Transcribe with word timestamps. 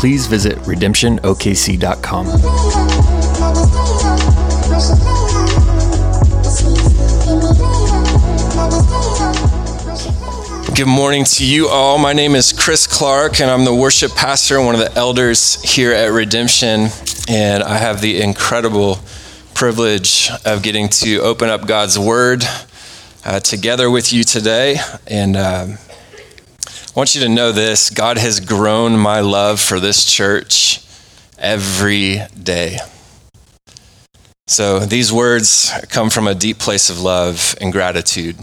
please 0.00 0.26
visit 0.26 0.56
redemptionokc.com. 0.60 2.24
Good 10.74 10.88
morning 10.88 11.24
to 11.24 11.44
you 11.44 11.68
all. 11.68 11.98
My 11.98 12.14
name 12.14 12.34
is 12.34 12.50
Chris 12.50 12.86
Clark, 12.86 13.42
and 13.42 13.50
I'm 13.50 13.66
the 13.66 13.74
worship 13.74 14.12
pastor 14.12 14.56
and 14.56 14.64
one 14.64 14.74
of 14.74 14.80
the 14.80 14.90
elders 14.98 15.60
here 15.60 15.92
at 15.92 16.06
Redemption. 16.06 16.88
And 17.28 17.62
I 17.62 17.76
have 17.76 18.00
the 18.00 18.22
incredible 18.22 19.00
privilege 19.52 20.30
of 20.46 20.62
getting 20.62 20.88
to 20.88 21.18
open 21.18 21.50
up 21.50 21.66
God's 21.66 21.98
Word 21.98 22.42
uh, 23.26 23.40
together 23.40 23.90
with 23.90 24.14
you 24.14 24.24
today. 24.24 24.76
And 25.06 25.36
um, 25.36 25.78
I 26.90 26.98
want 26.98 27.14
you 27.14 27.20
to 27.20 27.28
know 27.28 27.52
this 27.52 27.88
God 27.88 28.18
has 28.18 28.40
grown 28.40 28.98
my 28.98 29.20
love 29.20 29.60
for 29.60 29.78
this 29.78 30.04
church 30.04 30.84
every 31.38 32.22
day. 32.42 32.78
So 34.48 34.80
these 34.80 35.12
words 35.12 35.70
come 35.88 36.10
from 36.10 36.26
a 36.26 36.34
deep 36.34 36.58
place 36.58 36.90
of 36.90 37.00
love 37.00 37.54
and 37.60 37.72
gratitude 37.72 38.34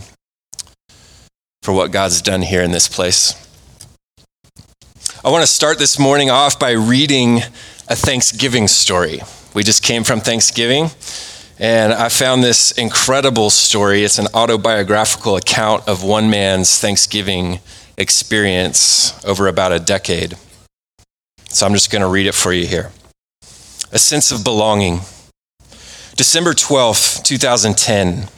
for 1.62 1.74
what 1.74 1.92
God's 1.92 2.22
done 2.22 2.42
here 2.42 2.62
in 2.62 2.72
this 2.72 2.88
place. 2.88 3.36
I 5.26 5.30
want 5.30 5.42
to 5.44 5.48
start 5.52 5.78
this 5.78 6.00
morning 6.00 6.30
off 6.30 6.58
by 6.58 6.72
reading 6.72 7.40
a 7.90 7.98
Thanksgiving 7.98 8.70
story. 8.70 9.20
We 9.56 9.64
just 9.64 9.84
came 9.84 10.06
from 10.06 10.22
Thanksgiving, 10.22 10.92
and 11.60 11.92
I 11.92 12.08
found 12.08 12.46
this 12.46 12.72
incredible 12.72 13.50
story. 13.50 14.06
It's 14.06 14.20
an 14.20 14.28
autobiographical 14.34 15.36
account 15.36 15.86
of 15.86 16.02
one 16.02 16.30
man's 16.30 16.80
Thanksgiving 16.80 17.60
experience 17.98 19.24
over 19.26 19.48
about 19.48 19.72
a 19.72 19.80
decade. 19.80 20.36
So 21.50 21.66
I'm 21.66 21.74
just 21.74 21.92
going 21.92 22.02
to 22.02 22.08
read 22.08 22.28
it 22.28 22.36
for 22.36 22.54
you 22.54 22.68
here. 22.68 22.92
A 23.92 24.00
sense 24.00 24.32
of 24.32 24.44
belonging. 24.44 25.00
December 26.16 26.54
12th, 26.54 27.24
2010. 27.24 28.30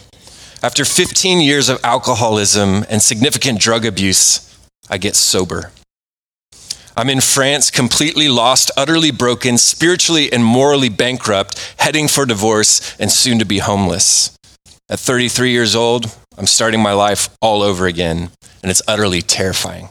After 0.62 0.86
15 0.86 1.40
years 1.42 1.70
of 1.70 1.80
alcoholism 1.84 2.86
and 2.90 3.02
significant 3.02 3.60
drug 3.60 3.86
abuse, 3.86 4.58
I 4.90 4.98
get 4.98 5.16
sober. 5.16 5.72
I'm 6.98 7.10
in 7.10 7.22
France, 7.22 7.72
completely 7.72 8.28
lost, 8.28 8.72
utterly 8.76 9.12
broken, 9.12 9.58
spiritually 9.58 10.32
and 10.34 10.44
morally 10.44 10.90
bankrupt, 10.90 11.76
heading 11.78 12.10
for 12.10 12.26
divorce, 12.26 12.96
and 13.00 13.10
soon 13.10 13.40
to 13.40 13.46
be 13.46 13.60
homeless. 13.60 14.38
At 14.90 15.00
33 15.00 15.52
years 15.52 15.76
old, 15.76 16.14
I'm 16.40 16.48
starting 16.48 16.82
my 16.82 16.94
life 16.94 17.30
all 17.42 17.62
over 17.62 17.86
again, 17.86 18.32
and 18.64 18.72
it's 18.72 18.82
utterly 18.88 19.22
terrifying. 19.22 19.90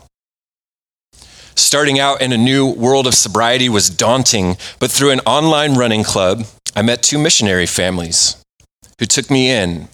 Starting 1.54 1.98
out 1.98 2.22
in 2.22 2.32
a 2.32 2.38
new 2.38 2.66
world 2.66 3.06
of 3.06 3.14
sobriety 3.14 3.68
was 3.68 3.91
daunting, 3.91 4.56
but 4.80 4.91
through 4.91 5.10
an 5.10 5.20
online 5.26 5.74
running 5.74 6.04
club, 6.04 6.44
I 6.74 6.80
met 6.80 7.02
two 7.02 7.19
missionary 7.19 7.66
families 7.66 8.42
who 8.98 9.04
took 9.04 9.31
me 9.31 9.50
in 9.50 9.88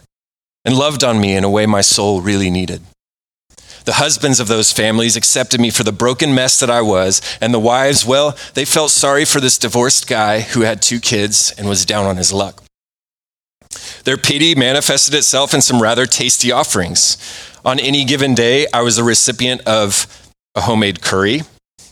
and 0.65 0.79
loved 0.79 1.03
on 1.03 1.21
me 1.21 1.35
in 1.35 1.43
a 1.43 1.51
way 1.51 1.67
my 1.67 1.81
soul 1.81 2.21
really 2.21 2.51
needed. 2.51 2.83
The 3.85 3.95
husbands 3.95 4.39
of 4.39 4.47
those 4.47 4.73
families 4.73 5.17
accepted 5.17 5.61
me 5.61 5.71
for 5.71 5.83
the 5.83 5.93
broken 5.93 6.37
mess 6.37 6.61
that 6.61 6.71
I 6.71 6.83
was, 6.83 7.21
and 7.41 7.53
the 7.53 7.59
wives, 7.59 8.07
well, 8.07 8.39
they 8.55 8.65
felt 8.65 8.93
sorry 8.93 9.25
for 9.25 9.41
this 9.41 9.59
divorced 9.59 10.07
guy 10.07 10.41
who 10.41 10.61
had 10.61 10.81
two 10.81 11.01
kids 11.01 11.53
and 11.59 11.69
was 11.69 11.85
down 11.85 12.07
on 12.07 12.17
his 12.17 12.33
luck. 12.33 12.64
Their 14.05 14.17
pity 14.17 14.55
manifested 14.55 15.15
itself 15.15 15.55
in 15.55 15.63
some 15.63 15.81
rather 15.83 16.07
tasty 16.07 16.53
offerings. 16.53 17.17
On 17.65 17.81
any 17.81 18.05
given 18.05 18.35
day, 18.35 18.67
I 18.73 18.83
was 18.83 18.99
a 18.99 19.05
recipient 19.05 19.63
of 19.63 20.07
a 20.55 20.63
homemade 20.63 21.01
curry, 21.01 21.43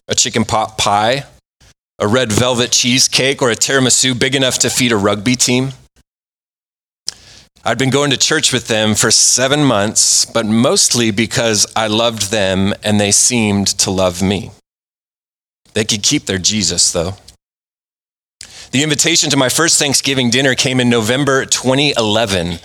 a 0.09 0.15
chicken 0.15 0.45
pot 0.45 0.79
pie, 0.79 1.25
a 1.99 2.07
red 2.07 2.31
velvet 2.31 2.73
cheesecake, 2.73 3.41
or 3.41 3.51
a 3.51 3.57
tiramisu 3.57 4.19
big 4.19 4.35
enough 4.35 4.59
to 4.61 4.71
feed 4.71 4.93
a 4.93 4.97
rugby 4.97 5.37
team. 5.37 5.71
I'd 7.65 7.79
been 7.79 7.91
going 7.91 8.11
to 8.11 8.17
church 8.17 8.53
with 8.53 8.67
them 8.67 8.97
for 8.97 9.13
seven 9.13 9.65
months, 9.65 10.25
but 10.25 10.47
mostly 10.47 11.13
because 11.13 11.65
I 11.77 11.87
loved 11.87 12.33
them 12.33 12.75
and 12.83 13.01
they 13.01 13.13
seemed 13.13 13.69
to 13.79 13.91
love 13.91 14.21
me. 14.21 14.51
They 15.75 15.85
could 15.85 16.03
keep 16.03 16.27
their 16.27 16.39
Jesus, 16.39 16.91
though. 16.91 17.15
The 18.73 18.83
invitation 18.83 19.29
to 19.29 19.37
my 19.37 19.51
first 19.51 19.79
Thanksgiving 19.79 20.31
dinner 20.31 20.55
came 20.55 20.81
in 20.81 20.89
November 20.89 21.45
2011. 21.45 22.59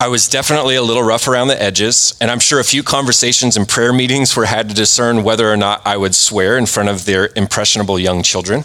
I 0.00 0.08
was 0.08 0.26
definitely 0.26 0.74
a 0.74 0.80
little 0.80 1.02
rough 1.02 1.28
around 1.28 1.48
the 1.48 1.62
edges, 1.62 2.16
and 2.18 2.30
I'm 2.30 2.38
sure 2.40 2.58
a 2.58 2.64
few 2.64 2.82
conversations 2.82 3.58
and 3.58 3.68
prayer 3.68 3.92
meetings 3.92 4.34
were 4.34 4.46
had 4.46 4.70
to 4.70 4.74
discern 4.74 5.22
whether 5.22 5.52
or 5.52 5.58
not 5.58 5.86
I 5.86 5.98
would 5.98 6.14
swear 6.14 6.56
in 6.56 6.64
front 6.64 6.88
of 6.88 7.04
their 7.04 7.28
impressionable 7.36 7.98
young 7.98 8.22
children. 8.22 8.64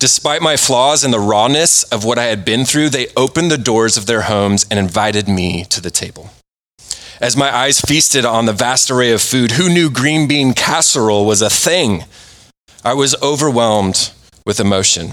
Despite 0.00 0.42
my 0.42 0.56
flaws 0.56 1.04
and 1.04 1.14
the 1.14 1.20
rawness 1.20 1.84
of 1.84 2.04
what 2.04 2.18
I 2.18 2.24
had 2.24 2.44
been 2.44 2.64
through, 2.64 2.88
they 2.88 3.06
opened 3.16 3.52
the 3.52 3.58
doors 3.58 3.96
of 3.96 4.06
their 4.06 4.22
homes 4.22 4.66
and 4.68 4.80
invited 4.80 5.28
me 5.28 5.66
to 5.66 5.80
the 5.80 5.92
table. 5.92 6.30
As 7.20 7.36
my 7.36 7.54
eyes 7.54 7.80
feasted 7.80 8.24
on 8.24 8.46
the 8.46 8.52
vast 8.52 8.90
array 8.90 9.12
of 9.12 9.22
food, 9.22 9.52
who 9.52 9.68
knew 9.68 9.88
green 9.88 10.26
bean 10.26 10.52
casserole 10.52 11.26
was 11.26 11.42
a 11.42 11.48
thing? 11.48 12.06
I 12.84 12.94
was 12.94 13.14
overwhelmed 13.22 14.10
with 14.46 14.60
emotion. 14.60 15.12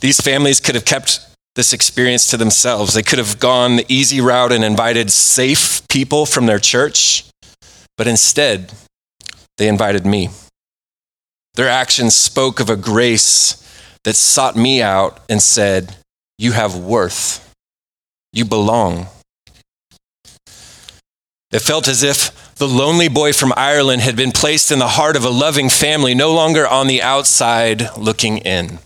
These 0.00 0.20
families 0.20 0.60
could 0.60 0.74
have 0.74 0.84
kept 0.84 1.20
this 1.54 1.72
experience 1.72 2.28
to 2.28 2.36
themselves. 2.36 2.94
They 2.94 3.02
could 3.02 3.18
have 3.18 3.40
gone 3.40 3.76
the 3.76 3.86
easy 3.88 4.20
route 4.20 4.52
and 4.52 4.62
invited 4.62 5.10
safe 5.10 5.86
people 5.88 6.24
from 6.24 6.46
their 6.46 6.60
church, 6.60 7.24
but 7.96 8.06
instead, 8.06 8.72
they 9.56 9.66
invited 9.66 10.06
me. 10.06 10.30
Their 11.54 11.68
actions 11.68 12.14
spoke 12.14 12.60
of 12.60 12.70
a 12.70 12.76
grace 12.76 13.64
that 14.04 14.14
sought 14.14 14.54
me 14.54 14.80
out 14.80 15.20
and 15.28 15.42
said, 15.42 15.96
You 16.38 16.52
have 16.52 16.76
worth. 16.76 17.52
You 18.32 18.44
belong. 18.44 19.08
It 21.50 21.60
felt 21.60 21.88
as 21.88 22.02
if 22.02 22.47
the 22.58 22.68
lonely 22.68 23.08
boy 23.08 23.32
from 23.32 23.52
Ireland 23.56 24.02
had 24.02 24.16
been 24.16 24.32
placed 24.32 24.72
in 24.72 24.80
the 24.80 24.88
heart 24.88 25.16
of 25.16 25.24
a 25.24 25.30
loving 25.30 25.68
family, 25.68 26.14
no 26.14 26.34
longer 26.34 26.66
on 26.66 26.88
the 26.88 27.02
outside 27.02 27.96
looking 27.96 28.38
in. 28.38 28.80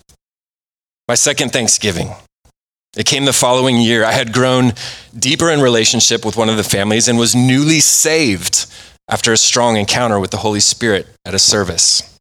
My 1.09 1.15
second 1.15 1.53
Thanksgiving. 1.53 2.11
It 2.97 3.07
came 3.07 3.25
the 3.25 3.33
following 3.33 3.79
year. 3.79 4.05
I 4.05 4.13
had 4.13 4.35
grown 4.35 4.75
deeper 5.19 5.51
in 5.51 5.63
relationship 5.63 6.27
with 6.27 6.37
one 6.37 6.51
of 6.51 6.59
the 6.59 6.65
families 6.65 7.09
and 7.09 7.19
was 7.19 7.35
newly 7.35 7.81
saved 7.81 8.67
after 9.09 9.33
a 9.33 9.39
strong 9.39 9.77
encounter 9.77 10.21
with 10.21 10.31
the 10.31 10.37
Holy 10.39 10.61
Spirit 10.61 11.07
at 11.25 11.35
a 11.35 11.39
service. 11.39 12.19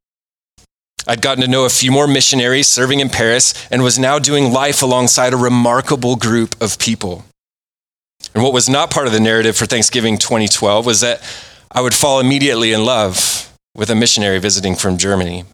I'd 1.07 1.21
gotten 1.21 1.41
to 1.41 1.49
know 1.49 1.65
a 1.65 1.69
few 1.69 1.91
more 1.91 2.07
missionaries 2.07 2.67
serving 2.67 3.01
in 3.01 3.09
Paris 3.09 3.53
and 3.69 3.83
was 3.83 3.99
now 3.99 4.19
doing 4.19 4.53
life 4.53 4.81
alongside 4.81 5.33
a 5.33 5.37
remarkable 5.37 6.15
group 6.15 6.55
of 6.61 6.79
people. 6.79 7.25
And 8.33 8.43
what 8.43 8.53
was 8.53 8.69
not 8.69 8.91
part 8.91 9.07
of 9.07 9.13
the 9.13 9.19
narrative 9.19 9.57
for 9.57 9.65
Thanksgiving 9.65 10.17
2012 10.17 10.85
was 10.85 11.01
that 11.01 11.21
I 11.71 11.81
would 11.81 11.93
fall 11.93 12.19
immediately 12.19 12.73
in 12.73 12.85
love 12.85 13.51
with 13.75 13.89
a 13.89 13.95
missionary 13.95 14.39
visiting 14.39 14.75
from 14.75 14.97
Germany. 14.97 15.45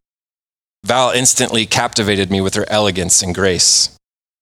Val 0.83 1.11
instantly 1.11 1.65
captivated 1.65 2.31
me 2.31 2.39
with 2.41 2.55
her 2.55 2.65
elegance 2.69 3.21
and 3.21 3.33
grace. 3.33 3.95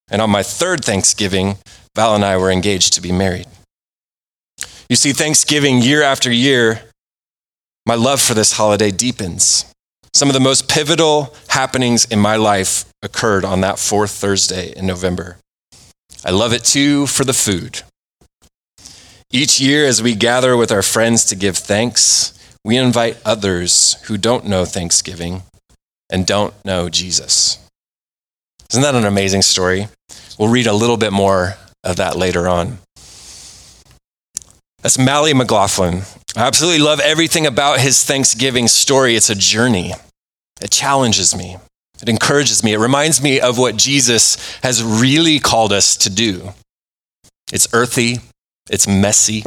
And 0.09 0.21
on 0.21 0.29
my 0.29 0.43
third 0.43 0.83
Thanksgiving, 0.83 1.57
Val 1.95 2.13
and 2.13 2.23
I 2.23 2.37
were 2.37 2.51
engaged 2.51 2.93
to 2.93 3.01
be 3.01 3.11
married. 3.11 3.47
You 4.89 4.95
see, 4.95 5.13
Thanksgiving 5.13 5.81
year 5.81 6.03
after 6.03 6.31
year, 6.31 6.83
my 7.85 7.95
love 7.95 8.21
for 8.21 8.33
this 8.33 8.53
holiday 8.53 8.91
deepens. 8.91 9.65
Some 10.13 10.29
of 10.29 10.33
the 10.33 10.39
most 10.39 10.69
pivotal 10.69 11.35
happenings 11.49 12.05
in 12.05 12.19
my 12.19 12.35
life 12.35 12.85
occurred 13.01 13.43
on 13.43 13.61
that 13.61 13.79
fourth 13.79 14.11
Thursday 14.11 14.73
in 14.75 14.85
November. 14.85 15.37
I 16.23 16.31
love 16.31 16.53
it 16.53 16.63
too 16.63 17.07
for 17.07 17.23
the 17.23 17.33
food. 17.33 17.81
Each 19.31 19.59
year, 19.59 19.85
as 19.85 20.01
we 20.01 20.15
gather 20.15 20.55
with 20.55 20.71
our 20.71 20.83
friends 20.83 21.25
to 21.25 21.35
give 21.35 21.57
thanks, 21.57 22.37
we 22.63 22.77
invite 22.77 23.21
others 23.25 24.01
who 24.03 24.17
don't 24.17 24.45
know 24.45 24.65
Thanksgiving 24.65 25.43
and 26.09 26.25
don't 26.25 26.53
know 26.63 26.89
Jesus. 26.89 27.59
Isn't 28.71 28.83
that 28.83 28.95
an 28.95 29.05
amazing 29.05 29.41
story? 29.41 29.87
We'll 30.37 30.49
read 30.49 30.67
a 30.67 30.73
little 30.73 30.97
bit 30.97 31.13
more 31.13 31.55
of 31.83 31.97
that 31.97 32.15
later 32.15 32.47
on. 32.47 32.79
That's 34.81 34.97
Mally 34.97 35.33
McLaughlin. 35.33 36.03
I 36.35 36.41
absolutely 36.41 36.83
love 36.83 36.99
everything 36.99 37.45
about 37.47 37.79
his 37.79 38.03
Thanksgiving 38.03 38.67
story. 38.67 39.15
It's 39.15 39.29
a 39.29 39.35
journey. 39.35 39.93
It 40.61 40.71
challenges 40.71 41.35
me. 41.35 41.57
It 42.01 42.09
encourages 42.09 42.63
me. 42.63 42.73
It 42.73 42.79
reminds 42.79 43.21
me 43.21 43.39
of 43.39 43.57
what 43.57 43.77
Jesus 43.77 44.57
has 44.61 44.83
really 44.83 45.39
called 45.39 45.71
us 45.71 45.95
to 45.97 46.09
do. 46.09 46.53
It's 47.51 47.67
earthy, 47.73 48.19
it's 48.69 48.87
messy, 48.87 49.43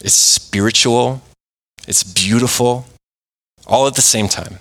it's 0.00 0.14
spiritual, 0.14 1.22
it's 1.86 2.02
beautiful, 2.02 2.86
all 3.66 3.86
at 3.86 3.94
the 3.94 4.02
same 4.02 4.28
time. 4.28 4.58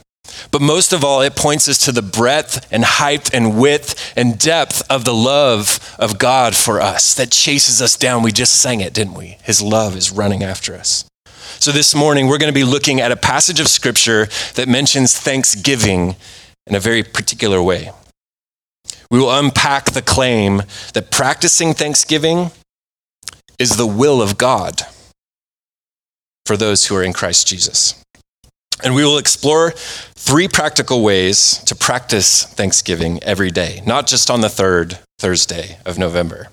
But 0.52 0.62
most 0.62 0.94
of 0.94 1.04
all, 1.04 1.22
it 1.22 1.36
points 1.36 1.68
us 1.68 1.78
to 1.86 1.92
the 1.92 2.02
breadth 2.02 2.68
and 2.72 2.84
height 2.84 3.34
and 3.34 3.60
width 3.60 4.14
and 4.16 4.38
depth 4.38 4.84
of 4.90 5.06
the 5.06 5.14
love 5.14 5.96
of 6.00 6.18
God 6.18 6.56
for 6.56 6.82
us 6.82 7.14
that 7.16 7.32
chases 7.32 7.82
us 7.82 7.98
down. 7.98 8.24
We 8.24 8.32
just 8.32 8.62
sang 8.62 8.82
it, 8.82 8.94
didn't 8.94 9.14
we? 9.14 9.38
His 9.44 9.62
love 9.62 9.96
is 9.96 10.12
running 10.12 10.44
after 10.44 10.76
us. 10.76 11.06
So 11.60 11.72
this 11.72 11.94
morning, 11.94 12.28
we're 12.28 12.38
going 12.38 12.54
to 12.54 12.60
be 12.60 12.64
looking 12.64 13.02
at 13.02 13.12
a 13.12 13.16
passage 13.16 13.60
of 13.60 13.68
scripture 13.68 14.28
that 14.56 14.68
mentions 14.68 15.18
thanksgiving 15.18 16.16
in 16.66 16.76
a 16.76 16.80
very 16.80 17.04
particular 17.04 17.62
way. 17.62 17.92
We 19.10 19.20
will 19.20 19.32
unpack 19.32 19.92
the 19.92 20.02
claim 20.02 20.64
that 20.94 21.12
practicing 21.12 21.74
thanksgiving 21.74 22.52
is 23.62 23.78
the 23.78 23.86
will 23.86 24.24
of 24.24 24.40
God 24.40 24.82
for 26.48 26.58
those 26.58 26.88
who 26.88 26.96
are 26.96 27.04
in 27.04 27.14
Christ 27.14 27.46
Jesus. 27.48 27.94
And 28.84 28.96
we 28.96 29.04
will 29.06 29.20
explore 29.20 29.70
three 29.70 30.48
practical 30.48 31.04
ways 31.04 31.60
to 31.66 31.76
practice 31.76 32.44
Thanksgiving 32.44 33.22
every 33.22 33.52
day, 33.52 33.84
not 33.86 34.08
just 34.08 34.32
on 34.32 34.42
the 34.42 34.50
third 34.50 34.98
Thursday 35.20 35.78
of 35.86 36.00
November. 36.00 36.48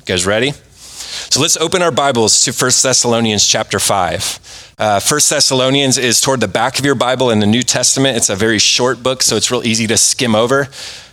You 0.00 0.04
guys 0.04 0.26
ready? 0.26 0.50
So 0.50 1.40
let's 1.40 1.56
open 1.56 1.80
our 1.80 1.92
Bibles 1.92 2.44
to 2.44 2.52
1 2.52 2.70
Thessalonians 2.82 3.46
chapter 3.46 3.78
5. 3.78 4.74
Uh, 4.78 5.00
1 5.00 5.20
Thessalonians 5.30 5.96
is 5.96 6.20
toward 6.20 6.40
the 6.40 6.48
back 6.48 6.80
of 6.80 6.84
your 6.84 6.96
Bible 6.96 7.30
in 7.30 7.38
the 7.38 7.46
New 7.46 7.62
Testament. 7.62 8.16
It's 8.16 8.30
a 8.30 8.34
very 8.34 8.58
short 8.58 9.00
book, 9.00 9.22
so 9.22 9.36
it's 9.36 9.52
real 9.52 9.64
easy 9.64 9.86
to 9.86 9.96
skim 9.96 10.34
over. 10.34 10.68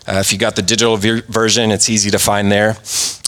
Uh, 0.09 0.19
if 0.19 0.33
you 0.33 0.39
got 0.39 0.55
the 0.55 0.61
digital 0.63 0.97
ver- 0.97 1.21
version, 1.27 1.69
it's 1.69 1.87
easy 1.87 2.09
to 2.09 2.17
find 2.17 2.51
there. 2.51 2.77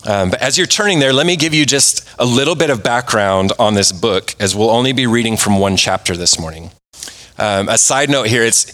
Um, 0.03 0.31
but 0.31 0.41
as 0.41 0.57
you're 0.57 0.65
turning 0.65 0.99
there, 0.99 1.13
let 1.13 1.27
me 1.27 1.35
give 1.35 1.53
you 1.53 1.63
just 1.63 2.09
a 2.17 2.25
little 2.25 2.55
bit 2.55 2.71
of 2.71 2.81
background 2.81 3.51
on 3.59 3.75
this 3.75 3.91
book, 3.91 4.35
as 4.39 4.55
we'll 4.55 4.71
only 4.71 4.91
be 4.91 5.05
reading 5.05 5.37
from 5.37 5.59
one 5.59 5.77
chapter 5.77 6.17
this 6.17 6.39
morning. 6.39 6.71
Um, 7.37 7.69
a 7.69 7.77
side 7.77 8.09
note 8.09 8.27
here 8.27 8.43
it's 8.43 8.71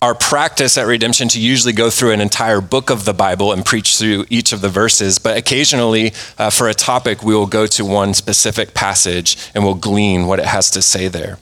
our 0.00 0.14
practice 0.14 0.78
at 0.78 0.86
Redemption 0.86 1.28
to 1.28 1.40
usually 1.40 1.74
go 1.74 1.90
through 1.90 2.12
an 2.12 2.22
entire 2.22 2.62
book 2.62 2.88
of 2.88 3.04
the 3.04 3.12
Bible 3.12 3.52
and 3.52 3.62
preach 3.62 3.98
through 3.98 4.24
each 4.30 4.54
of 4.54 4.62
the 4.62 4.70
verses, 4.70 5.18
but 5.18 5.36
occasionally 5.36 6.14
uh, 6.38 6.48
for 6.48 6.68
a 6.70 6.74
topic, 6.74 7.22
we 7.22 7.34
will 7.34 7.46
go 7.46 7.66
to 7.66 7.84
one 7.84 8.14
specific 8.14 8.72
passage 8.72 9.36
and 9.54 9.62
we'll 9.62 9.74
glean 9.74 10.26
what 10.26 10.38
it 10.38 10.46
has 10.46 10.70
to 10.70 10.80
say 10.80 11.08
there. 11.08 11.38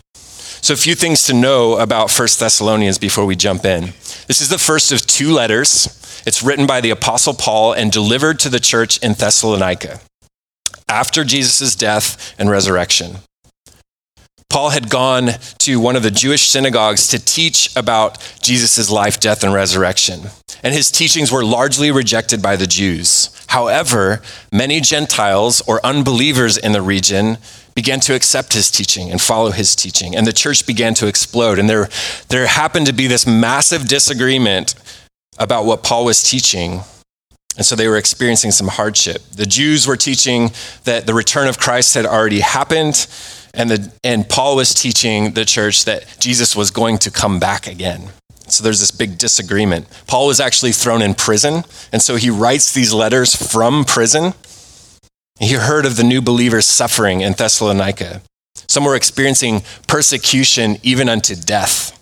So, 0.60 0.74
a 0.74 0.76
few 0.76 0.96
things 0.96 1.22
to 1.24 1.34
know 1.34 1.78
about 1.78 2.10
First 2.10 2.40
Thessalonians 2.40 2.98
before 2.98 3.24
we 3.24 3.36
jump 3.36 3.64
in. 3.64 3.92
This 4.26 4.40
is 4.40 4.48
the 4.48 4.58
first 4.58 4.90
of 4.90 5.06
two 5.06 5.32
letters. 5.32 5.97
It's 6.28 6.42
written 6.42 6.66
by 6.66 6.82
the 6.82 6.90
Apostle 6.90 7.32
Paul 7.32 7.72
and 7.72 7.90
delivered 7.90 8.38
to 8.40 8.50
the 8.50 8.60
church 8.60 8.98
in 8.98 9.14
Thessalonica 9.14 9.98
after 10.86 11.24
Jesus' 11.24 11.74
death 11.74 12.34
and 12.38 12.50
resurrection. 12.50 13.20
Paul 14.50 14.68
had 14.68 14.90
gone 14.90 15.30
to 15.60 15.80
one 15.80 15.96
of 15.96 16.02
the 16.02 16.10
Jewish 16.10 16.50
synagogues 16.50 17.08
to 17.08 17.18
teach 17.18 17.74
about 17.74 18.18
Jesus' 18.42 18.90
life, 18.90 19.18
death, 19.18 19.42
and 19.42 19.54
resurrection. 19.54 20.24
And 20.62 20.74
his 20.74 20.90
teachings 20.90 21.32
were 21.32 21.46
largely 21.46 21.90
rejected 21.90 22.42
by 22.42 22.56
the 22.56 22.66
Jews. 22.66 23.30
However, 23.46 24.20
many 24.52 24.82
Gentiles 24.82 25.62
or 25.62 25.80
unbelievers 25.82 26.58
in 26.58 26.72
the 26.72 26.82
region 26.82 27.38
began 27.74 28.00
to 28.00 28.14
accept 28.14 28.52
his 28.52 28.70
teaching 28.70 29.10
and 29.10 29.18
follow 29.18 29.50
his 29.50 29.74
teaching. 29.74 30.14
And 30.14 30.26
the 30.26 30.34
church 30.34 30.66
began 30.66 30.92
to 30.96 31.06
explode. 31.06 31.58
And 31.58 31.70
there, 31.70 31.88
there 32.28 32.46
happened 32.46 32.84
to 32.84 32.92
be 32.92 33.06
this 33.06 33.26
massive 33.26 33.88
disagreement 33.88 34.74
about 35.36 35.64
what 35.64 35.82
Paul 35.82 36.04
was 36.04 36.22
teaching. 36.22 36.80
And 37.56 37.66
so 37.66 37.74
they 37.74 37.88
were 37.88 37.96
experiencing 37.96 38.52
some 38.52 38.68
hardship. 38.68 39.22
The 39.34 39.46
Jews 39.46 39.86
were 39.86 39.96
teaching 39.96 40.52
that 40.84 41.06
the 41.06 41.14
return 41.14 41.48
of 41.48 41.58
Christ 41.58 41.94
had 41.94 42.06
already 42.06 42.40
happened 42.40 43.06
and, 43.54 43.70
the, 43.70 43.92
and 44.04 44.28
Paul 44.28 44.56
was 44.56 44.74
teaching 44.74 45.32
the 45.32 45.44
church 45.44 45.84
that 45.84 46.18
Jesus 46.20 46.54
was 46.54 46.70
going 46.70 46.98
to 46.98 47.10
come 47.10 47.40
back 47.40 47.66
again. 47.66 48.10
So 48.46 48.64
there's 48.64 48.80
this 48.80 48.90
big 48.90 49.18
disagreement. 49.18 49.86
Paul 50.06 50.26
was 50.26 50.40
actually 50.40 50.72
thrown 50.72 51.02
in 51.02 51.14
prison, 51.14 51.64
and 51.92 52.00
so 52.00 52.16
he 52.16 52.30
writes 52.30 52.72
these 52.72 52.94
letters 52.94 53.34
from 53.34 53.84
prison. 53.84 54.32
He 55.38 55.54
heard 55.54 55.84
of 55.84 55.96
the 55.96 56.04
new 56.04 56.22
believers 56.22 56.66
suffering 56.66 57.20
in 57.20 57.34
Thessalonica. 57.34 58.22
Some 58.68 58.84
were 58.84 58.96
experiencing 58.96 59.62
persecution 59.86 60.78
even 60.82 61.08
unto 61.08 61.34
death. 61.34 61.97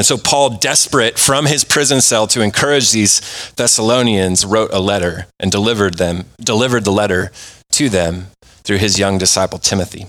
And 0.00 0.06
so 0.06 0.16
Paul, 0.16 0.56
desperate 0.56 1.18
from 1.18 1.44
his 1.44 1.62
prison 1.62 2.00
cell 2.00 2.26
to 2.28 2.40
encourage 2.40 2.90
these 2.90 3.52
Thessalonians, 3.56 4.46
wrote 4.46 4.70
a 4.72 4.80
letter 4.80 5.26
and 5.38 5.52
delivered 5.52 5.98
them, 5.98 6.24
delivered 6.40 6.84
the 6.84 6.90
letter 6.90 7.30
to 7.72 7.90
them 7.90 8.28
through 8.64 8.78
his 8.78 8.98
young 8.98 9.18
disciple 9.18 9.58
Timothy. 9.58 10.06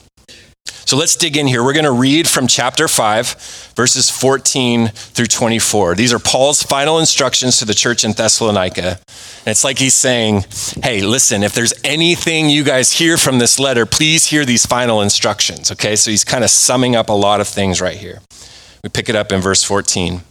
So 0.66 0.96
let's 0.96 1.18
dig 1.18 1.36
in 1.36 1.46
here. 1.46 1.62
We're 1.62 1.74
going 1.74 1.84
to 1.84 1.92
read 1.92 2.30
from 2.30 2.48
chapter 2.48 2.88
5, 2.88 3.74
verses 3.76 4.10
14 4.10 4.88
through 4.88 5.26
24. 5.26 5.96
These 5.96 6.14
are 6.14 6.20
Paul's 6.20 6.64
final 6.64 6.98
instructions 6.98 7.58
to 7.58 7.66
the 7.66 7.74
church 7.74 8.06
in 8.06 8.14
Thessalonica. 8.14 8.92
And 8.92 9.48
it's 9.48 9.66
like 9.66 9.78
he's 9.78 9.94
saying, 9.94 10.46
hey, 10.84 11.02
listen, 11.02 11.44
if 11.44 11.52
there's 11.52 11.74
anything 11.84 12.50
you 12.50 12.64
guys 12.64 12.94
hear 12.94 13.18
from 13.18 13.40
this 13.40 13.60
letter, 13.60 13.86
please 13.86 14.28
hear 14.28 14.46
these 14.46 14.66
final 14.66 15.02
instructions. 15.02 15.70
Okay, 15.70 15.98
so 15.98 16.12
he's 16.12 16.24
kind 16.24 16.46
of 16.46 16.50
summing 16.50 16.96
up 16.96 17.10
a 17.10 17.14
lot 17.14 17.42
of 17.42 17.50
things 17.50 17.82
right 17.82 17.98
here. 17.98 18.22
We 18.84 18.90
pick 18.90 19.10
it 19.10 19.16
up 19.16 19.32
in 19.32 19.42
verse 19.42 19.64
14. 19.64 20.22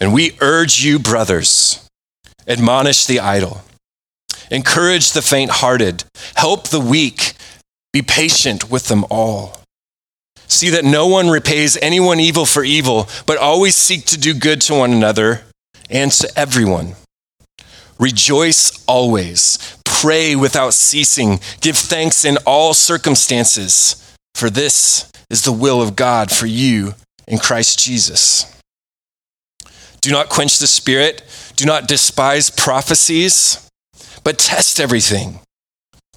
And 0.00 0.12
we 0.12 0.36
urge 0.40 0.84
you, 0.84 0.98
brothers, 0.98 1.88
admonish 2.46 3.06
the 3.06 3.20
idle 3.20 3.62
Encourage 4.52 5.12
the 5.12 5.22
faint 5.22 5.50
hearted. 5.50 6.04
Help 6.34 6.68
the 6.68 6.78
weak. 6.78 7.32
Be 7.90 8.02
patient 8.02 8.70
with 8.70 8.88
them 8.88 9.06
all. 9.10 9.60
See 10.46 10.68
that 10.68 10.84
no 10.84 11.06
one 11.06 11.30
repays 11.30 11.78
anyone 11.80 12.20
evil 12.20 12.44
for 12.44 12.62
evil, 12.62 13.08
but 13.24 13.38
always 13.38 13.74
seek 13.74 14.04
to 14.06 14.18
do 14.18 14.34
good 14.34 14.60
to 14.62 14.74
one 14.74 14.92
another 14.92 15.44
and 15.88 16.12
to 16.12 16.30
everyone. 16.36 16.96
Rejoice 17.98 18.84
always. 18.86 19.78
Pray 19.86 20.36
without 20.36 20.74
ceasing. 20.74 21.40
Give 21.62 21.76
thanks 21.76 22.22
in 22.22 22.36
all 22.44 22.74
circumstances, 22.74 24.14
for 24.34 24.50
this 24.50 25.10
is 25.30 25.44
the 25.44 25.52
will 25.52 25.80
of 25.80 25.96
God 25.96 26.30
for 26.30 26.46
you 26.46 26.94
in 27.26 27.38
Christ 27.38 27.78
Jesus. 27.78 28.46
Do 30.00 30.10
not 30.10 30.28
quench 30.28 30.58
the 30.58 30.66
spirit. 30.66 31.22
Do 31.56 31.64
not 31.64 31.86
despise 31.86 32.50
prophecies 32.50 33.68
but 34.24 34.38
test 34.38 34.80
everything. 34.80 35.40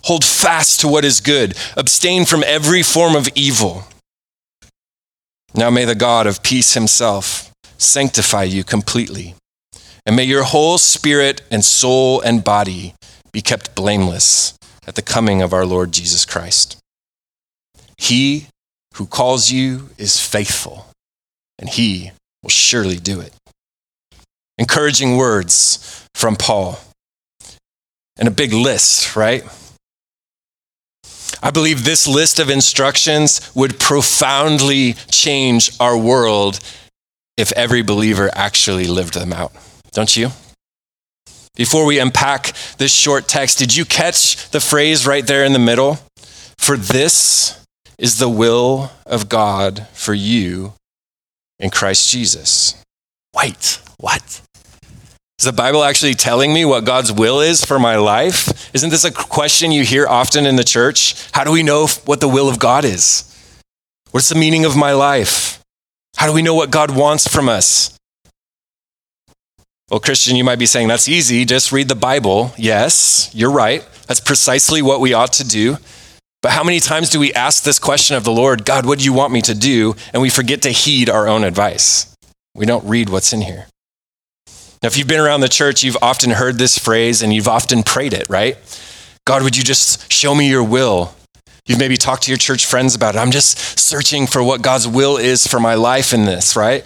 Hold 0.04 0.24
fast 0.24 0.82
to 0.82 0.88
what 0.88 1.06
is 1.06 1.20
good. 1.20 1.58
Abstain 1.76 2.26
from 2.26 2.44
every 2.46 2.84
form 2.84 3.16
of 3.16 3.28
evil. 3.36 3.86
Now 5.56 5.70
may 5.70 5.86
the 5.86 5.96
God 5.96 6.28
of 6.28 6.44
peace 6.44 6.74
himself 6.74 7.52
sanctify 7.78 8.44
you 8.44 8.64
completely. 8.64 9.36
And 10.06 10.16
may 10.16 10.24
your 10.24 10.44
whole 10.44 10.78
spirit 10.78 11.42
and 11.50 11.66
soul 11.66 12.22
and 12.22 12.44
body 12.44 12.94
be 13.32 13.42
kept 13.42 13.76
blameless 13.76 14.56
at 14.86 14.96
the 14.96 15.02
coming 15.02 15.42
of 15.42 15.54
our 15.54 15.66
Lord 15.66 15.92
Jesus 15.92 16.26
Christ. 16.26 16.78
He 17.98 18.48
who 18.96 19.08
calls 19.08 19.52
you 19.52 19.90
is 19.98 20.22
faithful, 20.22 20.88
and 21.60 21.70
he 21.70 22.12
will 22.44 22.50
surely 22.50 22.98
do 22.98 23.20
it. 23.20 23.34
Encouraging 24.58 25.18
words 25.18 26.08
from 26.14 26.36
Paul 26.36 26.80
and 28.18 28.28
a 28.28 28.32
big 28.32 28.54
list, 28.54 29.16
right? 29.16 29.44
I 31.44 31.52
believe 31.52 31.84
this 31.84 32.08
list 32.08 32.40
of 32.40 32.50
instructions 32.50 33.52
would 33.54 33.80
profoundly 33.80 34.94
change 35.12 35.72
our 35.80 35.98
world 35.98 36.60
if 37.38 37.52
every 37.54 37.82
believer 37.82 38.30
actually 38.34 38.86
lived 38.86 39.14
them 39.14 39.34
out. 39.34 39.52
Don't 39.92 40.16
you? 40.16 40.30
Before 41.56 41.86
we 41.86 42.00
unpack 42.00 42.54
this 42.78 42.94
short 42.94 43.28
text, 43.28 43.60
did 43.60 43.76
you 43.76 43.86
catch 43.86 44.50
the 44.50 44.60
phrase 44.60 45.06
right 45.06 45.26
there 45.26 45.44
in 45.46 45.54
the 45.54 45.60
middle? 45.60 46.00
For 46.58 46.78
this 46.78 47.64
is 47.98 48.18
the 48.18 48.30
will 48.30 48.92
of 49.06 49.30
God 49.30 49.88
for 49.94 50.14
you 50.14 50.74
in 51.60 51.70
Christ 51.70 52.10
Jesus. 52.10 52.76
Wait, 53.36 53.80
what? 53.98 54.42
Is 55.40 55.46
the 55.46 55.52
Bible 55.52 55.84
actually 55.84 56.14
telling 56.14 56.54
me 56.54 56.64
what 56.64 56.86
God's 56.86 57.12
will 57.12 57.42
is 57.42 57.66
for 57.66 57.78
my 57.78 57.98
life? 57.98 58.74
Isn't 58.74 58.90
this 58.90 59.04
a 59.04 59.12
question 59.12 59.72
you 59.72 59.84
hear 59.84 60.08
often 60.08 60.46
in 60.46 60.56
the 60.56 60.64
church? 60.64 61.30
How 61.34 61.44
do 61.44 61.52
we 61.52 61.64
know 61.64 61.88
what 62.06 62.22
the 62.22 62.30
will 62.30 62.48
of 62.48 62.58
God 62.60 62.86
is? 62.86 63.32
What's 64.12 64.30
the 64.30 64.36
meaning 64.36 64.64
of 64.64 64.78
my 64.78 64.94
life? 64.94 65.60
How 66.16 66.28
do 66.28 66.34
we 66.34 66.42
know 66.42 66.56
what 66.56 66.72
God 66.72 66.96
wants 66.96 67.28
from 67.28 67.50
us? 67.50 67.98
Well, 69.92 70.00
Christian, 70.00 70.36
you 70.36 70.44
might 70.44 70.58
be 70.58 70.66
saying 70.66 70.88
that's 70.88 71.10
easy. 71.10 71.46
Just 71.46 71.72
read 71.72 71.90
the 71.90 71.96
Bible. 71.96 72.54
Yes, 72.58 73.30
you're 73.36 73.52
right. 73.52 73.86
That's 74.08 74.22
precisely 74.22 74.82
what 74.82 75.02
we 75.02 75.14
ought 75.14 75.34
to 75.34 75.44
do. 75.44 75.78
But 76.46 76.52
how 76.52 76.64
many 76.64 76.80
times 76.80 77.10
do 77.10 77.20
we 77.20 77.34
ask 77.34 77.64
this 77.64 77.80
question 77.80 78.16
of 78.16 78.24
the 78.24 78.32
Lord, 78.32 78.66
God, 78.66 78.86
what 78.86 79.00
do 79.00 79.06
you 79.06 79.14
want 79.14 79.34
me 79.34 79.42
to 79.42 79.56
do? 79.56 79.96
And 80.14 80.22
we 80.22 80.30
forget 80.30 80.62
to 80.62 80.70
heed 80.70 81.10
our 81.10 81.28
own 81.28 81.44
advice. 81.44 82.16
We 82.54 82.68
don't 82.68 82.88
read 82.88 83.10
what's 83.10 83.34
in 83.34 83.42
here. 83.42 83.66
Now, 84.84 84.86
if 84.86 84.96
you've 84.96 85.08
been 85.08 85.20
around 85.20 85.42
the 85.42 85.50
church, 85.50 85.82
you've 85.82 85.98
often 86.04 86.30
heard 86.30 86.60
this 86.60 86.78
phrase 86.78 87.24
and 87.24 87.34
you've 87.34 87.48
often 87.48 87.82
prayed 87.82 88.14
it, 88.14 88.30
right? 88.30 88.58
God, 89.25 89.42
would 89.42 89.58
you 89.58 89.64
just 89.64 90.14
show 90.14 90.36
me 90.36 90.48
your 90.48 90.64
will? 90.64 91.16
You've 91.66 91.80
maybe 91.80 91.98
talked 91.98 92.22
to 92.25 92.30
your 92.30 92.38
church 92.38 92.68
friends 92.68 92.94
about 92.94 93.16
it. 93.16 93.18
I'm 93.18 93.32
just 93.32 93.80
searching 93.80 94.28
for 94.28 94.44
what 94.44 94.62
God's 94.62 94.88
will 94.88 95.18
is 95.18 95.48
for 95.48 95.60
my 95.60 95.74
life 95.74 96.14
in 96.14 96.25
this, 96.25 96.56
right? 96.56 96.86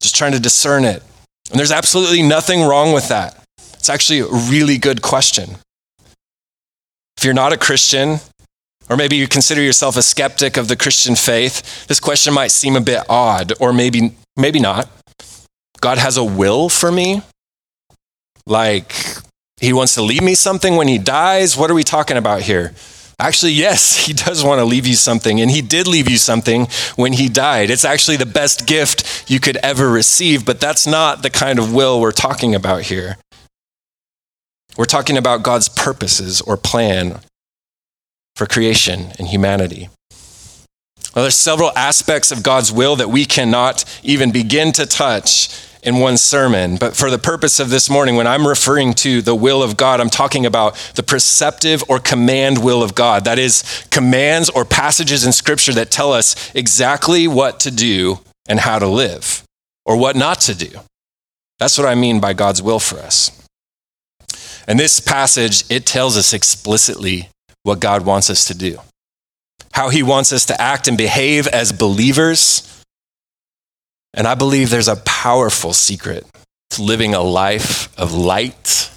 Just 0.00 0.16
trying 0.16 0.32
to 0.32 0.40
discern 0.40 0.82
it. 0.82 1.04
And 1.52 1.58
there's 1.60 1.70
absolutely 1.70 2.24
nothing 2.24 2.64
wrong 2.64 2.92
with 2.92 3.10
that. 3.10 3.40
It's 3.74 3.88
actually 3.88 4.18
a 4.18 4.26
really 4.26 4.76
good 4.76 5.02
question. 5.02 5.50
If 7.24 7.26
you're 7.26 7.32
not 7.32 7.54
a 7.54 7.56
Christian, 7.56 8.18
or 8.90 8.98
maybe 8.98 9.16
you 9.16 9.26
consider 9.26 9.62
yourself 9.62 9.96
a 9.96 10.02
skeptic 10.02 10.58
of 10.58 10.68
the 10.68 10.76
Christian 10.76 11.14
faith, 11.14 11.86
this 11.86 11.98
question 11.98 12.34
might 12.34 12.50
seem 12.50 12.76
a 12.76 12.82
bit 12.82 13.00
odd, 13.08 13.54
or 13.60 13.72
maybe, 13.72 14.12
maybe 14.36 14.60
not. 14.60 14.90
God 15.80 15.96
has 15.96 16.18
a 16.18 16.22
will 16.22 16.68
for 16.68 16.92
me? 16.92 17.22
Like, 18.44 18.92
he 19.58 19.72
wants 19.72 19.94
to 19.94 20.02
leave 20.02 20.22
me 20.22 20.34
something 20.34 20.76
when 20.76 20.86
he 20.86 20.98
dies? 20.98 21.56
What 21.56 21.70
are 21.70 21.74
we 21.74 21.82
talking 21.82 22.18
about 22.18 22.42
here? 22.42 22.74
Actually, 23.18 23.52
yes, 23.52 23.96
he 24.06 24.12
does 24.12 24.44
want 24.44 24.58
to 24.58 24.64
leave 24.66 24.86
you 24.86 24.94
something, 24.94 25.40
and 25.40 25.50
he 25.50 25.62
did 25.62 25.86
leave 25.86 26.10
you 26.10 26.18
something 26.18 26.66
when 26.96 27.14
he 27.14 27.30
died. 27.30 27.70
It's 27.70 27.86
actually 27.86 28.18
the 28.18 28.26
best 28.26 28.66
gift 28.66 29.30
you 29.30 29.40
could 29.40 29.56
ever 29.62 29.88
receive, 29.88 30.44
but 30.44 30.60
that's 30.60 30.86
not 30.86 31.22
the 31.22 31.30
kind 31.30 31.58
of 31.58 31.72
will 31.72 32.02
we're 32.02 32.12
talking 32.12 32.54
about 32.54 32.82
here. 32.82 33.16
We're 34.76 34.84
talking 34.86 35.16
about 35.16 35.42
God's 35.42 35.68
purposes 35.68 36.40
or 36.40 36.56
plan 36.56 37.20
for 38.36 38.46
creation 38.46 39.12
and 39.18 39.28
humanity. 39.28 39.88
Well, 41.14 41.22
there's 41.22 41.36
several 41.36 41.70
aspects 41.76 42.32
of 42.32 42.42
God's 42.42 42.72
will 42.72 42.96
that 42.96 43.08
we 43.08 43.24
cannot 43.24 43.84
even 44.02 44.32
begin 44.32 44.72
to 44.72 44.84
touch 44.84 45.48
in 45.84 45.98
one 45.98 46.16
sermon. 46.16 46.76
But 46.76 46.96
for 46.96 47.10
the 47.10 47.18
purpose 47.18 47.60
of 47.60 47.70
this 47.70 47.88
morning, 47.88 48.16
when 48.16 48.26
I'm 48.26 48.48
referring 48.48 48.94
to 48.94 49.22
the 49.22 49.34
will 49.34 49.62
of 49.62 49.76
God, 49.76 50.00
I'm 50.00 50.10
talking 50.10 50.44
about 50.44 50.74
the 50.96 51.02
preceptive 51.04 51.84
or 51.88 52.00
command 52.00 52.64
will 52.64 52.82
of 52.82 52.96
God. 52.96 53.24
That 53.26 53.38
is, 53.38 53.86
commands 53.90 54.48
or 54.48 54.64
passages 54.64 55.24
in 55.24 55.32
Scripture 55.32 55.74
that 55.74 55.92
tell 55.92 56.12
us 56.12 56.52
exactly 56.54 57.28
what 57.28 57.60
to 57.60 57.70
do 57.70 58.18
and 58.48 58.58
how 58.58 58.78
to 58.78 58.86
live, 58.86 59.44
or 59.86 59.96
what 59.96 60.16
not 60.16 60.40
to 60.40 60.54
do. 60.54 60.80
That's 61.58 61.78
what 61.78 61.86
I 61.86 61.94
mean 61.94 62.18
by 62.18 62.32
God's 62.32 62.60
will 62.60 62.80
for 62.80 62.98
us. 62.98 63.43
And 64.66 64.78
this 64.78 65.00
passage, 65.00 65.64
it 65.70 65.86
tells 65.86 66.16
us 66.16 66.32
explicitly 66.32 67.28
what 67.62 67.80
God 67.80 68.04
wants 68.04 68.30
us 68.30 68.46
to 68.46 68.54
do, 68.54 68.78
how 69.72 69.88
He 69.88 70.02
wants 70.02 70.32
us 70.32 70.46
to 70.46 70.60
act 70.60 70.88
and 70.88 70.96
behave 70.96 71.46
as 71.46 71.72
believers. 71.72 72.82
And 74.14 74.26
I 74.26 74.34
believe 74.34 74.70
there's 74.70 74.88
a 74.88 74.96
powerful 74.96 75.72
secret 75.72 76.26
to 76.70 76.82
living 76.82 77.14
a 77.14 77.20
life 77.20 77.96
of 77.98 78.12
light 78.12 78.90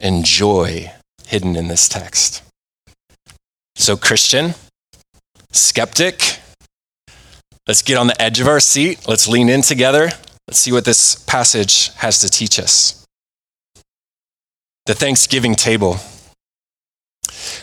and 0.00 0.24
joy 0.24 0.92
hidden 1.26 1.56
in 1.56 1.68
this 1.68 1.88
text. 1.88 2.42
So, 3.76 3.96
Christian, 3.96 4.54
skeptic, 5.52 6.38
let's 7.66 7.82
get 7.82 7.96
on 7.96 8.06
the 8.06 8.20
edge 8.20 8.40
of 8.40 8.48
our 8.48 8.60
seat. 8.60 9.06
Let's 9.08 9.28
lean 9.28 9.48
in 9.48 9.62
together. 9.62 10.10
Let's 10.46 10.58
see 10.58 10.72
what 10.72 10.84
this 10.84 11.14
passage 11.14 11.94
has 11.96 12.20
to 12.20 12.28
teach 12.28 12.58
us. 12.58 12.99
The 14.90 14.96
Thanksgiving 14.96 15.54
table 15.54 16.00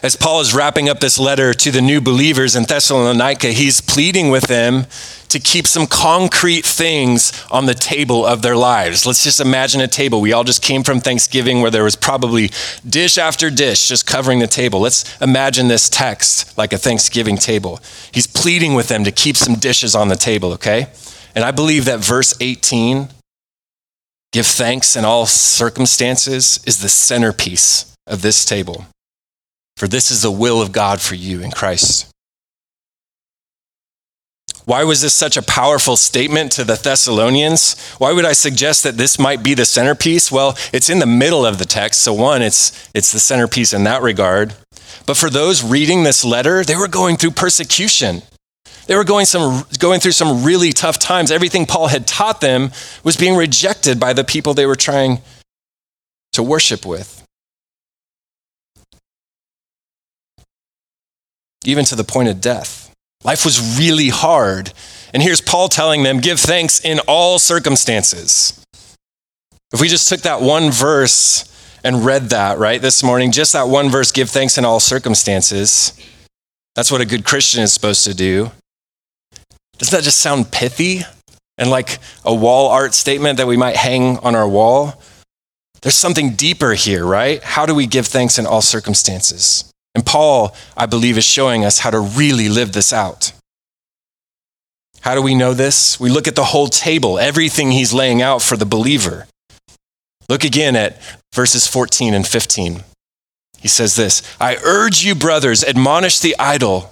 as 0.01 0.15
Paul 0.15 0.39
is 0.39 0.55
wrapping 0.55 0.87
up 0.87 1.01
this 1.01 1.19
letter 1.19 1.53
to 1.55 1.71
the 1.71 1.81
new 1.81 1.99
believers 1.99 2.55
in 2.55 2.63
Thessalonica, 2.63 3.47
he's 3.49 3.81
pleading 3.81 4.29
with 4.29 4.43
them 4.43 4.85
to 5.27 5.37
keep 5.37 5.67
some 5.67 5.87
concrete 5.87 6.65
things 6.65 7.45
on 7.51 7.65
the 7.65 7.73
table 7.73 8.25
of 8.25 8.43
their 8.43 8.55
lives. 8.55 9.05
Let's 9.05 9.25
just 9.25 9.41
imagine 9.41 9.81
a 9.81 9.89
table. 9.89 10.21
We 10.21 10.31
all 10.31 10.45
just 10.45 10.63
came 10.63 10.83
from 10.83 11.01
Thanksgiving 11.01 11.59
where 11.59 11.69
there 11.69 11.83
was 11.83 11.97
probably 11.97 12.49
dish 12.87 13.17
after 13.17 13.49
dish 13.49 13.89
just 13.89 14.07
covering 14.07 14.39
the 14.39 14.47
table. 14.47 14.79
Let's 14.79 15.19
imagine 15.21 15.67
this 15.67 15.89
text 15.89 16.57
like 16.57 16.71
a 16.71 16.77
Thanksgiving 16.77 17.35
table. 17.35 17.81
He's 18.13 18.25
pleading 18.25 18.73
with 18.73 18.87
them 18.87 19.03
to 19.03 19.11
keep 19.11 19.35
some 19.35 19.55
dishes 19.55 19.95
on 19.95 20.07
the 20.07 20.15
table, 20.15 20.53
okay? 20.53 20.87
And 21.35 21.43
I 21.43 21.51
believe 21.51 21.83
that 21.85 21.99
verse 21.99 22.33
18, 22.39 23.09
give 24.37 24.45
thanks 24.45 24.95
in 24.95 25.03
all 25.03 25.25
circumstances, 25.25 26.59
is 26.65 26.79
the 26.79 26.89
centerpiece 26.89 27.95
of 28.05 28.21
this 28.21 28.45
table 28.45 28.85
for 29.77 29.87
this 29.87 30.09
is 30.09 30.23
the 30.23 30.31
will 30.31 30.59
of 30.59 30.71
God 30.71 30.99
for 31.01 31.13
you 31.13 31.41
in 31.41 31.51
Christ. 31.51 32.09
Why 34.65 34.83
was 34.83 35.01
this 35.01 35.13
such 35.13 35.37
a 35.37 35.43
powerful 35.43 35.95
statement 35.95 36.51
to 36.53 36.63
the 36.63 36.75
Thessalonians? 36.75 37.79
Why 37.99 38.11
would 38.11 38.25
I 38.25 38.33
suggest 38.33 38.83
that 38.83 38.97
this 38.97 39.19
might 39.19 39.43
be 39.43 39.53
the 39.53 39.65
centerpiece? 39.65 40.31
Well, 40.31 40.57
it's 40.73 40.89
in 40.89 40.99
the 40.99 41.05
middle 41.05 41.45
of 41.45 41.59
the 41.59 41.65
text, 41.65 42.01
so 42.01 42.11
one, 42.11 42.41
it's, 42.41 42.89
it's 42.93 43.11
the 43.11 43.19
centerpiece 43.19 43.71
in 43.71 43.83
that 43.83 44.01
regard. 44.01 44.55
But 45.05 45.15
for 45.15 45.29
those 45.29 45.63
reading 45.63 46.03
this 46.03 46.25
letter, 46.25 46.63
they 46.63 46.75
were 46.75 46.89
going 46.89 47.15
through 47.15 47.31
persecution. 47.31 48.23
They 48.87 48.95
were 48.95 49.03
going, 49.03 49.25
some, 49.25 49.65
going 49.79 49.99
through 49.99 50.13
some 50.13 50.43
really 50.43 50.71
tough 50.71 50.97
times. 50.97 51.31
Everything 51.31 51.65
Paul 51.65 51.87
had 51.87 52.07
taught 52.07 52.41
them 52.41 52.71
was 53.03 53.17
being 53.17 53.35
rejected 53.35 53.99
by 53.99 54.13
the 54.13 54.23
people 54.23 54.53
they 54.53 54.65
were 54.65 54.75
trying 54.75 55.21
to 56.33 56.43
worship 56.43 56.85
with. 56.85 57.17
even 61.67 61.83
to 61.83 61.95
the 61.95 62.03
point 62.03 62.29
of 62.29 62.39
death. 62.39 62.93
Life 63.23 63.43
was 63.43 63.77
really 63.77 64.07
hard. 64.07 64.71
And 65.13 65.21
here's 65.21 65.41
Paul 65.41 65.67
telling 65.67 66.03
them 66.03 66.19
give 66.19 66.39
thanks 66.39 66.79
in 66.79 66.99
all 67.07 67.39
circumstances. 67.39 68.63
If 69.73 69.81
we 69.81 69.89
just 69.89 70.07
took 70.07 70.21
that 70.21 70.41
one 70.41 70.71
verse 70.71 71.43
and 71.83 72.05
read 72.05 72.29
that, 72.29 72.57
right, 72.57 72.81
this 72.81 73.03
morning, 73.03 73.33
just 73.33 73.51
that 73.51 73.67
one 73.67 73.89
verse, 73.89 74.13
give 74.13 74.29
thanks 74.29 74.57
in 74.57 74.63
all 74.63 74.79
circumstances, 74.79 75.91
that's 76.77 76.91
what 76.91 77.01
a 77.01 77.05
good 77.05 77.25
Christian 77.25 77.63
is 77.63 77.73
supposed 77.73 78.03
to 78.03 78.13
do. 78.13 78.51
Doesn't 79.79 79.97
that 79.97 80.03
just 80.03 80.19
sound 80.19 80.51
pithy 80.51 81.01
and 81.57 81.71
like 81.71 81.97
a 82.23 82.33
wall 82.33 82.69
art 82.69 82.93
statement 82.93 83.37
that 83.37 83.47
we 83.47 83.57
might 83.57 83.75
hang 83.75 84.19
on 84.19 84.35
our 84.35 84.47
wall? 84.47 85.01
There's 85.81 85.95
something 85.95 86.35
deeper 86.35 86.75
here, 86.75 87.03
right? 87.03 87.43
How 87.43 87.65
do 87.65 87.73
we 87.73 87.87
give 87.87 88.05
thanks 88.05 88.37
in 88.37 88.45
all 88.45 88.61
circumstances? 88.61 89.71
And 89.95 90.05
Paul, 90.05 90.55
I 90.77 90.85
believe, 90.85 91.17
is 91.17 91.25
showing 91.25 91.65
us 91.65 91.79
how 91.79 91.89
to 91.89 91.99
really 91.99 92.47
live 92.47 92.73
this 92.73 92.93
out. 92.93 93.31
How 95.01 95.15
do 95.15 95.23
we 95.23 95.33
know 95.33 95.55
this? 95.55 95.99
We 95.99 96.11
look 96.11 96.27
at 96.27 96.35
the 96.35 96.43
whole 96.43 96.67
table, 96.67 97.17
everything 97.17 97.71
he's 97.71 97.91
laying 97.91 98.21
out 98.21 98.43
for 98.43 98.55
the 98.55 98.67
believer. 98.67 99.25
Look 100.29 100.43
again 100.43 100.75
at 100.75 101.01
verses 101.33 101.65
14 101.65 102.13
and 102.13 102.27
15. 102.27 102.83
He 103.57 103.67
says 103.67 103.95
this 103.95 104.21
I 104.39 104.57
urge 104.63 105.03
you, 105.03 105.15
brothers, 105.15 105.63
admonish 105.63 106.19
the 106.19 106.35
idle, 106.39 106.91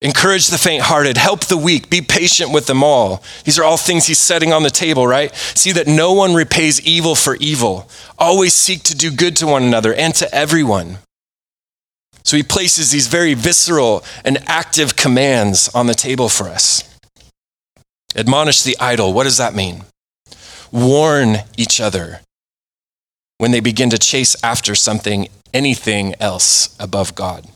encourage 0.00 0.48
the 0.48 0.58
faint 0.58 0.84
hearted, 0.84 1.16
help 1.16 1.46
the 1.46 1.56
weak, 1.56 1.90
be 1.90 2.00
patient 2.00 2.52
with 2.52 2.66
them 2.66 2.82
all. 2.84 3.22
These 3.44 3.58
are 3.58 3.64
all 3.64 3.76
things 3.76 4.06
he's 4.06 4.18
setting 4.18 4.52
on 4.52 4.62
the 4.62 4.70
table, 4.70 5.06
right? 5.06 5.34
See 5.34 5.72
that 5.72 5.86
no 5.86 6.12
one 6.12 6.34
repays 6.34 6.80
evil 6.82 7.14
for 7.14 7.36
evil. 7.36 7.88
Always 8.18 8.54
seek 8.54 8.82
to 8.84 8.94
do 8.94 9.10
good 9.10 9.36
to 9.36 9.46
one 9.46 9.64
another 9.64 9.92
and 9.92 10.14
to 10.16 10.32
everyone. 10.34 10.98
So 12.24 12.36
he 12.36 12.42
places 12.42 12.90
these 12.90 13.06
very 13.06 13.34
visceral 13.34 14.04
and 14.24 14.38
active 14.46 14.96
commands 14.96 15.68
on 15.74 15.86
the 15.86 15.94
table 15.94 16.28
for 16.28 16.44
us. 16.48 16.84
Admonish 18.14 18.62
the 18.62 18.76
idle. 18.78 19.12
What 19.12 19.24
does 19.24 19.38
that 19.38 19.54
mean? 19.54 19.84
Warn 20.70 21.38
each 21.56 21.80
other 21.80 22.20
when 23.38 23.50
they 23.52 23.60
begin 23.60 23.90
to 23.90 23.98
chase 23.98 24.36
after 24.44 24.74
something, 24.74 25.28
anything 25.54 26.14
else 26.20 26.76
above 26.78 27.14
God. 27.14 27.46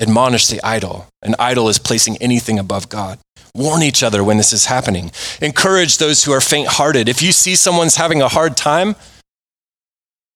Admonish 0.00 0.48
the 0.48 0.62
idle. 0.64 1.06
An 1.22 1.36
idol 1.38 1.68
is 1.68 1.78
placing 1.78 2.16
anything 2.16 2.58
above 2.58 2.88
God. 2.88 3.18
Warn 3.54 3.82
each 3.82 4.02
other 4.02 4.24
when 4.24 4.38
this 4.38 4.52
is 4.52 4.66
happening. 4.66 5.12
Encourage 5.40 5.98
those 5.98 6.24
who 6.24 6.32
are 6.32 6.40
faint 6.40 6.68
hearted. 6.68 7.08
If 7.08 7.22
you 7.22 7.32
see 7.32 7.54
someone's 7.54 7.96
having 7.96 8.22
a 8.22 8.28
hard 8.28 8.56
time, 8.56 8.96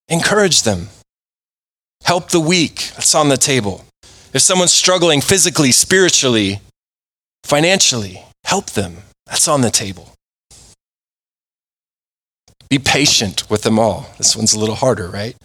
encourage 0.07 0.61
them. 0.61 0.89
Help 2.03 2.29
the 2.29 2.39
weak. 2.39 2.91
That's 2.93 3.15
on 3.15 3.29
the 3.29 3.37
table. 3.37 3.83
If 4.33 4.41
someone's 4.41 4.71
struggling 4.71 5.19
physically, 5.19 5.71
spiritually, 5.71 6.61
financially, 7.43 8.23
help 8.45 8.69
them. 8.69 8.97
That's 9.25 9.47
on 9.47 9.61
the 9.61 9.71
table. 9.71 10.13
Be 12.69 12.79
patient 12.79 13.49
with 13.49 13.61
them 13.61 13.79
all. 13.79 14.07
This 14.17 14.35
one's 14.35 14.53
a 14.53 14.59
little 14.59 14.75
harder, 14.75 15.07
right? 15.07 15.35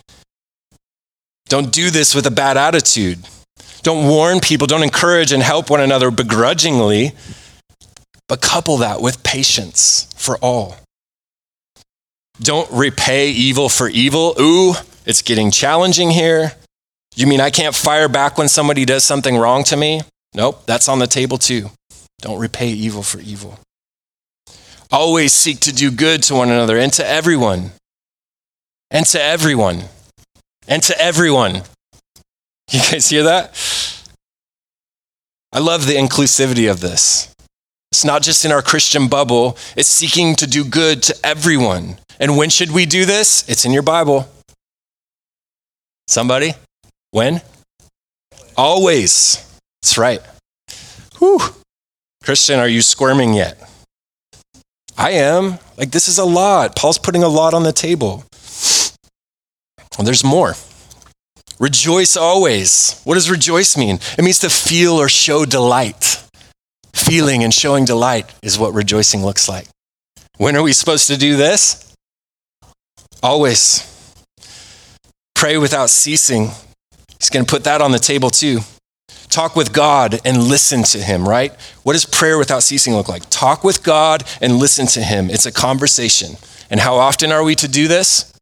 Don't 1.47 1.73
do 1.73 1.91
this 1.91 2.15
with 2.15 2.27
a 2.27 2.31
bad 2.31 2.57
attitude. 2.57 3.19
Don't 3.83 4.09
warn 4.09 4.41
people. 4.41 4.67
Don't 4.67 4.83
encourage 4.83 5.33
and 5.33 5.43
help 5.43 5.71
one 5.71 5.81
another 5.81 6.11
begrudgingly, 6.11 7.13
but 8.29 8.41
couple 8.41 8.79
that 8.79 9.01
with 9.01 9.23
patience 9.23 10.09
for 10.17 10.37
all. 10.39 10.77
Don't 12.41 12.71
repay 12.73 13.31
evil 13.31 13.69
for 13.69 13.89
evil. 13.89 14.35
Ooh, 14.41 14.75
it's 15.05 15.23
getting 15.23 15.51
challenging 15.51 16.11
here. 16.11 16.53
You 17.15 17.27
mean 17.27 17.41
I 17.41 17.51
can't 17.51 17.75
fire 17.75 18.09
back 18.09 18.39
when 18.39 18.49
somebody 18.49 18.85
does 18.85 19.05
something 19.05 19.37
wrong 19.37 19.65
to 19.65 19.77
me? 19.77 20.01
Nope, 20.35 20.63
that's 20.67 20.89
on 20.89 20.99
the 20.99 21.07
table 21.07 21.37
too. 21.37 21.71
Don't 22.21 22.39
repay 22.39 22.69
evil 22.69 23.03
for 23.03 23.21
evil. 23.21 23.59
Always 24.93 25.33
seek 25.33 25.59
to 25.61 25.73
do 25.73 25.91
good 25.91 26.23
to 26.25 26.35
one 26.35 26.51
another 26.51 26.77
and 26.77 26.93
to 26.93 27.07
everyone. 27.07 27.73
And 28.91 29.07
to 29.07 29.23
everyone. 29.23 29.85
And 30.69 30.83
to 30.85 31.01
everyone. 31.01 31.63
You 32.71 32.81
guys 32.91 33.11
hear 33.11 33.25
that? 33.25 33.55
I 35.53 35.59
love 35.59 35.87
the 35.87 35.95
inclusivity 35.95 36.71
of 36.71 36.81
this. 36.81 37.35
It's 37.91 38.05
not 38.05 38.23
just 38.23 38.47
in 38.47 38.53
our 38.53 38.63
Christian 38.63 39.09
bubble, 39.09 39.59
it's 39.77 39.91
seeking 39.91 40.35
to 40.37 40.47
do 40.47 40.65
good 40.65 41.03
to 41.03 41.17
everyone. 41.23 41.99
And 42.19 42.39
when 42.39 42.49
should 42.49 42.71
we 42.71 42.87
do 42.87 43.05
this? 43.05 43.47
It's 43.47 43.67
in 43.67 43.73
your 43.73 43.83
Bible. 43.83 44.27
Somebody? 46.07 46.55
When? 47.11 47.43
Always. 48.57 49.45
That's 49.83 49.99
right. 49.99 50.23
Whew. 51.19 51.41
Christian, 52.25 52.59
are 52.59 52.69
you 52.69 52.81
squirming 52.81 53.35
yet? 53.35 53.61
I 54.97 55.13
am. 55.13 55.59
Like, 55.77 55.91
this 55.91 56.09
is 56.09 56.19
a 56.19 56.25
lot. 56.25 56.77
Paul's 56.77 56.99
putting 56.99 57.23
a 57.23 57.29
lot 57.29 57.55
on 57.55 57.63
the 57.63 57.73
table. 57.73 58.25
Well, 59.99 60.05
there's 60.05 60.25
more. 60.25 60.55
Rejoice 61.59 62.17
always. 62.17 63.01
What 63.05 63.15
does 63.15 63.31
rejoice 63.31 63.77
mean? 63.77 64.01
It 64.19 64.23
means 64.23 64.41
to 64.41 64.51
feel 64.51 64.95
or 64.95 65.09
show 65.09 65.45
delight. 65.45 66.23
Feeling 66.93 67.45
and 67.45 67.53
showing 67.53 67.85
delight 67.85 68.33
is 68.43 68.59
what 68.59 68.75
rejoicing 68.75 69.25
looks 69.25 69.49
like. 69.49 69.69
When 70.39 70.57
are 70.57 70.63
we 70.63 70.73
supposed 70.73 71.07
to 71.09 71.17
do 71.17 71.37
this? 71.37 71.95
Always. 73.23 73.89
Pray 75.35 75.57
without 75.59 75.91
ceasing. 75.91 76.51
He's 77.19 77.31
going 77.31 77.45
to 77.45 77.51
put 77.51 77.65
that 77.65 77.81
on 77.81 77.93
the 77.93 77.99
table 77.99 78.31
too. 78.31 78.61
Talk 79.29 79.57
with 79.57 79.73
God 79.73 80.21
and 80.25 80.43
listen 80.43 80.83
to 80.85 80.99
Him, 80.99 81.29
right? 81.29 81.53
What 81.83 81.95
does 81.95 82.05
prayer 82.05 82.39
without 82.39 82.63
ceasing 82.63 82.95
look 82.95 83.09
like? 83.09 83.23
Talk 83.31 83.65
with 83.65 83.83
God 83.83 84.25
and 84.41 84.57
listen 84.57 84.87
to 84.89 85.03
Him. 85.03 85.31
It's 85.31 85.47
a 85.47 85.53
conversation. 85.53 86.37
And 86.71 86.81
how 86.81 86.97
often 86.97 87.33
are 87.33 87.43
we 87.43 87.55
to 87.57 87.69
do 87.69 87.89
this? 87.89 88.33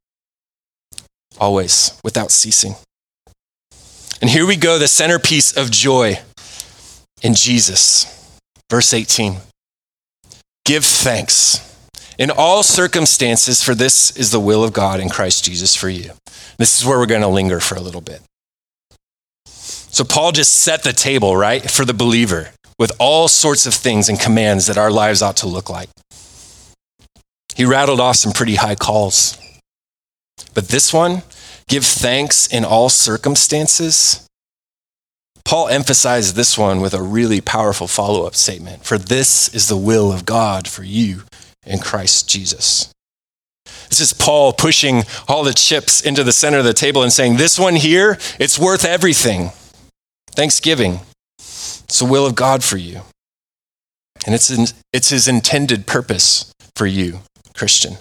Always, 1.38 1.98
without 2.04 2.30
ceasing. 2.30 2.74
And 4.20 4.28
here 4.28 4.46
we 4.46 4.56
go, 4.56 4.78
the 4.78 4.88
centerpiece 4.88 5.56
of 5.56 5.70
joy 5.70 6.18
in 7.22 7.34
Jesus. 7.34 8.06
Verse 8.68 8.92
18 8.92 9.36
Give 10.64 10.84
thanks 10.84 11.66
in 12.18 12.30
all 12.30 12.62
circumstances, 12.62 13.62
for 13.62 13.74
this 13.74 14.14
is 14.16 14.30
the 14.30 14.38
will 14.38 14.62
of 14.62 14.74
God 14.74 15.00
in 15.00 15.08
Christ 15.08 15.44
Jesus 15.44 15.74
for 15.74 15.88
you. 15.88 16.12
This 16.58 16.78
is 16.78 16.86
where 16.86 16.98
we're 16.98 17.06
going 17.06 17.22
to 17.22 17.28
linger 17.28 17.60
for 17.60 17.76
a 17.76 17.80
little 17.80 18.02
bit. 18.02 18.20
So, 20.00 20.04
Paul 20.06 20.32
just 20.32 20.54
set 20.54 20.82
the 20.82 20.94
table, 20.94 21.36
right, 21.36 21.70
for 21.70 21.84
the 21.84 21.92
believer 21.92 22.52
with 22.78 22.90
all 22.98 23.28
sorts 23.28 23.66
of 23.66 23.74
things 23.74 24.08
and 24.08 24.18
commands 24.18 24.66
that 24.66 24.78
our 24.78 24.90
lives 24.90 25.20
ought 25.20 25.36
to 25.36 25.46
look 25.46 25.68
like. 25.68 25.90
He 27.54 27.66
rattled 27.66 28.00
off 28.00 28.16
some 28.16 28.32
pretty 28.32 28.54
high 28.54 28.76
calls. 28.76 29.36
But 30.54 30.68
this 30.68 30.94
one, 30.94 31.20
give 31.68 31.84
thanks 31.84 32.46
in 32.46 32.64
all 32.64 32.88
circumstances, 32.88 34.26
Paul 35.44 35.68
emphasized 35.68 36.34
this 36.34 36.56
one 36.56 36.80
with 36.80 36.94
a 36.94 37.02
really 37.02 37.42
powerful 37.42 37.86
follow 37.86 38.26
up 38.26 38.34
statement 38.34 38.86
For 38.86 38.96
this 38.96 39.54
is 39.54 39.68
the 39.68 39.76
will 39.76 40.10
of 40.10 40.24
God 40.24 40.66
for 40.66 40.82
you 40.82 41.24
in 41.66 41.78
Christ 41.78 42.26
Jesus. 42.26 42.90
This 43.90 44.00
is 44.00 44.14
Paul 44.14 44.54
pushing 44.54 45.02
all 45.28 45.44
the 45.44 45.52
chips 45.52 46.00
into 46.00 46.24
the 46.24 46.32
center 46.32 46.56
of 46.56 46.64
the 46.64 46.72
table 46.72 47.02
and 47.02 47.12
saying, 47.12 47.36
This 47.36 47.58
one 47.58 47.76
here, 47.76 48.16
it's 48.38 48.58
worth 48.58 48.86
everything. 48.86 49.52
Thanksgiving. 50.32 51.00
It's 51.38 51.98
the 51.98 52.04
will 52.04 52.26
of 52.26 52.34
God 52.34 52.62
for 52.62 52.76
you. 52.76 53.02
And 54.26 54.34
it's, 54.34 54.50
in, 54.50 54.66
it's 54.92 55.10
his 55.10 55.28
intended 55.28 55.86
purpose 55.86 56.52
for 56.76 56.86
you, 56.86 57.20
Christian. 57.54 57.96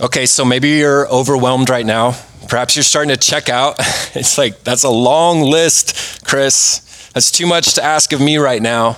Okay, 0.00 0.26
so 0.26 0.44
maybe 0.44 0.68
you're 0.68 1.08
overwhelmed 1.08 1.70
right 1.70 1.86
now. 1.86 2.14
Perhaps 2.48 2.76
you're 2.76 2.82
starting 2.82 3.14
to 3.14 3.16
check 3.16 3.48
out. 3.48 3.78
It's 4.14 4.38
like, 4.38 4.64
that's 4.64 4.84
a 4.84 4.90
long 4.90 5.42
list, 5.42 6.24
Chris. 6.24 7.10
That's 7.12 7.30
too 7.30 7.46
much 7.46 7.74
to 7.74 7.84
ask 7.84 8.12
of 8.12 8.20
me 8.20 8.38
right 8.38 8.60
now. 8.60 8.96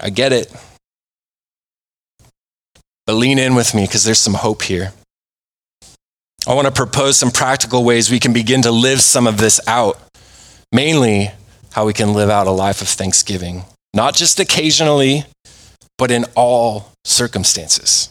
I 0.00 0.10
get 0.10 0.32
it. 0.32 0.52
But 3.06 3.14
lean 3.14 3.38
in 3.38 3.54
with 3.54 3.74
me 3.74 3.84
because 3.84 4.02
there's 4.02 4.18
some 4.18 4.34
hope 4.34 4.62
here. 4.62 4.92
I 6.46 6.52
want 6.52 6.66
to 6.66 6.72
propose 6.72 7.16
some 7.16 7.30
practical 7.30 7.84
ways 7.84 8.10
we 8.10 8.20
can 8.20 8.34
begin 8.34 8.62
to 8.62 8.70
live 8.70 9.00
some 9.00 9.26
of 9.26 9.38
this 9.38 9.60
out. 9.66 9.98
Mainly, 10.70 11.30
how 11.72 11.86
we 11.86 11.94
can 11.94 12.12
live 12.12 12.28
out 12.28 12.46
a 12.46 12.50
life 12.50 12.82
of 12.82 12.88
thanksgiving, 12.88 13.64
not 13.94 14.14
just 14.14 14.38
occasionally, 14.38 15.24
but 15.96 16.10
in 16.10 16.26
all 16.34 16.92
circumstances. 17.04 18.10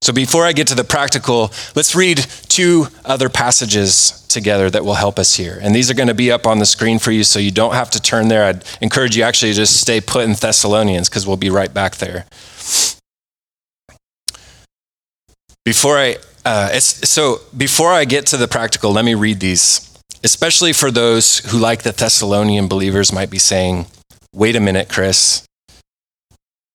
So 0.00 0.12
before 0.12 0.44
I 0.44 0.52
get 0.52 0.68
to 0.68 0.74
the 0.74 0.84
practical, 0.84 1.50
let's 1.74 1.94
read 1.94 2.18
two 2.48 2.86
other 3.04 3.28
passages 3.28 4.24
together 4.28 4.70
that 4.70 4.84
will 4.84 4.94
help 4.94 5.18
us 5.18 5.34
here. 5.34 5.58
And 5.60 5.74
these 5.74 5.90
are 5.90 5.94
going 5.94 6.08
to 6.08 6.14
be 6.14 6.30
up 6.30 6.46
on 6.46 6.58
the 6.58 6.66
screen 6.66 6.98
for 6.98 7.10
you, 7.10 7.24
so 7.24 7.38
you 7.38 7.50
don't 7.50 7.74
have 7.74 7.90
to 7.90 8.00
turn 8.00 8.28
there. 8.28 8.44
I'd 8.44 8.64
encourage 8.80 9.16
you 9.16 9.22
actually 9.22 9.52
to 9.52 9.56
just 9.56 9.80
stay 9.80 10.00
put 10.00 10.24
in 10.24 10.34
Thessalonians 10.34 11.08
because 11.08 11.26
we'll 11.26 11.36
be 11.36 11.50
right 11.50 11.72
back 11.72 11.96
there. 11.96 12.26
Before 15.64 15.98
I, 15.98 16.16
uh, 16.46 16.78
so 16.78 17.40
before 17.56 17.92
I 17.92 18.04
get 18.04 18.26
to 18.26 18.36
the 18.36 18.46
practical, 18.46 18.92
let 18.92 19.04
me 19.04 19.14
read 19.14 19.40
these, 19.40 19.92
especially 20.22 20.72
for 20.72 20.92
those 20.92 21.38
who, 21.50 21.58
like 21.58 21.82
the 21.82 21.90
Thessalonian 21.90 22.68
believers, 22.68 23.12
might 23.12 23.30
be 23.30 23.38
saying, 23.38 23.86
"Wait 24.32 24.54
a 24.54 24.60
minute, 24.60 24.88
Chris." 24.88 25.42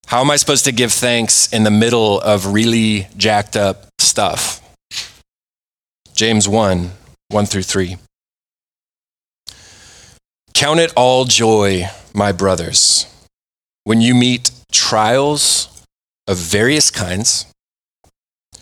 How 0.08 0.20
am 0.20 0.30
I 0.30 0.36
supposed 0.36 0.66
to 0.66 0.74
give 0.74 0.92
thanks 0.92 1.48
in 1.54 1.64
the 1.64 1.72
middle 1.72 2.20
of 2.20 2.48
really 2.48 3.08
jacked 3.16 3.56
up 3.56 3.88
stuff? 3.98 4.62
James 6.14 6.50
1 6.50 6.92
1 7.30 7.46
through 7.46 7.64
3. 7.64 7.96
Count 10.54 10.82
it 10.82 10.92
all 10.98 11.24
joy, 11.24 11.88
my 12.14 12.34
brothers, 12.34 13.06
when 13.86 14.02
you 14.02 14.14
meet 14.14 14.52
trials 14.70 15.86
of 16.28 16.38
various 16.38 16.92
kinds, 16.92 17.46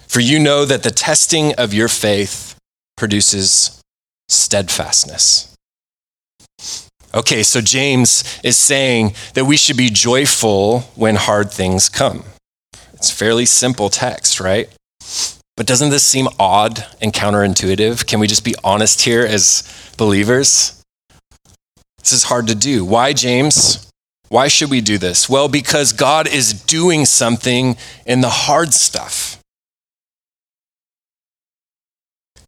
for 0.10 0.20
you 0.20 0.40
know 0.40 0.66
that 0.66 0.84
the 0.84 0.92
testing 0.92 1.54
of 1.54 1.74
your 1.74 1.88
faith 1.88 2.56
produces 2.98 3.80
steadfastness. 4.28 5.56
Okay, 7.14 7.44
so 7.44 7.62
James 7.62 8.40
is 8.44 8.58
saying 8.58 9.14
that 9.36 9.46
we 9.46 9.56
should 9.56 9.78
be 9.78 9.90
joyful 9.90 10.82
when 10.96 11.16
hard 11.16 11.52
things 11.52 11.90
come. 11.90 12.24
It's 12.94 13.10
fairly 13.12 13.46
simple 13.46 13.90
text, 13.90 14.40
right? 14.40 14.70
But 15.56 15.68
doesn't 15.68 15.90
this 15.90 16.04
seem 16.04 16.28
odd 16.40 16.86
and 17.02 17.14
counterintuitive? 17.14 18.06
Can 18.06 18.20
we 18.20 18.28
just 18.28 18.44
be 18.44 18.56
honest 18.64 19.02
here 19.02 19.26
as 19.26 19.64
believers? 19.98 20.84
This 22.00 22.14
is 22.14 22.24
hard 22.24 22.48
to 22.48 22.56
do. 22.56 22.84
Why, 22.84 23.14
James? 23.14 23.90
Why 24.30 24.48
should 24.48 24.70
we 24.70 24.82
do 24.82 24.98
this? 24.98 25.28
Well, 25.28 25.48
because 25.48 25.94
God 25.94 26.28
is 26.28 26.54
doing 26.54 27.06
something 27.06 27.78
in 28.06 28.22
the 28.22 28.30
hard 28.30 28.74
stuff. 28.74 29.39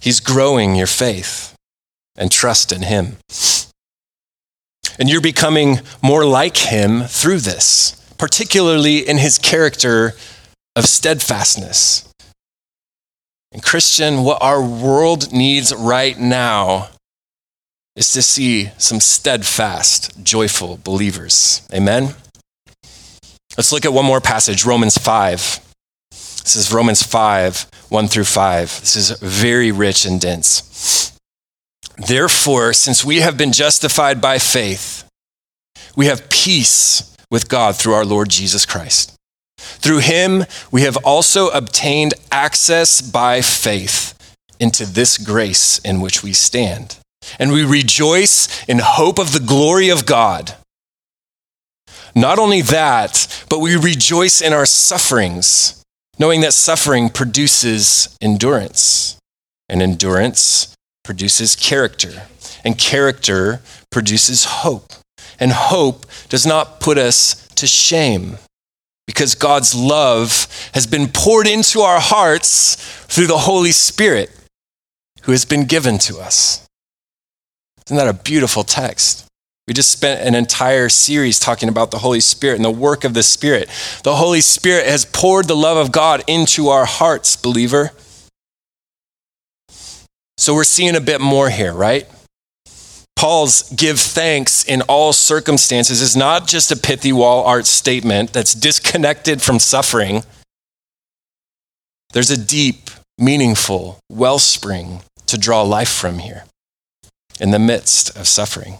He's 0.01 0.19
growing 0.19 0.75
your 0.75 0.87
faith 0.87 1.55
and 2.17 2.31
trust 2.31 2.71
in 2.71 2.81
Him. 2.81 3.17
And 4.99 5.09
you're 5.09 5.21
becoming 5.21 5.79
more 6.01 6.25
like 6.25 6.57
him 6.57 7.03
through 7.03 7.39
this, 7.39 7.95
particularly 8.17 8.97
in 8.97 9.17
his 9.17 9.39
character 9.39 10.13
of 10.75 10.85
steadfastness. 10.85 12.07
And, 13.51 13.63
Christian, 13.63 14.23
what 14.23 14.41
our 14.41 14.61
world 14.63 15.33
needs 15.33 15.73
right 15.73 16.17
now 16.17 16.89
is 17.95 18.13
to 18.13 18.21
see 18.21 18.69
some 18.77 18.99
steadfast, 18.99 20.23
joyful 20.23 20.79
believers. 20.83 21.67
Amen? 21.73 22.15
Let's 23.57 23.71
look 23.71 23.85
at 23.85 23.91
one 23.91 24.05
more 24.05 24.21
passage, 24.21 24.65
Romans 24.65 24.97
5. 24.97 25.59
This 26.43 26.55
is 26.55 26.73
Romans 26.73 27.03
5, 27.03 27.67
1 27.89 28.07
through 28.07 28.23
5. 28.23 28.79
This 28.81 28.95
is 28.95 29.11
very 29.19 29.71
rich 29.71 30.05
and 30.05 30.19
dense. 30.19 31.17
Therefore, 31.97 32.73
since 32.73 33.05
we 33.05 33.19
have 33.19 33.37
been 33.37 33.51
justified 33.51 34.21
by 34.21 34.39
faith, 34.39 35.07
we 35.95 36.07
have 36.07 36.29
peace 36.29 37.15
with 37.29 37.47
God 37.47 37.75
through 37.75 37.93
our 37.93 38.05
Lord 38.05 38.29
Jesus 38.29 38.65
Christ. 38.65 39.15
Through 39.57 39.99
him, 39.99 40.45
we 40.71 40.81
have 40.81 40.97
also 40.97 41.49
obtained 41.49 42.13
access 42.31 43.01
by 43.01 43.41
faith 43.41 44.17
into 44.59 44.85
this 44.85 45.17
grace 45.17 45.79
in 45.79 46.01
which 46.01 46.23
we 46.23 46.33
stand. 46.33 46.97
And 47.39 47.51
we 47.51 47.63
rejoice 47.63 48.63
in 48.67 48.79
hope 48.79 49.19
of 49.19 49.33
the 49.33 49.39
glory 49.39 49.89
of 49.89 50.05
God. 50.05 50.55
Not 52.15 52.39
only 52.39 52.61
that, 52.63 53.45
but 53.49 53.59
we 53.59 53.75
rejoice 53.75 54.41
in 54.41 54.53
our 54.53 54.65
sufferings, 54.65 55.80
knowing 56.21 56.41
that 56.41 56.53
suffering 56.53 57.09
produces 57.09 58.15
endurance, 58.21 59.17
and 59.67 59.81
endurance 59.81 60.75
produces 61.03 61.55
character, 61.55 62.27
and 62.63 62.77
character 62.77 63.59
produces 63.89 64.45
hope. 64.45 64.93
And 65.39 65.51
hope 65.51 66.05
does 66.29 66.45
not 66.45 66.79
put 66.79 66.99
us 66.99 67.47
to 67.55 67.65
shame 67.65 68.37
because 69.07 69.33
God's 69.33 69.73
love 69.73 70.47
has 70.75 70.85
been 70.85 71.07
poured 71.07 71.47
into 71.47 71.79
our 71.79 71.99
hearts 71.99 72.75
through 73.05 73.25
the 73.25 73.39
Holy 73.39 73.71
Spirit 73.71 74.29
who 75.23 75.31
has 75.31 75.43
been 75.43 75.65
given 75.65 75.97
to 75.97 76.19
us. 76.19 76.67
Isn't 77.87 77.97
that 77.97 78.07
a 78.07 78.13
beautiful 78.13 78.63
text? 78.63 79.25
We 79.71 79.73
just 79.73 79.91
spent 79.91 80.27
an 80.27 80.35
entire 80.35 80.89
series 80.89 81.39
talking 81.39 81.69
about 81.69 81.91
the 81.91 81.99
Holy 81.99 82.19
Spirit 82.19 82.57
and 82.57 82.65
the 82.65 82.69
work 82.69 83.05
of 83.05 83.13
the 83.13 83.23
Spirit. 83.23 83.69
The 84.03 84.17
Holy 84.17 84.41
Spirit 84.41 84.85
has 84.85 85.05
poured 85.05 85.47
the 85.47 85.55
love 85.55 85.77
of 85.77 85.93
God 85.93 86.25
into 86.27 86.67
our 86.67 86.83
hearts, 86.83 87.37
believer. 87.37 87.91
So 90.37 90.53
we're 90.53 90.65
seeing 90.65 90.97
a 90.97 90.99
bit 90.99 91.21
more 91.21 91.49
here, 91.49 91.73
right? 91.73 92.05
Paul's 93.15 93.71
give 93.71 93.97
thanks 93.97 94.65
in 94.65 94.81
all 94.89 95.13
circumstances 95.13 96.01
is 96.01 96.17
not 96.17 96.47
just 96.47 96.73
a 96.73 96.75
pithy 96.75 97.13
wall 97.13 97.45
art 97.45 97.65
statement 97.65 98.33
that's 98.33 98.53
disconnected 98.53 99.41
from 99.41 99.57
suffering. 99.57 100.23
There's 102.11 102.29
a 102.29 102.37
deep, 102.37 102.89
meaningful 103.17 103.99
wellspring 104.09 105.03
to 105.27 105.37
draw 105.37 105.61
life 105.61 105.93
from 105.93 106.19
here 106.19 106.43
in 107.39 107.51
the 107.51 107.59
midst 107.59 108.17
of 108.17 108.27
suffering. 108.27 108.77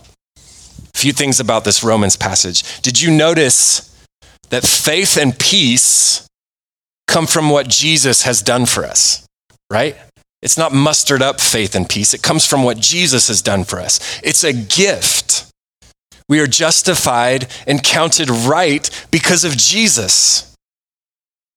Few 1.02 1.14
things 1.14 1.40
about 1.40 1.64
this 1.64 1.84
Romans 1.84 2.16
passage. 2.16 2.80
Did 2.84 3.02
you 3.02 3.10
notice 3.10 4.06
that 4.52 4.64
faith 4.64 5.18
and 5.18 5.36
peace 5.36 6.28
come 7.08 7.26
from 7.26 7.50
what 7.50 7.68
Jesus 7.68 8.22
has 8.22 8.44
done 8.44 8.68
for 8.68 8.86
us, 8.86 9.26
right? 9.72 9.98
It's 10.44 10.60
not 10.60 10.74
mustered 10.74 11.24
up 11.24 11.42
faith 11.42 11.74
and 11.74 11.90
peace. 11.90 12.14
It 12.14 12.22
comes 12.22 12.46
from 12.46 12.62
what 12.62 12.78
Jesus 12.78 13.30
has 13.30 13.42
done 13.42 13.64
for 13.64 13.80
us. 13.80 14.22
It's 14.24 14.44
a 14.44 14.54
gift. 14.54 15.48
We 16.30 16.40
are 16.40 16.46
justified 16.46 17.48
and 17.66 17.84
counted 17.84 18.30
right 18.30 18.88
because 19.10 19.44
of 19.44 19.58
Jesus. 19.58 20.56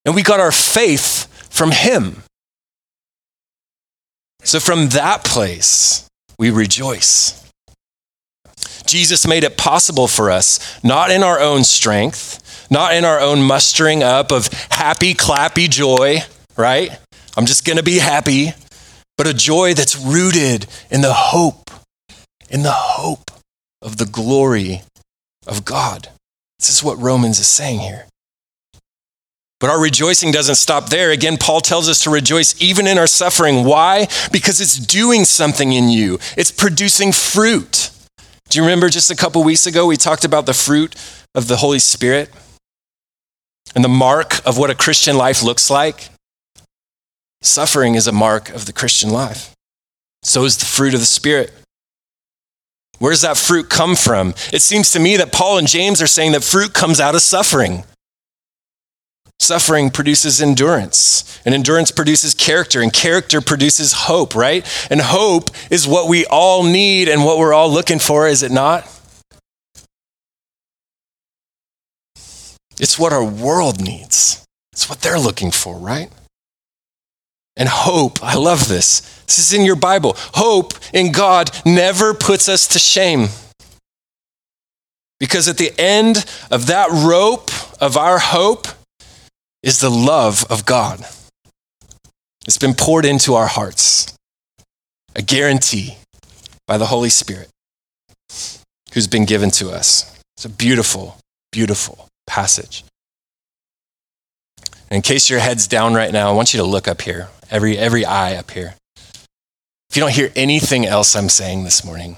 And 0.05 0.15
we 0.15 0.23
got 0.23 0.39
our 0.39 0.51
faith 0.51 1.27
from 1.53 1.69
Him. 1.69 2.23
So 4.41 4.59
from 4.59 4.89
that 4.89 5.23
place, 5.23 6.07
we 6.39 6.49
rejoice. 6.49 7.44
Jesus 8.87 9.27
made 9.27 9.43
it 9.43 9.57
possible 9.57 10.07
for 10.07 10.31
us, 10.31 10.83
not 10.83 11.11
in 11.11 11.23
our 11.23 11.39
own 11.39 11.63
strength, 11.63 12.67
not 12.69 12.93
in 12.93 13.05
our 13.05 13.19
own 13.19 13.41
mustering 13.41 14.03
up 14.03 14.31
of 14.31 14.47
happy, 14.69 15.13
clappy 15.13 15.69
joy, 15.69 16.19
right? 16.57 16.97
I'm 17.37 17.45
just 17.45 17.65
going 17.65 17.77
to 17.77 17.83
be 17.83 17.99
happy 17.99 18.53
but 19.17 19.27
a 19.27 19.33
joy 19.33 19.73
that's 19.73 19.95
rooted 19.95 20.67
in 20.91 21.01
the 21.01 21.13
hope, 21.13 21.71
in 22.49 22.63
the 22.63 22.71
hope 22.71 23.31
of 23.81 23.97
the 23.97 24.05
glory 24.05 24.81
of 25.47 25.65
God. 25.65 26.09
This 26.59 26.69
is 26.69 26.83
what 26.83 26.99
Romans 26.99 27.39
is 27.39 27.47
saying 27.47 27.79
here. 27.79 28.05
But 29.59 29.69
our 29.69 29.79
rejoicing 29.79 30.31
doesn't 30.31 30.55
stop 30.55 30.89
there. 30.89 31.11
Again, 31.11 31.37
Paul 31.37 31.61
tells 31.61 31.87
us 31.87 32.03
to 32.03 32.09
rejoice 32.09 32.61
even 32.61 32.87
in 32.87 32.97
our 32.97 33.07
suffering. 33.07 33.63
Why? 33.63 34.07
Because 34.31 34.59
it's 34.59 34.77
doing 34.77 35.23
something 35.23 35.71
in 35.71 35.89
you, 35.89 36.19
it's 36.37 36.51
producing 36.51 37.11
fruit. 37.11 37.91
Do 38.49 38.59
you 38.59 38.63
remember 38.63 38.89
just 38.89 39.11
a 39.11 39.15
couple 39.15 39.43
weeks 39.43 39.65
ago 39.65 39.85
we 39.85 39.97
talked 39.97 40.25
about 40.25 40.45
the 40.45 40.53
fruit 40.53 40.95
of 41.33 41.47
the 41.47 41.57
Holy 41.57 41.79
Spirit 41.79 42.29
and 43.73 43.83
the 43.83 43.89
mark 43.89 44.45
of 44.45 44.57
what 44.57 44.69
a 44.69 44.75
Christian 44.75 45.17
life 45.17 45.43
looks 45.43 45.69
like? 45.69 46.09
Suffering 47.41 47.95
is 47.95 48.07
a 48.07 48.11
mark 48.11 48.49
of 48.49 48.65
the 48.65 48.73
Christian 48.73 49.09
life. 49.09 49.53
So 50.23 50.45
is 50.45 50.57
the 50.57 50.65
fruit 50.65 50.93
of 50.93 50.99
the 50.99 51.05
Spirit. 51.05 51.53
Where 52.99 53.11
does 53.11 53.21
that 53.21 53.37
fruit 53.37 53.69
come 53.69 53.95
from? 53.95 54.33
It 54.53 54.61
seems 54.61 54.91
to 54.91 54.99
me 54.99 55.17
that 55.17 55.31
Paul 55.31 55.57
and 55.57 55.67
James 55.67 56.01
are 56.01 56.07
saying 56.07 56.31
that 56.31 56.43
fruit 56.43 56.73
comes 56.73 56.99
out 56.99 57.13
of 57.13 57.21
suffering. 57.21 57.83
Suffering 59.39 59.89
produces 59.89 60.41
endurance, 60.41 61.39
and 61.45 61.53
endurance 61.53 61.91
produces 61.91 62.33
character, 62.33 62.81
and 62.81 62.91
character 62.91 63.41
produces 63.41 63.93
hope, 63.93 64.33
right? 64.33 64.65
And 64.89 65.01
hope 65.01 65.49
is 65.69 65.87
what 65.87 66.07
we 66.07 66.25
all 66.25 66.63
need 66.63 67.09
and 67.09 67.23
what 67.23 67.37
we're 67.37 67.53
all 67.53 67.69
looking 67.69 67.99
for, 67.99 68.27
is 68.27 68.41
it 68.43 68.51
not? 68.51 68.89
It's 72.79 72.97
what 72.97 73.13
our 73.13 73.23
world 73.23 73.81
needs. 73.81 74.43
It's 74.73 74.89
what 74.89 75.01
they're 75.01 75.19
looking 75.19 75.51
for, 75.51 75.77
right? 75.77 76.09
And 77.55 77.69
hope, 77.69 78.21
I 78.21 78.35
love 78.35 78.67
this. 78.67 78.99
This 79.27 79.39
is 79.39 79.53
in 79.53 79.65
your 79.65 79.77
Bible. 79.77 80.15
Hope 80.33 80.73
in 80.93 81.11
God 81.11 81.51
never 81.65 82.13
puts 82.13 82.49
us 82.49 82.67
to 82.69 82.79
shame. 82.79 83.29
Because 85.19 85.47
at 85.47 85.57
the 85.57 85.71
end 85.79 86.25
of 86.51 86.67
that 86.67 86.89
rope 86.91 87.49
of 87.81 87.95
our 87.95 88.19
hope 88.19 88.67
is 89.65 89.79
the 89.79 89.89
love 89.89 90.45
of 90.49 90.65
God. 90.65 91.03
It's 92.45 92.59
been 92.59 92.75
poured 92.75 93.03
into 93.03 93.33
our 93.33 93.47
hearts. 93.47 94.15
A 95.15 95.21
guarantee 95.21 95.97
by 96.67 96.77
the 96.77 96.85
Holy 96.85 97.09
Spirit 97.09 97.49
who's 98.93 99.07
been 99.07 99.25
given 99.25 99.49
to 99.51 99.71
us. 99.71 100.17
It's 100.37 100.45
a 100.45 100.49
beautiful, 100.49 101.17
beautiful 101.51 102.07
passage. 102.27 102.83
In 104.91 105.01
case 105.01 105.29
your 105.29 105.39
head's 105.39 105.67
down 105.67 105.95
right 105.95 106.11
now, 106.11 106.29
I 106.29 106.33
want 106.33 106.53
you 106.53 106.59
to 106.59 106.65
look 106.65 106.87
up 106.87 107.01
here 107.01 107.29
every, 107.49 107.77
every 107.77 108.05
eye 108.05 108.35
up 108.35 108.51
here. 108.51 108.75
If 109.89 109.95
you 109.95 110.01
don't 110.01 110.11
hear 110.11 110.31
anything 110.35 110.85
else 110.85 111.15
I'm 111.15 111.29
saying 111.29 111.63
this 111.63 111.83
morning, 111.83 112.17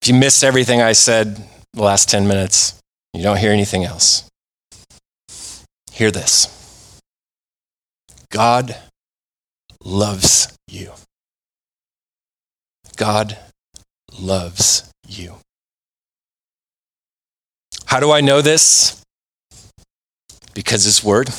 if 0.00 0.08
you 0.08 0.14
missed 0.14 0.42
everything 0.42 0.80
I 0.80 0.92
said 0.92 1.36
the 1.74 1.82
last 1.82 2.08
10 2.08 2.26
minutes, 2.26 2.78
you 3.12 3.22
don't 3.22 3.36
hear 3.36 3.52
anything 3.52 3.84
else, 3.84 4.27
hear 5.98 6.12
this 6.12 7.00
God 8.30 8.76
loves 9.84 10.56
you. 10.68 10.92
God 12.96 13.36
loves 14.16 14.90
you. 15.08 15.34
How 17.86 17.98
do 17.98 18.12
I 18.12 18.20
know 18.20 18.42
this? 18.42 19.02
Because 20.54 20.84
His 20.84 21.02
Word. 21.02 21.30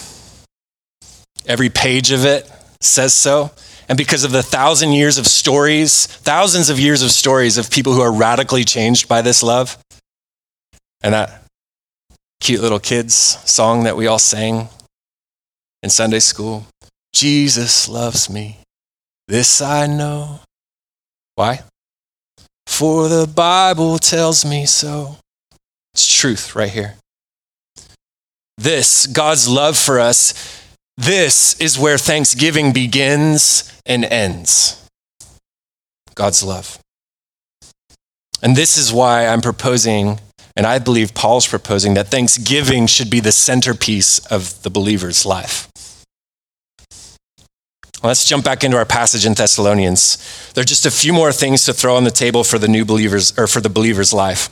Every 1.46 1.70
page 1.70 2.12
of 2.12 2.26
it 2.26 2.50
says 2.82 3.14
so. 3.14 3.52
And 3.88 3.98
because 3.98 4.26
of 4.26 4.32
the 4.32 4.44
thousand 4.44 4.92
years 4.92 5.18
of 5.18 5.26
stories, 5.26 6.06
thousands 6.06 6.70
of 6.70 6.80
years 6.80 7.02
of 7.02 7.12
stories 7.12 7.58
of 7.58 7.72
people 7.72 7.94
who 7.94 8.02
are 8.02 8.12
radically 8.12 8.66
changed 8.66 9.08
by 9.08 9.22
this 9.22 9.42
love. 9.42 9.78
And 11.02 11.14
that 11.14 11.44
cute 12.40 12.62
little 12.62 12.80
kids 12.80 13.14
song 13.14 13.84
that 13.84 13.98
we 13.98 14.08
all 14.08 14.20
sang 14.20 14.70
in 15.84 15.90
Sunday 15.90 16.20
school 16.20 16.66
Jesus 17.14 17.90
loves 17.90 18.30
me. 18.30 18.60
This 19.28 19.62
I 19.62 19.88
know. 19.88 20.40
Why? 21.36 21.62
For 22.68 23.08
the 23.08 23.28
Bible 23.28 23.98
tells 23.98 24.46
me 24.46 24.66
so. 24.66 25.18
It's 25.94 26.12
truth 26.12 26.56
right 26.56 26.70
here. 26.70 26.96
This, 28.58 29.08
God's 29.08 29.48
love 29.48 29.78
for 29.78 30.00
us, 30.00 30.34
this 30.98 31.60
is 31.62 31.80
where 31.80 31.98
thanksgiving 31.98 32.74
begins 32.74 33.74
and 33.86 34.04
ends 34.06 34.86
God's 36.14 36.44
love. 36.44 36.80
And 38.42 38.56
this 38.56 38.78
is 38.78 38.92
why 38.92 39.28
I'm 39.28 39.42
proposing, 39.42 40.20
and 40.60 40.68
I 40.68 40.78
believe 40.78 41.14
Paul's 41.14 41.48
proposing, 41.48 41.94
that 41.94 42.10
thanksgiving 42.10 42.86
should 42.86 43.10
be 43.10 43.22
the 43.22 43.32
centerpiece 43.32 44.20
of 44.26 44.62
the 44.64 44.70
believer's 44.70 45.26
life. 45.26 45.70
Let's 48.04 48.26
jump 48.26 48.44
back 48.44 48.66
into 48.66 48.76
our 48.76 48.84
passage 48.84 49.26
in 49.26 49.36
Thessalonians. 49.36 50.52
There 50.54 50.62
are 50.62 50.66
just 50.66 50.86
a 50.86 50.92
few 50.92 51.14
more 51.14 51.32
things 51.32 51.64
to 51.64 51.72
throw 51.72 51.96
on 51.96 52.04
the 52.04 52.12
table 52.12 52.44
for 52.44 52.60
the 52.60 52.68
new 52.68 52.84
believers 52.84 53.32
or 53.40 53.48
for 53.48 53.62
the 53.62 53.70
believer's 53.70 54.12
life. 54.12 54.50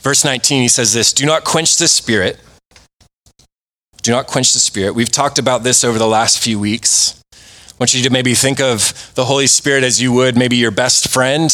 Verse 0.00 0.24
19, 0.24 0.62
he 0.62 0.68
says 0.68 0.92
this 0.92 1.12
Do 1.12 1.26
not 1.26 1.42
quench 1.42 1.76
the 1.78 1.88
spirit 1.88 2.38
do 4.02 4.12
not 4.12 4.26
quench 4.26 4.52
the 4.52 4.58
spirit. 4.58 4.94
We've 4.94 5.10
talked 5.10 5.38
about 5.38 5.62
this 5.62 5.84
over 5.84 5.98
the 5.98 6.06
last 6.06 6.38
few 6.38 6.58
weeks. 6.58 7.20
I 7.34 7.74
want 7.78 7.92
you 7.92 8.02
to 8.02 8.10
maybe 8.10 8.34
think 8.34 8.60
of 8.60 9.12
the 9.14 9.26
Holy 9.26 9.46
Spirit 9.46 9.84
as 9.84 10.00
you 10.00 10.12
would 10.12 10.38
maybe 10.38 10.56
your 10.56 10.70
best 10.70 11.08
friend 11.08 11.50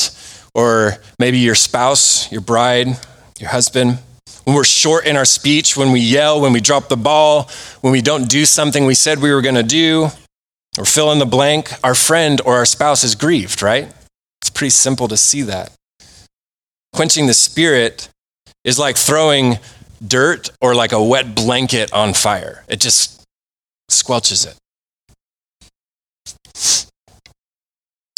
or 0.57 0.95
maybe 1.19 1.37
your 1.37 1.55
spouse, 1.55 2.33
your 2.33 2.41
bride, 2.41 2.87
your 3.39 3.51
husband. 3.51 3.99
When 4.45 4.57
we're 4.57 4.65
short 4.65 5.05
in 5.07 5.15
our 5.15 5.27
speech, 5.27 5.77
when 5.77 5.93
we 5.93 6.01
yell, 6.01 6.41
when 6.41 6.55
we 6.55 6.63
drop 6.63 6.89
the 6.89 6.97
ball, 6.97 7.51
when 7.83 7.93
we 7.93 8.01
don't 8.01 8.27
do 8.27 8.47
something 8.47 8.87
we 8.87 8.95
said 8.95 9.21
we 9.21 9.35
were 9.35 9.43
going 9.43 9.57
to 9.57 9.63
do, 9.63 10.09
or 10.79 10.87
fill 10.87 11.13
in 11.13 11.19
the 11.19 11.27
blank, 11.27 11.73
our 11.85 11.95
friend 11.95 12.41
or 12.47 12.55
our 12.55 12.65
spouse 12.65 13.05
is 13.05 13.15
grieved, 13.15 13.61
right? 13.61 13.93
It's 14.41 14.49
pretty 14.49 14.71
simple 14.71 15.09
to 15.09 15.17
see 15.19 15.43
that. 15.43 15.73
Quenching 16.95 17.27
the 17.27 17.35
spirit 17.35 18.09
is 18.65 18.79
like 18.79 18.97
throwing 18.97 19.59
dirt 20.07 20.49
or 20.63 20.75
like 20.75 20.93
a 20.93 21.03
wet 21.03 21.35
blanket 21.35 21.93
on 21.93 22.15
fire. 22.15 22.65
It 22.67 22.81
just 22.81 23.23
squelches 23.91 24.47
it. 24.47 24.57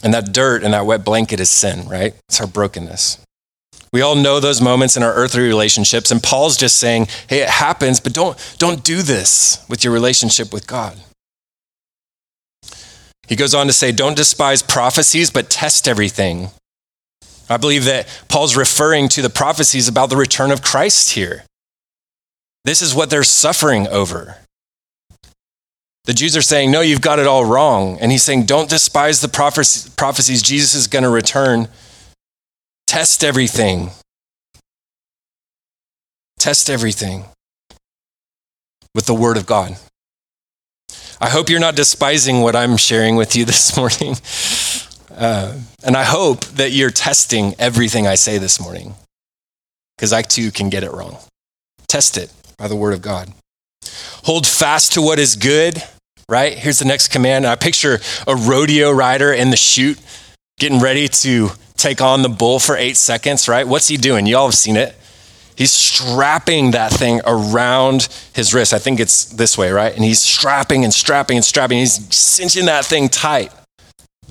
And 0.09 0.15
that 0.15 0.33
dirt 0.33 0.65
and 0.65 0.73
that 0.73 0.87
wet 0.87 1.05
blanket 1.05 1.39
is 1.39 1.51
sin, 1.51 1.87
right? 1.87 2.15
It's 2.31 2.41
our 2.41 2.47
brokenness. 2.47 3.19
We 3.93 4.01
all 4.01 4.15
know 4.15 4.41
those 4.41 4.59
moments 4.59 4.97
in 4.97 5.03
our 5.03 5.13
earthly 5.13 5.43
relationships, 5.43 6.11
and 6.11 6.23
Paul's 6.23 6.57
just 6.57 6.79
saying, 6.79 7.09
hey, 7.29 7.43
it 7.43 7.51
happens, 7.51 8.01
but 8.01 8.15
don't, 8.15 8.57
don't 8.57 8.83
do 8.83 9.03
this 9.03 9.63
with 9.69 9.85
your 9.85 9.93
relationship 9.93 10.51
with 10.51 10.67
God. 10.67 10.99
He 13.27 13.37
goes 13.37 13.55
on 13.55 13.67
to 13.67 13.73
say, 13.75 13.93
don't 13.93 14.17
despise 14.17 14.63
prophecies, 14.63 15.31
but 15.31 15.51
test 15.51 15.87
everything. 15.87 16.53
I 17.51 17.59
believe 17.59 17.85
that 17.85 18.09
Paul's 18.31 18.57
referring 18.57 19.11
to 19.11 19.21
the 19.21 19.29
prophecies 19.29 19.89
about 19.89 20.09
the 20.09 20.17
return 20.17 20.51
of 20.51 20.63
Christ 20.63 21.11
here. 21.11 21.45
This 22.65 22.81
is 22.81 22.95
what 22.95 23.11
they're 23.11 23.25
suffering 23.25 23.87
over. 23.89 24.39
The 26.09 26.15
Jews 26.15 26.39
are 26.39 26.43
saying, 26.43 26.71
No, 26.71 26.81
you've 26.81 27.03
got 27.03 27.19
it 27.19 27.27
all 27.27 27.45
wrong. 27.45 27.99
And 28.01 28.11
he's 28.11 28.23
saying, 28.23 28.47
Don't 28.47 28.71
despise 28.71 29.21
the 29.21 29.29
prophecies. 29.29 30.43
Jesus 30.43 30.73
is 30.75 30.87
going 30.87 31.03
to 31.03 31.11
return. 31.11 31.69
Test 32.87 33.23
everything. 33.23 33.91
Test 36.39 36.71
everything 36.71 37.27
with 38.95 39.05
the 39.05 39.13
Word 39.13 39.37
of 39.37 39.45
God. 39.45 39.77
I 41.21 41.29
hope 41.29 41.51
you're 41.51 41.61
not 41.61 41.77
despising 41.77 42.41
what 42.41 42.57
I'm 42.57 42.79
sharing 42.79 43.17
with 43.17 43.37
you 43.37 43.45
this 43.45 43.77
morning. 43.77 44.17
Uh, 45.15 45.59
and 45.85 45.95
I 45.95 46.05
hope 46.05 46.47
that 46.47 46.71
you're 46.71 46.89
testing 46.89 47.55
everything 47.59 48.07
I 48.07 48.15
say 48.15 48.39
this 48.39 48.59
morning, 48.59 48.95
because 49.95 50.15
I 50.15 50.23
too 50.23 50.53
can 50.53 50.71
get 50.71 50.85
it 50.85 50.93
wrong. 50.93 51.19
Test 51.87 52.17
it 52.17 52.33
by 52.57 52.67
the 52.67 52.77
Word 52.77 52.95
of 52.95 53.03
God. 53.03 53.31
Hold 54.25 54.47
fast 54.47 54.95
to 54.95 55.03
what 55.03 55.19
is 55.19 55.37
good, 55.37 55.83
right? 56.29 56.57
Here's 56.59 56.79
the 56.79 56.85
next 56.85 57.09
command. 57.09 57.47
I 57.47 57.55
picture 57.57 58.01
a 58.27 58.37
rodeo 58.37 58.91
rider 58.91 59.33
in 59.33 59.51
the 59.51 59.57
chute 59.57 59.99
getting 60.59 60.81
ready 60.81 61.09
to 61.09 61.51
take 61.77 62.01
on 62.01 62.23
the 62.23 62.29
bull 62.29 62.59
for 62.59 62.77
eight 62.77 62.97
seconds, 62.97 63.49
right? 63.49 63.67
What's 63.67 63.89
he 63.89 63.97
doing? 63.97 64.27
Y'all 64.27 64.47
have 64.47 64.55
seen 64.55 64.77
it. 64.77 64.95
He's 65.57 65.73
strapping 65.73 66.73
that 66.73 66.93
thing 66.93 67.21
around 67.27 68.09
his 68.33 68.55
wrist. 68.55 68.73
I 68.73 68.79
think 68.79 69.01
it's 69.01 69.25
this 69.25 69.59
way, 69.59 69.73
right? 69.73 69.93
And 69.93 70.05
he's 70.05 70.23
strapping 70.23 70.85
and 70.85 70.95
strapping 70.95 71.37
and 71.37 71.45
strapping. 71.45 71.79
He's 71.79 72.15
cinching 72.15 72.67
that 72.67 72.85
thing 72.85 73.09
tight. 73.09 73.53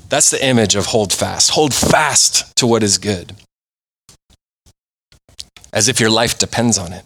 That's 0.07 0.29
the 0.29 0.43
image 0.45 0.75
of 0.75 0.85
hold 0.85 1.11
fast. 1.11 1.51
Hold 1.51 1.73
fast 1.73 2.55
to 2.57 2.67
what 2.67 2.81
is 2.81 2.97
good, 2.97 3.35
as 5.73 5.89
if 5.89 5.99
your 5.99 6.09
life 6.09 6.37
depends 6.37 6.77
on 6.77 6.93
it. 6.93 7.05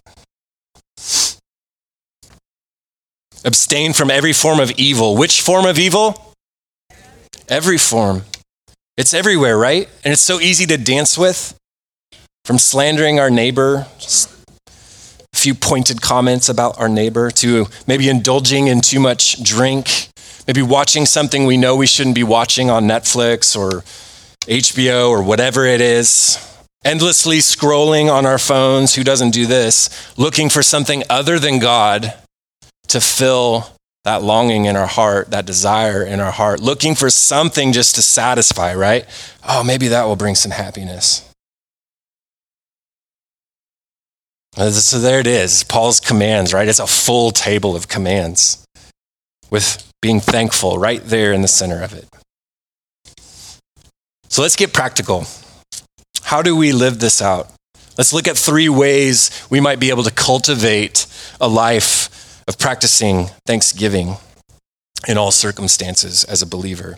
Abstain 3.43 3.93
from 3.93 4.12
every 4.12 4.34
form 4.34 4.60
of 4.60 4.71
evil. 4.71 5.17
Which 5.17 5.41
form 5.41 5.65
of 5.65 5.80
evil? 5.80 6.34
Every 7.49 7.77
form. 7.77 8.23
It's 8.97 9.13
everywhere, 9.13 9.58
right? 9.58 9.89
And 10.04 10.13
it's 10.13 10.21
so 10.21 10.39
easy 10.39 10.65
to 10.67 10.77
dance 10.77 11.17
with. 11.17 11.56
From 12.45 12.60
slandering 12.60 13.19
our 13.19 13.30
neighbor, 13.32 13.88
a 14.67 15.38
few 15.38 15.56
pointed 15.56 16.01
comments 16.01 16.49
about 16.49 16.80
our 16.80 16.89
neighbor, 16.89 17.32
to 17.32 17.67
maybe 17.88 18.10
indulging 18.10 18.67
in 18.67 18.82
too 18.82 18.99
much 18.99 19.43
drink, 19.43 20.10
maybe 20.47 20.62
watching 20.62 21.06
something 21.06 21.45
we 21.45 21.58
know 21.58 21.75
we 21.75 21.88
shouldn't 21.88 22.15
be 22.15 22.23
watching 22.23 22.69
on 22.69 22.86
Netflix 22.86 23.58
or 23.58 23.82
HBO 24.47 25.10
or 25.10 25.23
whatever 25.23 25.65
it 25.65 25.82
is. 25.82 26.38
Endlessly 26.84 27.38
scrolling 27.38 28.12
on 28.12 28.25
our 28.25 28.39
phones, 28.39 28.95
who 28.95 29.04
doesn't 29.04 29.32
do 29.32 29.45
this? 29.45 29.89
Looking 30.17 30.49
for 30.49 30.63
something 30.63 31.04
other 31.10 31.38
than 31.38 31.60
God 31.60 32.13
to 32.91 33.01
fill 33.01 33.67
that 34.04 34.23
longing 34.23 34.65
in 34.65 34.75
our 34.75 34.88
heart, 34.88 35.30
that 35.32 35.45
desire 35.45 36.04
in 36.04 36.19
our 36.19 36.32
heart, 36.32 36.60
looking 36.60 36.95
for 36.95 37.10
something 37.10 37.71
just 37.71 37.95
to 37.95 38.01
satisfy, 38.01 38.73
right? 38.73 39.06
Oh, 39.47 39.63
maybe 39.63 39.89
that 39.89 40.06
will 40.06 40.15
bring 40.15 40.36
some 40.36 40.51
happiness. 40.51 41.27
Uh, 44.58 44.69
so 44.71 44.99
there 44.99 45.19
it 45.19 45.27
is, 45.27 45.63
Paul's 45.63 45.99
commands, 45.99 46.54
right? 46.54 46.67
It's 46.67 46.80
a 46.80 46.88
full 46.88 47.32
table 47.32 47.75
of 47.75 47.88
commands 47.88 48.65
with 49.49 49.88
being 50.01 50.19
thankful 50.19 50.77
right 50.77 51.01
there 51.04 51.32
in 51.32 51.41
the 51.41 51.47
center 51.47 51.82
of 51.82 51.93
it. 51.93 52.08
So 54.30 54.41
let's 54.41 54.56
get 54.56 54.73
practical. 54.73 55.25
How 56.23 56.41
do 56.41 56.56
we 56.56 56.71
live 56.71 56.99
this 56.99 57.21
out? 57.21 57.51
Let's 57.97 58.13
look 58.13 58.27
at 58.27 58.38
three 58.38 58.69
ways 58.69 59.45
we 59.49 59.60
might 59.60 59.80
be 59.80 59.89
able 59.89 60.04
to 60.04 60.12
cultivate 60.12 61.06
a 61.39 61.47
life 61.47 62.30
of 62.51 62.59
practicing 62.59 63.27
thanksgiving 63.45 64.17
in 65.07 65.17
all 65.17 65.31
circumstances 65.31 66.25
as 66.25 66.41
a 66.41 66.45
believer. 66.45 66.97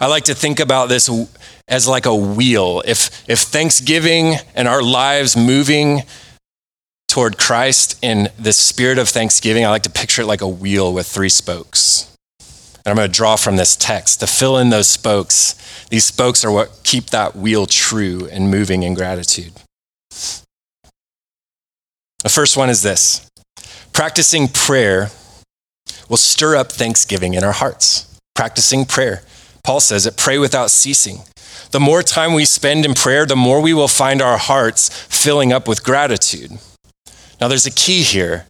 I 0.00 0.06
like 0.06 0.22
to 0.24 0.36
think 0.36 0.60
about 0.60 0.88
this 0.88 1.10
as 1.66 1.88
like 1.88 2.06
a 2.06 2.14
wheel. 2.14 2.80
If, 2.86 3.28
if 3.28 3.40
thanksgiving 3.40 4.36
and 4.54 4.68
our 4.68 4.80
lives 4.80 5.36
moving 5.36 6.02
toward 7.08 7.38
Christ 7.38 7.98
in 8.02 8.28
the 8.38 8.52
spirit 8.52 8.98
of 8.98 9.08
thanksgiving, 9.08 9.64
I 9.64 9.70
like 9.70 9.82
to 9.82 9.90
picture 9.90 10.22
it 10.22 10.26
like 10.26 10.42
a 10.42 10.48
wheel 10.48 10.92
with 10.92 11.08
three 11.08 11.28
spokes. 11.28 12.16
And 12.38 12.86
I'm 12.86 12.94
going 12.94 13.10
to 13.10 13.12
draw 13.12 13.34
from 13.34 13.56
this 13.56 13.74
text 13.74 14.20
to 14.20 14.28
fill 14.28 14.58
in 14.58 14.70
those 14.70 14.86
spokes. 14.86 15.56
These 15.88 16.04
spokes 16.04 16.44
are 16.44 16.52
what 16.52 16.82
keep 16.84 17.06
that 17.06 17.34
wheel 17.34 17.66
true 17.66 18.28
and 18.30 18.48
moving 18.48 18.84
in 18.84 18.94
gratitude. 18.94 19.54
The 22.22 22.28
first 22.28 22.56
one 22.56 22.70
is 22.70 22.82
this 22.82 23.28
Practicing 23.92 24.48
prayer 24.48 25.10
will 26.08 26.16
stir 26.16 26.56
up 26.56 26.72
thanksgiving 26.72 27.34
in 27.34 27.44
our 27.44 27.52
hearts. 27.52 28.18
Practicing 28.34 28.84
prayer. 28.84 29.22
Paul 29.64 29.80
says 29.80 30.06
it 30.06 30.16
pray 30.16 30.38
without 30.38 30.70
ceasing. 30.70 31.18
The 31.70 31.80
more 31.80 32.02
time 32.02 32.34
we 32.34 32.44
spend 32.44 32.84
in 32.84 32.94
prayer, 32.94 33.24
the 33.24 33.36
more 33.36 33.60
we 33.60 33.72
will 33.72 33.88
find 33.88 34.20
our 34.20 34.36
hearts 34.36 34.88
filling 34.88 35.52
up 35.52 35.66
with 35.66 35.84
gratitude. 35.84 36.50
Now, 37.40 37.48
there's 37.48 37.66
a 37.66 37.70
key 37.70 38.02
here. 38.02 38.46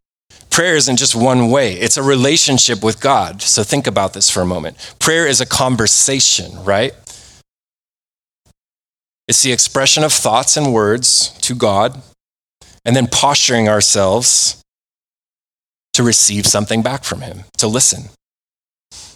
Prayer 0.51 0.75
isn't 0.77 0.98
just 0.98 1.14
one 1.14 1.51
way, 1.51 1.75
it's 1.75 1.96
a 1.96 2.03
relationship 2.03 2.83
with 2.83 3.01
God. 3.01 3.40
So 3.40 3.62
think 3.62 3.87
about 3.87 4.12
this 4.12 4.29
for 4.29 4.42
a 4.42 4.46
moment. 4.46 4.94
Prayer 4.98 5.27
is 5.27 5.40
a 5.40 5.46
conversation, 5.46 6.62
right? 6.62 6.92
It's 9.29 9.42
the 9.42 9.53
expression 9.53 10.05
of 10.05 10.12
thoughts 10.12 10.57
and 10.57 10.75
words 10.75 11.31
to 11.42 11.55
God, 11.55 12.03
and 12.85 12.94
then 12.94 13.07
posturing 13.07 13.68
ourselves 13.68 14.62
to 15.94 16.02
receive 16.02 16.46
something 16.46 16.83
back 16.83 17.05
from 17.05 17.20
Him, 17.20 17.44
to 17.59 17.66
listen. 17.66 18.11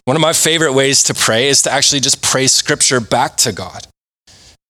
One 0.04 0.16
of 0.16 0.22
my 0.22 0.32
favorite 0.32 0.72
ways 0.72 1.02
to 1.04 1.14
pray 1.14 1.48
is 1.48 1.62
to 1.62 1.72
actually 1.72 2.00
just 2.00 2.22
pray 2.22 2.46
scripture 2.46 3.00
back 3.00 3.36
to 3.38 3.52
God. 3.52 3.86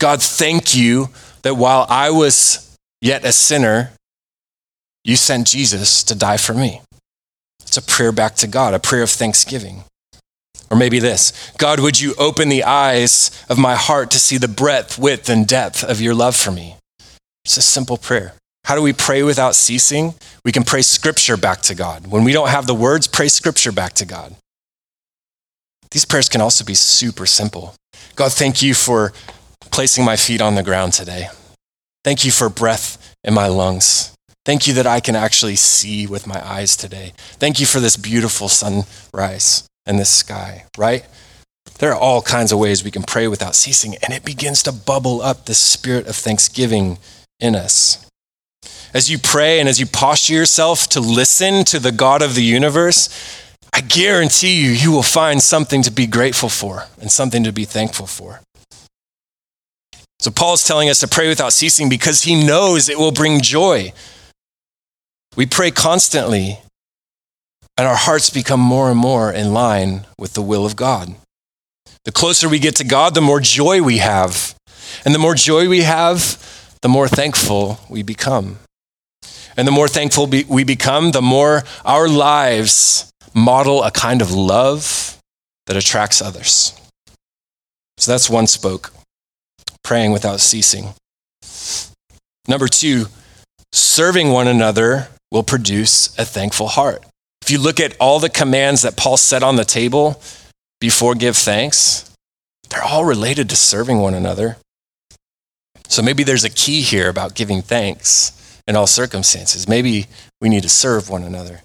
God, 0.00 0.22
thank 0.22 0.74
you 0.74 1.08
that 1.42 1.56
while 1.56 1.86
I 1.88 2.10
was 2.10 2.76
yet 3.00 3.24
a 3.24 3.32
sinner, 3.32 3.92
you 5.04 5.16
sent 5.16 5.46
Jesus 5.46 6.02
to 6.04 6.14
die 6.14 6.36
for 6.36 6.54
me. 6.54 6.80
It's 7.60 7.76
a 7.76 7.82
prayer 7.82 8.12
back 8.12 8.34
to 8.36 8.46
God, 8.46 8.74
a 8.74 8.78
prayer 8.78 9.02
of 9.02 9.10
thanksgiving. 9.10 9.84
Or 10.70 10.76
maybe 10.76 10.98
this 10.98 11.52
God, 11.58 11.80
would 11.80 12.00
you 12.00 12.14
open 12.18 12.48
the 12.48 12.64
eyes 12.64 13.30
of 13.48 13.58
my 13.58 13.74
heart 13.74 14.10
to 14.12 14.18
see 14.18 14.38
the 14.38 14.48
breadth, 14.48 14.98
width, 14.98 15.28
and 15.28 15.46
depth 15.46 15.84
of 15.84 16.00
your 16.00 16.14
love 16.14 16.34
for 16.34 16.50
me? 16.50 16.76
It's 17.44 17.56
a 17.56 17.62
simple 17.62 17.96
prayer. 17.96 18.34
How 18.66 18.74
do 18.74 18.82
we 18.82 18.92
pray 18.92 19.22
without 19.22 19.54
ceasing? 19.54 20.14
We 20.44 20.50
can 20.50 20.64
pray 20.64 20.82
scripture 20.82 21.36
back 21.36 21.60
to 21.62 21.74
God. 21.76 22.08
When 22.08 22.24
we 22.24 22.32
don't 22.32 22.48
have 22.48 22.66
the 22.66 22.74
words, 22.74 23.06
pray 23.06 23.28
scripture 23.28 23.70
back 23.70 23.92
to 23.92 24.04
God. 24.04 24.34
These 25.92 26.04
prayers 26.04 26.28
can 26.28 26.40
also 26.40 26.64
be 26.64 26.74
super 26.74 27.26
simple. 27.26 27.76
God, 28.16 28.32
thank 28.32 28.62
you 28.62 28.74
for 28.74 29.12
placing 29.70 30.04
my 30.04 30.16
feet 30.16 30.40
on 30.40 30.56
the 30.56 30.64
ground 30.64 30.94
today. 30.94 31.28
Thank 32.02 32.24
you 32.24 32.32
for 32.32 32.48
breath 32.48 33.14
in 33.22 33.34
my 33.34 33.46
lungs. 33.46 34.12
Thank 34.44 34.66
you 34.66 34.74
that 34.74 34.86
I 34.86 34.98
can 34.98 35.14
actually 35.14 35.54
see 35.54 36.08
with 36.08 36.26
my 36.26 36.44
eyes 36.44 36.76
today. 36.76 37.12
Thank 37.16 37.60
you 37.60 37.66
for 37.66 37.78
this 37.78 37.96
beautiful 37.96 38.48
sunrise 38.48 39.68
and 39.86 39.96
this 39.96 40.10
sky, 40.10 40.64
right? 40.76 41.06
There 41.78 41.92
are 41.92 42.00
all 42.00 42.20
kinds 42.20 42.50
of 42.50 42.58
ways 42.58 42.82
we 42.82 42.90
can 42.90 43.04
pray 43.04 43.28
without 43.28 43.54
ceasing, 43.54 43.94
and 44.02 44.12
it 44.12 44.24
begins 44.24 44.64
to 44.64 44.72
bubble 44.72 45.22
up 45.22 45.44
the 45.44 45.54
spirit 45.54 46.08
of 46.08 46.16
thanksgiving 46.16 46.98
in 47.38 47.54
us 47.54 48.05
as 48.94 49.10
you 49.10 49.18
pray 49.18 49.60
and 49.60 49.68
as 49.68 49.78
you 49.78 49.86
posture 49.86 50.34
yourself 50.34 50.88
to 50.88 51.00
listen 51.00 51.64
to 51.64 51.78
the 51.78 51.92
God 51.92 52.22
of 52.22 52.34
the 52.34 52.42
universe, 52.42 53.08
I 53.72 53.80
guarantee 53.80 54.62
you, 54.62 54.70
you 54.70 54.90
will 54.90 55.02
find 55.02 55.42
something 55.42 55.82
to 55.82 55.90
be 55.90 56.06
grateful 56.06 56.48
for 56.48 56.84
and 57.00 57.10
something 57.10 57.44
to 57.44 57.52
be 57.52 57.64
thankful 57.64 58.06
for. 58.06 58.40
So, 60.18 60.30
Paul's 60.30 60.64
telling 60.64 60.88
us 60.88 61.00
to 61.00 61.08
pray 61.08 61.28
without 61.28 61.52
ceasing 61.52 61.88
because 61.88 62.22
he 62.22 62.46
knows 62.46 62.88
it 62.88 62.98
will 62.98 63.12
bring 63.12 63.42
joy. 63.42 63.92
We 65.36 65.44
pray 65.44 65.70
constantly, 65.70 66.58
and 67.76 67.86
our 67.86 67.96
hearts 67.96 68.30
become 68.30 68.60
more 68.60 68.90
and 68.90 68.98
more 68.98 69.30
in 69.30 69.52
line 69.52 70.06
with 70.18 70.32
the 70.32 70.40
will 70.40 70.64
of 70.64 70.74
God. 70.74 71.14
The 72.06 72.12
closer 72.12 72.48
we 72.48 72.58
get 72.58 72.76
to 72.76 72.84
God, 72.84 73.14
the 73.14 73.20
more 73.20 73.40
joy 73.40 73.82
we 73.82 73.98
have. 73.98 74.54
And 75.04 75.14
the 75.14 75.18
more 75.18 75.34
joy 75.34 75.68
we 75.68 75.82
have, 75.82 76.42
the 76.82 76.88
more 76.88 77.08
thankful 77.08 77.80
we 77.88 78.02
become. 78.02 78.58
And 79.56 79.66
the 79.66 79.72
more 79.72 79.88
thankful 79.88 80.26
we 80.26 80.64
become, 80.64 81.12
the 81.12 81.22
more 81.22 81.64
our 81.84 82.08
lives 82.08 83.10
model 83.34 83.82
a 83.82 83.90
kind 83.90 84.20
of 84.20 84.30
love 84.30 85.18
that 85.66 85.76
attracts 85.76 86.20
others. 86.20 86.78
So 87.98 88.12
that's 88.12 88.28
one 88.28 88.46
spoke, 88.46 88.92
praying 89.82 90.12
without 90.12 90.40
ceasing. 90.40 90.94
Number 92.46 92.68
two, 92.68 93.06
serving 93.72 94.30
one 94.30 94.46
another 94.46 95.08
will 95.30 95.42
produce 95.42 96.16
a 96.18 96.24
thankful 96.24 96.68
heart. 96.68 97.04
If 97.42 97.50
you 97.50 97.58
look 97.58 97.80
at 97.80 97.96
all 97.98 98.20
the 98.20 98.28
commands 98.28 98.82
that 98.82 98.96
Paul 98.96 99.16
set 99.16 99.42
on 99.42 99.56
the 99.56 99.64
table 99.64 100.20
before 100.80 101.14
give 101.14 101.36
thanks, 101.36 102.10
they're 102.68 102.82
all 102.82 103.04
related 103.04 103.48
to 103.50 103.56
serving 103.56 103.98
one 103.98 104.14
another. 104.14 104.58
So 105.88 106.02
maybe 106.02 106.22
there's 106.22 106.44
a 106.44 106.50
key 106.50 106.82
here 106.82 107.08
about 107.08 107.34
giving 107.34 107.62
thanks 107.62 108.60
in 108.66 108.76
all 108.76 108.86
circumstances. 108.86 109.68
Maybe 109.68 110.06
we 110.40 110.48
need 110.48 110.62
to 110.62 110.68
serve 110.68 111.08
one 111.08 111.22
another. 111.22 111.62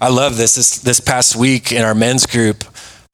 I 0.00 0.08
love 0.08 0.36
this. 0.36 0.54
This, 0.54 0.78
this 0.78 1.00
past 1.00 1.36
week 1.36 1.72
in 1.72 1.82
our 1.82 1.94
men's 1.94 2.26
group, 2.26 2.64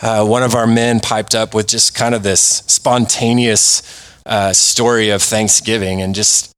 uh, 0.00 0.26
one 0.26 0.42
of 0.42 0.54
our 0.54 0.66
men 0.66 1.00
piped 1.00 1.34
up 1.34 1.54
with 1.54 1.68
just 1.68 1.94
kind 1.94 2.14
of 2.14 2.22
this 2.22 2.40
spontaneous 2.66 3.82
uh, 4.26 4.52
story 4.52 5.10
of 5.10 5.22
Thanksgiving 5.22 6.02
and 6.02 6.14
just 6.14 6.52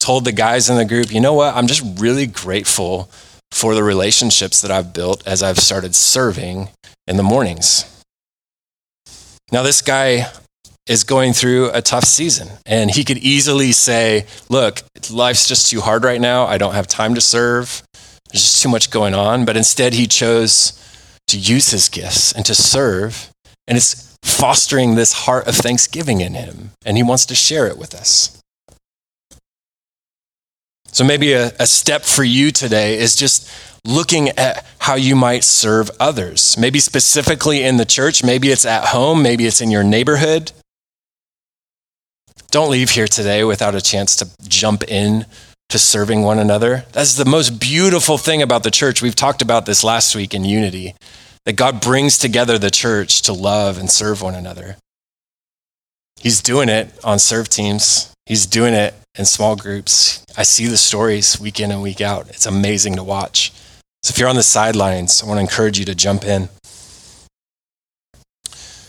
told 0.00 0.24
the 0.24 0.32
guys 0.32 0.68
in 0.68 0.76
the 0.76 0.84
group, 0.84 1.12
you 1.12 1.20
know 1.20 1.34
what? 1.34 1.54
I'm 1.54 1.66
just 1.66 2.00
really 2.00 2.26
grateful 2.26 3.08
for 3.52 3.74
the 3.74 3.82
relationships 3.82 4.60
that 4.60 4.70
I've 4.70 4.92
built 4.92 5.26
as 5.26 5.42
I've 5.42 5.58
started 5.58 5.94
serving 5.94 6.68
in 7.06 7.16
the 7.16 7.22
mornings. 7.22 7.84
Now, 9.50 9.62
this 9.62 9.80
guy 9.80 10.30
is 10.88 11.04
going 11.04 11.32
through 11.32 11.70
a 11.70 11.82
tough 11.82 12.04
season, 12.04 12.48
and 12.66 12.90
he 12.90 13.04
could 13.04 13.18
easily 13.18 13.72
say, 13.72 14.26
Look, 14.48 14.82
life's 15.10 15.46
just 15.46 15.70
too 15.70 15.80
hard 15.80 16.04
right 16.04 16.20
now. 16.20 16.46
I 16.46 16.58
don't 16.58 16.74
have 16.74 16.86
time 16.86 17.14
to 17.14 17.20
serve. 17.20 17.82
There's 18.30 18.42
just 18.42 18.62
too 18.62 18.68
much 18.68 18.90
going 18.90 19.14
on. 19.14 19.44
But 19.44 19.56
instead, 19.56 19.94
he 19.94 20.06
chose 20.06 20.72
to 21.28 21.38
use 21.38 21.70
his 21.70 21.88
gifts 21.88 22.32
and 22.32 22.44
to 22.46 22.54
serve. 22.54 23.30
And 23.66 23.76
it's 23.76 24.16
fostering 24.22 24.94
this 24.94 25.12
heart 25.12 25.46
of 25.46 25.54
thanksgiving 25.54 26.20
in 26.20 26.34
him, 26.34 26.70
and 26.84 26.96
he 26.96 27.02
wants 27.02 27.26
to 27.26 27.34
share 27.34 27.66
it 27.66 27.78
with 27.78 27.94
us. 27.94 28.40
So 30.90 31.04
maybe 31.04 31.32
a, 31.32 31.52
a 31.60 31.66
step 31.66 32.02
for 32.02 32.24
you 32.24 32.50
today 32.50 32.98
is 32.98 33.14
just 33.14 33.50
looking 33.84 34.30
at 34.30 34.66
how 34.78 34.94
you 34.94 35.14
might 35.14 35.44
serve 35.44 35.90
others. 36.00 36.56
Maybe 36.58 36.80
specifically 36.80 37.62
in 37.62 37.76
the 37.76 37.84
church, 37.84 38.24
maybe 38.24 38.50
it's 38.50 38.64
at 38.64 38.86
home, 38.86 39.22
maybe 39.22 39.46
it's 39.46 39.60
in 39.60 39.70
your 39.70 39.84
neighborhood. 39.84 40.52
Don't 42.50 42.70
leave 42.70 42.90
here 42.90 43.08
today 43.08 43.44
without 43.44 43.74
a 43.74 43.80
chance 43.80 44.16
to 44.16 44.28
jump 44.48 44.82
in 44.84 45.26
to 45.68 45.78
serving 45.78 46.22
one 46.22 46.38
another. 46.38 46.84
That's 46.92 47.14
the 47.14 47.26
most 47.26 47.60
beautiful 47.60 48.16
thing 48.16 48.40
about 48.40 48.62
the 48.62 48.70
church. 48.70 49.02
We've 49.02 49.14
talked 49.14 49.42
about 49.42 49.66
this 49.66 49.84
last 49.84 50.16
week 50.16 50.32
in 50.32 50.44
unity 50.44 50.94
that 51.44 51.56
God 51.56 51.82
brings 51.82 52.16
together 52.18 52.58
the 52.58 52.70
church 52.70 53.20
to 53.22 53.34
love 53.34 53.76
and 53.76 53.90
serve 53.90 54.22
one 54.22 54.34
another. 54.34 54.76
He's 56.18 56.40
doing 56.40 56.70
it 56.70 56.90
on 57.04 57.18
serve 57.18 57.48
teams, 57.48 58.12
He's 58.24 58.46
doing 58.46 58.74
it 58.74 58.94
in 59.14 59.24
small 59.24 59.56
groups. 59.56 60.24
I 60.36 60.42
see 60.42 60.66
the 60.66 60.76
stories 60.76 61.40
week 61.40 61.60
in 61.60 61.70
and 61.70 61.82
week 61.82 62.00
out. 62.00 62.28
It's 62.28 62.44
amazing 62.44 62.96
to 62.96 63.02
watch. 63.02 63.52
So 64.02 64.12
if 64.12 64.18
you're 64.18 64.28
on 64.28 64.36
the 64.36 64.42
sidelines, 64.42 65.22
I 65.22 65.26
want 65.26 65.38
to 65.38 65.42
encourage 65.42 65.78
you 65.78 65.86
to 65.86 65.94
jump 65.94 66.24
in. 66.24 66.50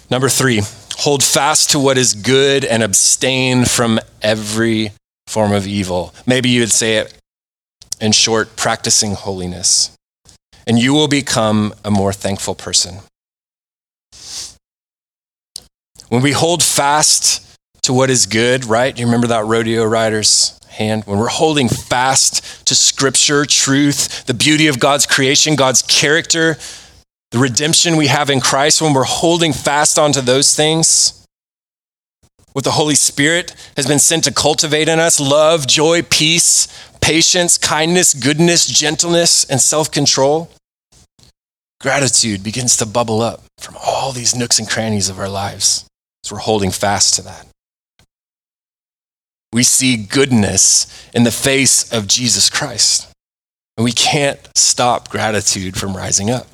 Number 0.10 0.28
three, 0.28 0.62
hold 1.00 1.24
fast 1.24 1.70
to 1.70 1.80
what 1.80 1.98
is 1.98 2.14
good 2.14 2.66
and 2.66 2.84
abstain 2.84 3.64
from 3.64 4.00
every 4.22 4.92
form 5.28 5.54
of 5.54 5.66
evil. 5.66 6.14
Maybe 6.28 6.50
you 6.50 6.60
would 6.60 6.72
say 6.72 6.98
it 6.98 7.14
in 8.02 8.12
short, 8.12 8.56
practicing 8.58 9.14
holiness. 9.14 9.92
And 10.68 10.78
you 10.78 10.94
will 10.94 11.08
become 11.08 11.74
a 11.86 11.92
more 11.92 12.12
thankful 12.12 12.54
person. 12.54 13.00
When 16.10 16.22
we 16.22 16.34
hold 16.34 16.62
fast 16.62 17.46
to 17.84 17.94
what 17.94 18.10
is 18.10 18.26
good, 18.26 18.66
right? 18.66 18.98
You 18.98 19.06
remember 19.06 19.28
that 19.28 19.46
rodeo 19.46 19.86
rider's 19.86 20.60
hand? 20.68 21.06
When 21.06 21.18
we're 21.18 21.28
holding 21.28 21.70
fast 21.70 22.66
to 22.68 22.76
scripture, 22.76 23.46
truth, 23.46 24.26
the 24.26 24.34
beauty 24.34 24.68
of 24.68 24.80
God's 24.80 25.06
creation, 25.06 25.56
God's 25.56 25.82
character, 25.82 26.58
the 27.32 27.38
redemption 27.38 27.96
we 27.96 28.08
have 28.08 28.30
in 28.30 28.40
Christ, 28.40 28.82
when 28.82 28.94
we're 28.94 29.04
holding 29.04 29.54
fast 29.54 30.00
onto 30.00 30.22
those 30.22 30.56
things, 30.56 31.26
what 32.54 32.66
the 32.66 32.72
Holy 32.72 32.96
Spirit 32.96 33.54
has 33.78 33.86
been 33.86 34.00
sent 34.00 34.24
to 34.24 34.34
cultivate 34.34 34.90
in 34.90 35.00
us 35.00 35.20
love, 35.20 35.68
joy, 35.68 36.02
peace, 36.02 36.68
patience, 37.02 37.58
kindness, 37.58 38.14
goodness, 38.14 38.66
gentleness, 38.66 39.46
and 39.46 39.62
self 39.62 39.92
control. 39.92 40.50
Gratitude 41.80 42.44
begins 42.44 42.76
to 42.78 42.86
bubble 42.86 43.22
up 43.22 43.44
from 43.58 43.76
all 43.86 44.12
these 44.12 44.36
nooks 44.36 44.60
and 44.60 44.70
crannies 44.70 45.08
of 45.08 45.20
our 45.20 45.30
lives 45.30 45.86
as 46.26 46.32
we're 46.32 46.40
holding 46.40 46.72
fast 46.72 47.14
to 47.14 47.22
that. 47.22 47.46
We 49.54 49.64
see 49.64 49.96
goodness 49.96 51.10
in 51.14 51.24
the 51.24 51.32
face 51.32 51.92
of 51.92 52.08
Jesus 52.08 52.50
Christ. 52.50 53.08
And 53.78 53.86
we 53.86 53.94
can't 53.94 54.40
stop 54.56 55.08
gratitude 55.10 55.78
from 55.78 55.96
rising 55.96 56.30
up. 56.30 56.48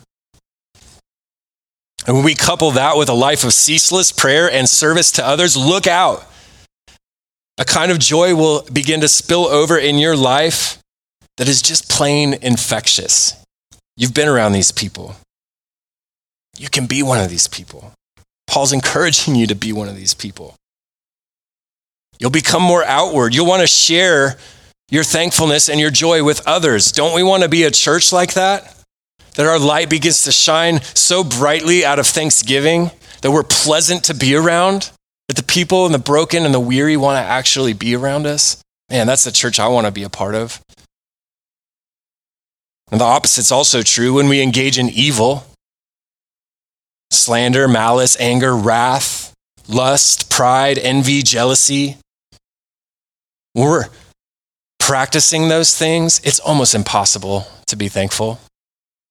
And 2.08 2.16
when 2.16 2.26
we 2.26 2.36
couple 2.36 2.72
that 2.72 2.98
with 2.98 3.10
a 3.10 3.14
life 3.14 3.44
of 3.44 3.54
ceaseless 3.54 4.12
prayer 4.12 4.50
and 4.50 4.70
service 4.70 5.12
to 5.14 5.26
others, 5.26 5.58
look 5.58 5.88
out. 5.88 6.26
A 7.58 7.66
kind 7.66 7.92
of 7.92 8.00
joy 8.00 8.36
will 8.36 8.64
begin 8.72 9.02
to 9.02 9.08
spill 9.08 9.46
over 9.46 9.78
in 9.78 9.98
your 9.98 10.16
life 10.16 10.78
that 11.38 11.48
is 11.48 11.62
just 11.62 11.90
plain 11.90 12.36
infectious. 12.42 13.36
You've 13.98 14.14
been 14.14 14.28
around 14.28 14.52
these 14.52 14.72
people. 14.72 15.16
You 16.58 16.70
can 16.70 16.86
be 16.86 17.02
one 17.02 17.20
of 17.20 17.30
these 17.30 17.48
people. 17.48 17.92
Paul's 18.48 18.74
encouraging 18.74 19.36
you 19.36 19.48
to 19.48 19.56
be 19.56 19.74
one 19.74 19.88
of 19.88 19.96
these 19.96 20.14
people. 20.14 20.56
You'll 22.20 22.30
become 22.30 22.62
more 22.62 22.84
outward. 22.86 23.34
You'll 23.34 23.48
want 23.48 23.62
to 23.62 23.68
share 23.68 24.38
your 24.90 25.04
thankfulness 25.04 25.68
and 25.70 25.80
your 25.80 25.90
joy 25.90 26.24
with 26.24 26.46
others. 26.48 26.92
Don't 26.92 27.16
we 27.16 27.24
want 27.24 27.44
to 27.44 27.50
be 27.50 27.64
a 27.64 27.72
church 27.72 28.14
like 28.14 28.36
that? 28.36 28.75
That 29.36 29.46
our 29.46 29.60
light 29.60 29.90
begins 29.90 30.24
to 30.24 30.32
shine 30.32 30.82
so 30.82 31.24
brightly 31.24 31.86
out 31.86 32.00
of 32.00 32.08
thanksgiving 32.08 32.92
that 33.22 33.32
we're 33.32 33.44
pleasant 33.44 34.04
to 34.06 34.14
be 34.14 34.36
around, 34.36 34.92
that 35.28 35.36
the 35.36 35.44
people 35.44 35.86
and 35.86 35.94
the 35.94 36.00
broken 36.00 36.46
and 36.46 36.54
the 36.54 36.60
weary 36.60 36.96
want 36.96 37.18
to 37.18 37.22
actually 37.22 37.74
be 37.74 37.96
around 37.96 38.26
us. 38.26 38.62
Man, 38.90 39.08
that's 39.08 39.24
the 39.24 39.32
church 39.32 39.60
I 39.60 39.68
want 39.68 39.88
to 39.88 39.92
be 39.92 40.04
a 40.04 40.10
part 40.10 40.36
of. 40.36 40.62
And 42.92 43.02
the 43.02 43.06
opposite's 43.06 43.52
also 43.52 43.82
true 43.82 44.14
when 44.14 44.30
we 44.30 44.42
engage 44.42 44.78
in 44.78 44.90
evil 44.90 45.46
slander, 47.12 47.68
malice, 47.68 48.16
anger, 48.20 48.56
wrath, 48.56 49.34
lust, 49.68 50.30
pride, 50.30 50.78
envy, 50.78 51.22
jealousy. 51.22 51.98
When 53.54 53.68
we're 53.68 53.86
practicing 54.80 55.48
those 55.48 55.76
things, 55.76 56.22
it's 56.24 56.40
almost 56.40 56.76
impossible 56.76 57.48
to 57.68 57.76
be 57.76 57.88
thankful. 57.88 58.40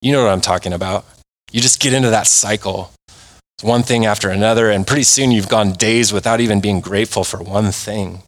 You 0.05 0.13
know 0.13 0.23
what 0.23 0.33
I'm 0.33 0.43
talking 0.43 0.75
about. 0.75 1.07
You 1.51 1.63
just 1.63 1.81
get 1.81 1.95
into 1.95 2.11
that 2.11 2.27
cycle. 2.27 2.93
It's 3.09 3.65
one 3.65 3.83
thing 3.83 4.05
after 4.05 4.29
another, 4.29 4.71
and 4.71 4.87
pretty 4.87 5.05
soon 5.05 5.31
you've 5.31 5.49
gone 5.49 5.73
days 5.73 6.13
without 6.13 6.41
even 6.41 6.61
being 6.61 6.83
grateful 6.83 7.25
for 7.25 7.43
one 7.43 7.73
thing. 7.73 8.21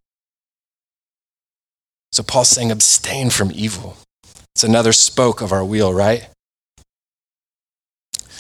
So 2.13 2.23
Paul's 2.23 2.49
saying, 2.49 2.71
abstain 2.71 3.29
from 3.29 3.53
evil. 3.55 3.99
It's 4.55 4.65
another 4.65 4.95
spoke 4.95 5.43
of 5.43 5.53
our 5.53 5.63
wheel, 5.63 5.93
right? 5.93 6.31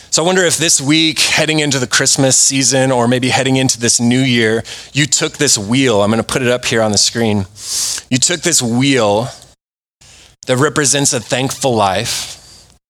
So 0.08 0.22
I 0.22 0.26
wonder 0.26 0.42
if 0.42 0.56
this 0.56 0.80
week, 0.80 1.18
heading 1.18 1.58
into 1.58 1.78
the 1.78 1.86
Christmas 1.86 2.38
season, 2.38 2.90
or 2.90 3.06
maybe 3.06 3.28
heading 3.28 3.56
into 3.56 3.78
this 3.78 4.00
new 4.00 4.22
year, 4.22 4.64
you 4.94 5.04
took 5.04 5.34
this 5.34 5.58
wheel. 5.58 6.00
I'm 6.00 6.10
going 6.10 6.22
to 6.22 6.26
put 6.26 6.40
it 6.40 6.48
up 6.48 6.64
here 6.64 6.80
on 6.80 6.90
the 6.90 6.96
screen. 6.96 7.44
You 8.08 8.16
took 8.16 8.40
this 8.40 8.62
wheel 8.62 9.28
that 10.46 10.56
represents 10.56 11.12
a 11.12 11.20
thankful 11.20 11.74
life, 11.74 12.32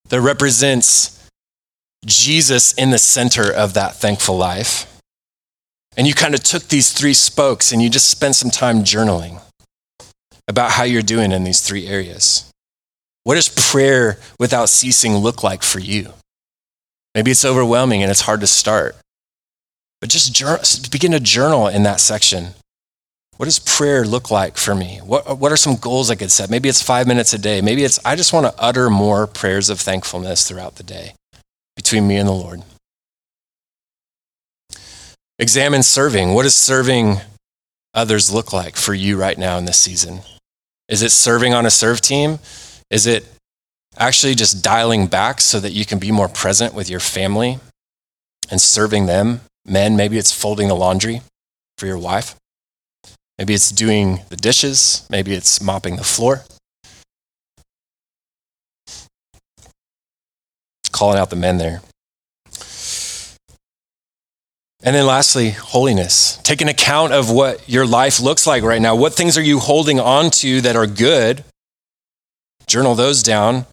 that 0.08 0.20
represents 0.20 1.28
Jesus 2.04 2.72
in 2.74 2.90
the 2.90 2.98
center 2.98 3.50
of 3.52 3.74
that 3.74 3.96
thankful 3.96 4.36
life. 4.36 5.00
And 5.96 6.06
you 6.06 6.14
kind 6.14 6.34
of 6.34 6.42
took 6.42 6.64
these 6.64 6.92
three 6.92 7.14
spokes 7.14 7.72
and 7.72 7.82
you 7.82 7.88
just 7.88 8.10
spent 8.10 8.36
some 8.36 8.50
time 8.50 8.84
journaling 8.84 9.40
about 10.46 10.72
how 10.72 10.84
you're 10.84 11.02
doing 11.02 11.32
in 11.32 11.44
these 11.44 11.60
three 11.60 11.86
areas. 11.86 12.50
What 13.24 13.34
does 13.34 13.48
prayer 13.48 14.18
without 14.38 14.68
ceasing 14.68 15.16
look 15.16 15.42
like 15.42 15.62
for 15.62 15.80
you? 15.80 16.12
Maybe 17.14 17.30
it's 17.30 17.44
overwhelming 17.44 18.02
and 18.02 18.10
it's 18.10 18.20
hard 18.20 18.40
to 18.40 18.46
start. 18.46 18.94
But 20.00 20.10
just 20.10 20.92
begin 20.92 21.12
to 21.12 21.20
journal 21.20 21.66
in 21.66 21.82
that 21.84 21.98
section. 22.00 22.48
What 23.36 23.46
does 23.46 23.58
prayer 23.58 24.04
look 24.04 24.30
like 24.30 24.56
for 24.56 24.74
me? 24.74 25.00
What, 25.04 25.38
what 25.38 25.52
are 25.52 25.56
some 25.56 25.76
goals 25.76 26.10
I 26.10 26.14
could 26.14 26.30
set? 26.30 26.48
Maybe 26.48 26.68
it's 26.68 26.82
five 26.82 27.06
minutes 27.06 27.32
a 27.32 27.38
day. 27.38 27.60
Maybe 27.60 27.84
it's 27.84 27.98
I 28.04 28.16
just 28.16 28.32
want 28.32 28.46
to 28.46 28.54
utter 28.58 28.88
more 28.88 29.26
prayers 29.26 29.68
of 29.68 29.80
thankfulness 29.80 30.48
throughout 30.48 30.76
the 30.76 30.82
day 30.82 31.14
between 31.74 32.08
me 32.08 32.16
and 32.16 32.28
the 32.28 32.32
Lord. 32.32 32.62
Examine 35.38 35.82
serving. 35.82 36.32
What 36.32 36.44
does 36.44 36.54
serving 36.54 37.18
others 37.92 38.32
look 38.32 38.52
like 38.52 38.76
for 38.76 38.94
you 38.94 39.18
right 39.18 39.36
now 39.36 39.58
in 39.58 39.66
this 39.66 39.78
season? 39.78 40.20
Is 40.88 41.02
it 41.02 41.10
serving 41.10 41.52
on 41.52 41.66
a 41.66 41.70
serve 41.70 42.00
team? 42.00 42.38
Is 42.90 43.06
it 43.06 43.26
actually 43.98 44.34
just 44.34 44.62
dialing 44.62 45.06
back 45.06 45.40
so 45.40 45.60
that 45.60 45.72
you 45.72 45.84
can 45.84 45.98
be 45.98 46.12
more 46.12 46.28
present 46.28 46.74
with 46.74 46.90
your 46.90 47.00
family 47.00 47.58
and 48.50 48.60
serving 48.60 49.06
them. 49.06 49.40
Men, 49.64 49.96
maybe 49.96 50.18
it's 50.18 50.32
folding 50.32 50.68
the 50.68 50.76
laundry 50.76 51.22
for 51.78 51.86
your 51.86 51.98
wife. 51.98 52.36
Maybe 53.38 53.54
it's 53.54 53.70
doing 53.70 54.20
the 54.30 54.36
dishes. 54.36 55.06
Maybe 55.10 55.34
it's 55.34 55.60
mopping 55.60 55.96
the 55.96 56.04
floor. 56.04 56.44
Calling 60.92 61.18
out 61.18 61.30
the 61.30 61.36
men 61.36 61.58
there. 61.58 61.82
And 64.82 64.94
then 64.94 65.04
lastly, 65.04 65.50
holiness. 65.50 66.38
Take 66.44 66.60
an 66.60 66.68
account 66.68 67.12
of 67.12 67.30
what 67.30 67.68
your 67.68 67.86
life 67.86 68.20
looks 68.20 68.46
like 68.46 68.62
right 68.62 68.80
now. 68.80 68.94
What 68.94 69.14
things 69.14 69.36
are 69.36 69.42
you 69.42 69.58
holding 69.58 69.98
on 69.98 70.30
to 70.30 70.60
that 70.60 70.76
are 70.76 70.86
good? 70.86 71.44
Journal 72.66 72.94
those 72.94 73.22
down. 73.22 73.66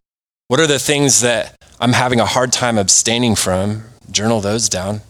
What 0.48 0.60
are 0.60 0.68
the 0.68 0.80
things 0.80 1.22
that 1.22 1.56
I'm 1.80 1.94
having 1.94 2.20
a 2.20 2.26
hard 2.26 2.52
time 2.52 2.78
abstaining 2.78 3.36
from? 3.36 3.84
Journal 4.12 4.42
those 4.42 4.70
down. 4.70 5.02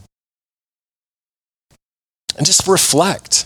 And 2.38 2.46
just 2.46 2.68
reflect. 2.68 3.43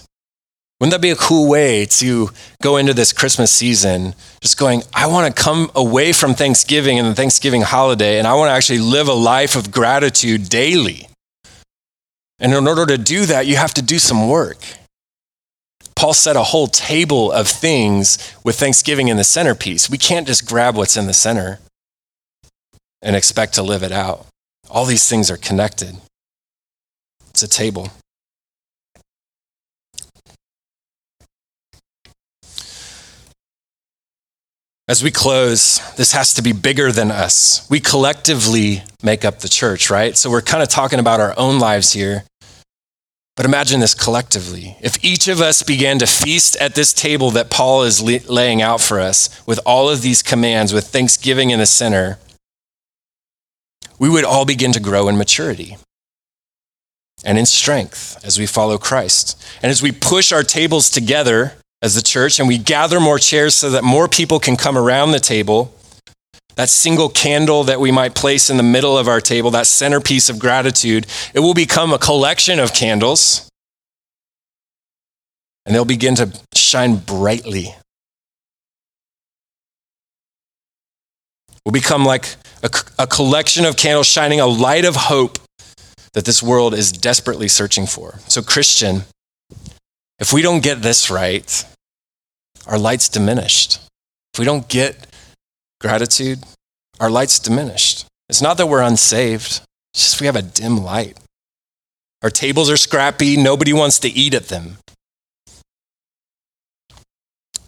Wouldn't 0.79 0.91
that 0.91 1.01
be 1.01 1.09
a 1.09 1.15
cool 1.15 1.49
way 1.49 1.85
to 1.85 2.29
go 2.61 2.77
into 2.77 2.93
this 2.93 3.11
Christmas 3.11 3.51
season? 3.51 4.13
Just 4.41 4.59
going, 4.59 4.83
I 4.93 5.07
want 5.07 5.35
to 5.35 5.41
come 5.43 5.71
away 5.73 6.13
from 6.13 6.35
Thanksgiving 6.35 6.99
and 6.99 7.07
the 7.07 7.15
Thanksgiving 7.15 7.63
holiday, 7.63 8.19
and 8.19 8.27
I 8.27 8.35
want 8.35 8.49
to 8.49 8.53
actually 8.53 8.79
live 8.79 9.07
a 9.07 9.13
life 9.13 9.55
of 9.55 9.71
gratitude 9.71 10.49
daily. 10.49 11.07
And 12.39 12.53
in 12.53 12.67
order 12.67 12.85
to 12.85 12.97
do 12.99 13.25
that, 13.25 13.47
you 13.47 13.55
have 13.55 13.73
to 13.73 13.81
do 13.81 13.97
some 13.97 14.27
work. 14.27 14.59
Paul 15.95 16.13
set 16.13 16.35
a 16.35 16.43
whole 16.43 16.67
table 16.67 17.31
of 17.31 17.47
things 17.47 18.19
with 18.43 18.59
Thanksgiving 18.59 19.07
in 19.07 19.17
the 19.17 19.23
centerpiece. 19.23 19.89
We 19.89 19.97
can't 19.97 20.27
just 20.27 20.47
grab 20.47 20.75
what's 20.75 20.95
in 20.95 21.07
the 21.07 21.13
center 21.13 21.57
and 23.01 23.15
expect 23.15 23.55
to 23.55 23.63
live 23.63 23.81
it 23.81 23.91
out. 23.91 24.27
All 24.69 24.85
these 24.85 25.09
things 25.09 25.31
are 25.31 25.37
connected. 25.37 25.95
It's 27.31 27.41
a 27.41 27.47
table. 27.47 27.89
As 34.89 35.03
we 35.03 35.11
close, 35.11 35.81
this 35.95 36.13
has 36.13 36.33
to 36.35 36.41
be 36.41 36.53
bigger 36.53 36.93
than 36.93 37.11
us. 37.11 37.67
We 37.69 37.81
collectively 37.81 38.83
make 39.03 39.25
up 39.25 39.39
the 39.39 39.49
church, 39.49 39.89
right? 39.89 40.15
So 40.15 40.29
we're 40.29 40.41
kind 40.41 40.63
of 40.63 40.69
talking 40.69 40.99
about 40.99 41.19
our 41.19 41.33
own 41.37 41.59
lives 41.59 41.91
here. 41.91 42.23
But 43.35 43.45
imagine 43.45 43.81
this 43.81 43.93
collectively. 43.93 44.77
If 44.81 45.03
each 45.03 45.27
of 45.27 45.41
us 45.41 45.61
began 45.61 45.99
to 45.99 46.07
feast 46.07 46.55
at 46.55 46.73
this 46.73 46.93
table 46.93 47.31
that 47.31 47.49
Paul 47.49 47.83
is 47.83 48.01
laying 48.01 48.61
out 48.61 48.79
for 48.79 48.99
us 48.99 49.45
with 49.45 49.59
all 49.65 49.89
of 49.89 50.01
these 50.01 50.23
commands, 50.23 50.73
with 50.73 50.87
thanksgiving 50.87 51.49
in 51.49 51.59
the 51.59 51.65
center, 51.65 52.17
we 53.99 54.09
would 54.09 54.23
all 54.23 54.45
begin 54.45 54.71
to 54.71 54.79
grow 54.79 55.09
in 55.09 55.17
maturity 55.17 55.75
and 57.25 57.37
in 57.37 57.45
strength 57.45 58.17
as 58.23 58.39
we 58.39 58.45
follow 58.45 58.77
Christ. 58.77 59.43
And 59.61 59.69
as 59.69 59.83
we 59.83 59.91
push 59.91 60.31
our 60.31 60.43
tables 60.43 60.89
together, 60.89 61.56
as 61.81 61.95
the 61.95 62.01
church 62.01 62.39
and 62.39 62.47
we 62.47 62.57
gather 62.57 62.99
more 62.99 63.19
chairs 63.19 63.55
so 63.55 63.69
that 63.69 63.83
more 63.83 64.07
people 64.07 64.39
can 64.39 64.55
come 64.55 64.77
around 64.77 65.11
the 65.11 65.19
table. 65.19 65.73
That 66.55 66.69
single 66.69 67.09
candle 67.09 67.63
that 67.65 67.79
we 67.79 67.91
might 67.91 68.15
place 68.15 68.49
in 68.49 68.57
the 68.57 68.63
middle 68.63 68.97
of 68.97 69.07
our 69.07 69.21
table, 69.21 69.51
that 69.51 69.67
centerpiece 69.67 70.27
of 70.27 70.39
gratitude, 70.39 71.05
it 71.35 71.39
will 71.41 71.53
become 71.53 71.93
a 71.93 71.99
collection 71.99 72.59
of 72.59 72.73
candles 72.73 73.47
and 75.67 75.75
they'll 75.75 75.85
begin 75.85 76.15
to 76.15 76.31
shine 76.55 76.95
brightly. 76.95 77.75
Will 81.65 81.73
become 81.73 82.05
like 82.05 82.37
a, 82.63 82.69
a 82.97 83.05
collection 83.05 83.65
of 83.65 83.75
candles 83.75 84.07
shining 84.07 84.39
a 84.39 84.47
light 84.47 84.85
of 84.85 84.95
hope 84.95 85.37
that 86.13 86.23
this 86.23 86.41
world 86.41 86.73
is 86.73 86.91
desperately 86.91 87.49
searching 87.49 87.85
for. 87.85 88.19
So, 88.29 88.41
Christian, 88.41 89.03
if 90.19 90.33
we 90.33 90.41
don't 90.41 90.63
get 90.63 90.81
this 90.81 91.09
right, 91.09 91.65
our 92.65 92.77
light's 92.77 93.09
diminished. 93.09 93.79
If 94.33 94.39
we 94.39 94.45
don't 94.45 94.67
get 94.67 95.07
gratitude, 95.79 96.43
our 96.99 97.09
light's 97.09 97.39
diminished. 97.39 98.05
It's 98.29 98.41
not 98.41 98.57
that 98.57 98.67
we're 98.67 98.81
unsaved, 98.81 99.61
it's 99.93 100.03
just 100.03 100.19
we 100.19 100.25
have 100.25 100.35
a 100.35 100.41
dim 100.41 100.83
light. 100.83 101.17
Our 102.23 102.29
tables 102.29 102.69
are 102.69 102.77
scrappy, 102.77 103.37
nobody 103.37 103.73
wants 103.73 103.99
to 103.99 104.09
eat 104.09 104.33
at 104.33 104.49
them. 104.49 104.77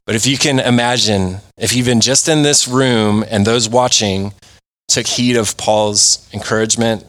But 0.06 0.16
if 0.16 0.26
you 0.26 0.38
can 0.40 0.60
imagine, 0.60 1.38
if 1.56 1.72
even 1.76 2.02
just 2.02 2.28
in 2.28 2.42
this 2.42 2.68
room 2.68 3.24
and 3.30 3.46
those 3.46 3.70
watching 3.70 4.34
took 4.88 5.06
heed 5.06 5.36
of 5.36 5.56
Paul's 5.56 6.28
encouragement 6.34 7.06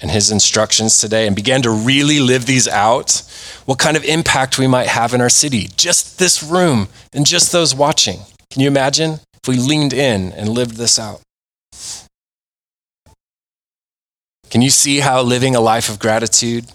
and 0.00 0.10
his 0.10 0.30
instructions 0.30 0.98
today 0.98 1.26
and 1.26 1.34
began 1.34 1.62
to 1.62 1.70
really 1.70 2.20
live 2.20 2.46
these 2.46 2.68
out, 2.68 3.22
what 3.66 3.78
kind 3.78 3.96
of 3.96 4.04
impact 4.04 4.58
we 4.58 4.66
might 4.66 4.86
have 4.88 5.14
in 5.14 5.20
our 5.20 5.28
city. 5.28 5.68
Just 5.76 6.18
this 6.18 6.42
room 6.42 6.88
and 7.12 7.26
just 7.26 7.52
those 7.52 7.74
watching. 7.74 8.20
Can 8.50 8.62
you 8.62 8.68
imagine 8.68 9.20
if 9.34 9.48
we 9.48 9.56
leaned 9.56 9.92
in 9.92 10.32
and 10.32 10.48
lived 10.48 10.76
this 10.76 10.98
out? 10.98 11.20
Can 14.50 14.62
you 14.62 14.70
see 14.70 15.00
how 15.00 15.20
living 15.20 15.54
a 15.54 15.60
life 15.60 15.88
of 15.88 15.98
gratitude 15.98 16.66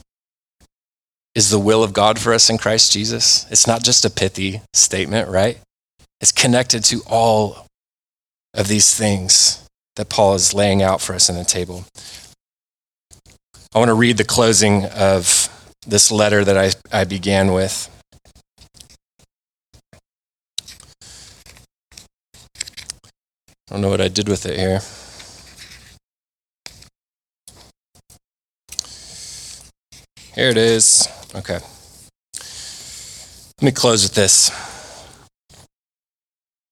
is 1.34 1.49
the 1.49 1.59
will 1.59 1.84
of 1.84 1.93
God 1.93 2.19
for 2.19 2.34
us 2.34 2.49
in 2.49 2.57
Christ 2.57 2.91
Jesus? 2.91 3.47
It's 3.49 3.65
not 3.65 3.84
just 3.84 4.05
a 4.05 4.09
pithy 4.09 4.61
statement, 4.74 5.30
right? 5.30 5.57
It's 6.21 6.32
connected 6.32 6.84
to 6.86 7.01
all 7.07 7.65
of 8.53 8.67
these 8.67 8.95
things 8.95 9.67
that 9.95 10.09
Paul 10.09 10.36
is 10.36 10.53
laying 10.53 10.82
out 10.82 11.01
for 11.01 11.13
us 11.13 11.30
in 11.30 11.36
the 11.36 11.43
table. 11.43 11.86
I 13.76 13.80
want 13.80 13.89
to 13.89 13.95
read 13.95 14.17
the 14.17 14.24
closing 14.24 14.86
of 14.86 15.49
this 15.88 16.11
letter 16.11 16.45
that 16.45 16.57
I, 16.57 16.71
I 16.95 17.05
began 17.05 17.53
with. 17.53 17.89
I 23.67 23.76
don't 23.76 23.82
know 23.82 23.89
what 23.89 23.99
I 23.99 24.09
did 24.09 24.30
with 24.30 24.45
it 24.45 24.59
here. 24.59 24.82
Here 30.36 30.49
it 30.49 30.57
is. 30.57 31.07
Okay. 31.34 31.59
Let 32.34 33.63
me 33.63 33.71
close 33.71 34.03
with 34.03 34.13
this. 34.13 34.51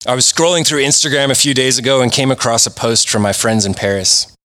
I 0.06 0.14
was 0.14 0.32
scrolling 0.32 0.68
through 0.68 0.82
Instagram 0.84 1.32
a 1.32 1.36
few 1.36 1.56
days 1.56 1.80
ago 1.80 2.02
and 2.02 2.12
came 2.12 2.30
across 2.30 2.68
a 2.68 2.72
post 2.72 3.10
from 3.10 3.24
my 3.24 3.34
friends 3.34 3.66
in 3.66 3.74
Paris. 3.74 4.36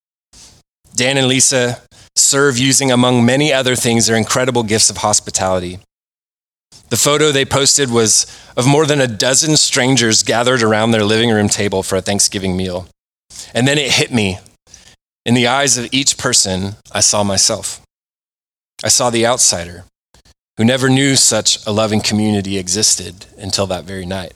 Dan 0.94 1.18
and 1.18 1.28
Lisa 1.28 1.82
serve 2.27 2.59
using, 2.59 2.91
among 2.91 3.24
many 3.24 3.53
other 3.53 3.77
things, 3.77 4.07
their 4.07 4.16
incredible 4.16 4.62
gifts 4.62 4.91
of 4.91 4.99
hospitality. 4.99 5.79
The 6.89 6.97
photo 6.97 7.33
they 7.33 7.45
posted 7.45 7.91
was 7.91 8.27
of 8.57 8.66
more 8.66 8.87
than 8.87 9.01
a 9.01 9.07
dozen 9.07 9.57
strangers 9.57 10.22
gathered 10.22 10.62
around 10.62 10.91
their 10.91 11.05
living 11.05 11.31
room 11.31 11.49
table 11.49 11.83
for 11.83 11.97
a 11.97 12.03
Thanksgiving 12.03 12.57
meal. 12.57 12.89
And 13.53 13.66
then 13.66 13.79
it 13.79 13.93
hit 13.93 14.12
me. 14.12 14.39
In 15.24 15.35
the 15.35 15.49
eyes 15.49 15.77
of 15.77 15.89
each 15.91 16.16
person, 16.16 16.77
I 16.93 17.01
saw 17.01 17.24
myself. 17.24 17.81
I 18.85 18.89
saw 18.89 19.11
the 19.11 19.27
outsider 19.27 19.85
who 20.57 20.64
never 20.64 20.89
knew 20.89 21.16
such 21.16 21.64
a 21.66 21.72
loving 21.72 22.01
community 22.01 22.57
existed 22.57 23.27
until 23.37 23.66
that 23.66 23.85
very 23.85 24.07
night. 24.07 24.35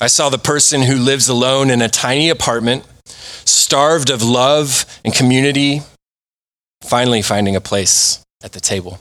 I 0.00 0.08
saw 0.08 0.28
the 0.28 0.38
person 0.38 0.82
who 0.82 0.96
lives 0.96 1.28
alone 1.28 1.70
in 1.70 1.80
a 1.80 1.88
tiny 1.88 2.28
apartment, 2.28 2.84
starved 3.06 4.10
of 4.10 4.22
love 4.22 4.84
and 5.04 5.14
community 5.14 5.82
finally 6.84 7.22
finding 7.22 7.56
a 7.56 7.60
place 7.60 8.24
at 8.42 8.52
the 8.52 8.60
table. 8.60 8.98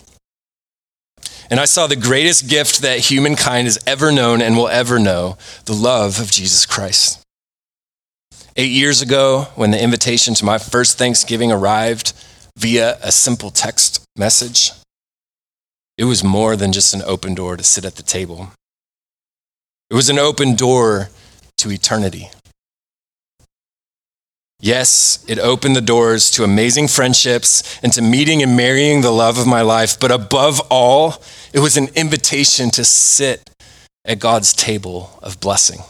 And 1.50 1.60
I 1.60 1.66
saw 1.66 1.88
the 1.88 1.96
greatest 1.96 2.50
gift 2.50 2.82
that 2.82 3.00
humankind 3.00 3.68
has 3.68 3.78
ever 3.86 4.12
known 4.12 4.42
and 4.42 4.56
will 4.56 4.70
ever 4.70 4.98
know 4.98 5.38
the 5.66 5.74
love 5.74 6.20
of 6.20 6.32
Jesus 6.32 6.66
Christ. 6.66 7.20
Eight 8.56 8.72
years 8.72 9.02
ago, 9.02 9.48
when 9.56 9.72
the 9.72 9.82
invitation 9.82 10.34
to 10.36 10.46
my 10.46 10.58
first 10.58 10.98
Thanksgiving 10.98 11.52
arrived 11.52 12.14
via 12.58 12.98
a 13.02 13.12
simple 13.12 13.50
text 13.50 14.04
message, 14.16 14.72
it 15.98 16.06
was 16.06 16.24
more 16.24 16.56
than 16.56 16.72
just 16.72 16.94
an 16.94 17.02
open 17.04 17.36
door 17.36 17.58
to 17.58 17.64
sit 17.64 17.86
at 17.86 17.96
the 17.96 18.04
table. 18.04 18.52
It 19.90 19.96
was 19.96 20.10
an 20.10 20.20
open 20.20 20.56
door 20.56 21.10
to 21.58 21.72
eternity. 21.72 22.30
Yes, 24.64 25.26
it 25.28 25.40
opened 25.40 25.76
the 25.76 25.82
doors 25.82 26.32
to 26.32 26.46
amazing 26.46 26.88
friendships 26.88 27.78
and 27.84 27.92
to 27.92 28.02
meeting 28.02 28.42
and 28.42 28.56
marrying 28.56 29.02
the 29.02 29.12
love 29.12 29.38
of 29.38 29.46
my 29.46 29.62
life. 29.62 30.00
But 30.00 30.10
above 30.10 30.62
all, 30.72 31.22
it 31.52 31.60
was 31.60 31.76
an 31.76 31.90
invitation 31.96 32.70
to 32.72 32.86
sit 32.86 33.50
at 34.06 34.20
God's 34.20 34.54
table 34.54 35.20
of 35.22 35.42
blessing. 35.42 35.82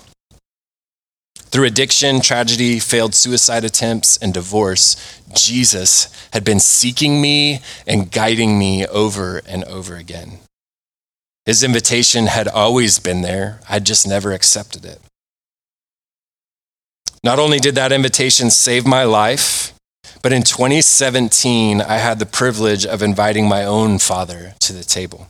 Through 1.35 1.65
addiction, 1.65 2.19
tragedy, 2.19 2.79
failed 2.79 3.13
suicide 3.13 3.63
attempts, 3.63 4.17
and 4.17 4.33
divorce, 4.33 5.21
Jesus 5.35 6.11
had 6.31 6.43
been 6.43 6.59
seeking 6.59 7.21
me 7.21 7.59
and 7.85 8.11
guiding 8.11 8.57
me 8.57 8.87
over 8.87 9.43
and 9.47 9.63
over 9.65 9.97
again. 9.97 10.39
His 11.45 11.61
invitation 11.61 12.25
had 12.25 12.47
always 12.47 12.97
been 12.97 13.21
there, 13.21 13.59
I'd 13.69 13.85
just 13.85 14.07
never 14.07 14.31
accepted 14.31 14.83
it. 14.83 14.99
Not 17.23 17.39
only 17.39 17.59
did 17.59 17.75
that 17.75 17.93
invitation 17.93 18.49
save 18.49 18.85
my 18.85 19.03
life, 19.03 19.73
but 20.21 20.33
in 20.33 20.43
2017, 20.43 21.81
I 21.81 21.97
had 21.97 22.19
the 22.19 22.25
privilege 22.25 22.85
of 22.85 23.01
inviting 23.01 23.47
my 23.47 23.63
own 23.63 23.97
father 23.99 24.55
to 24.59 24.73
the 24.73 24.83
table. 24.83 25.27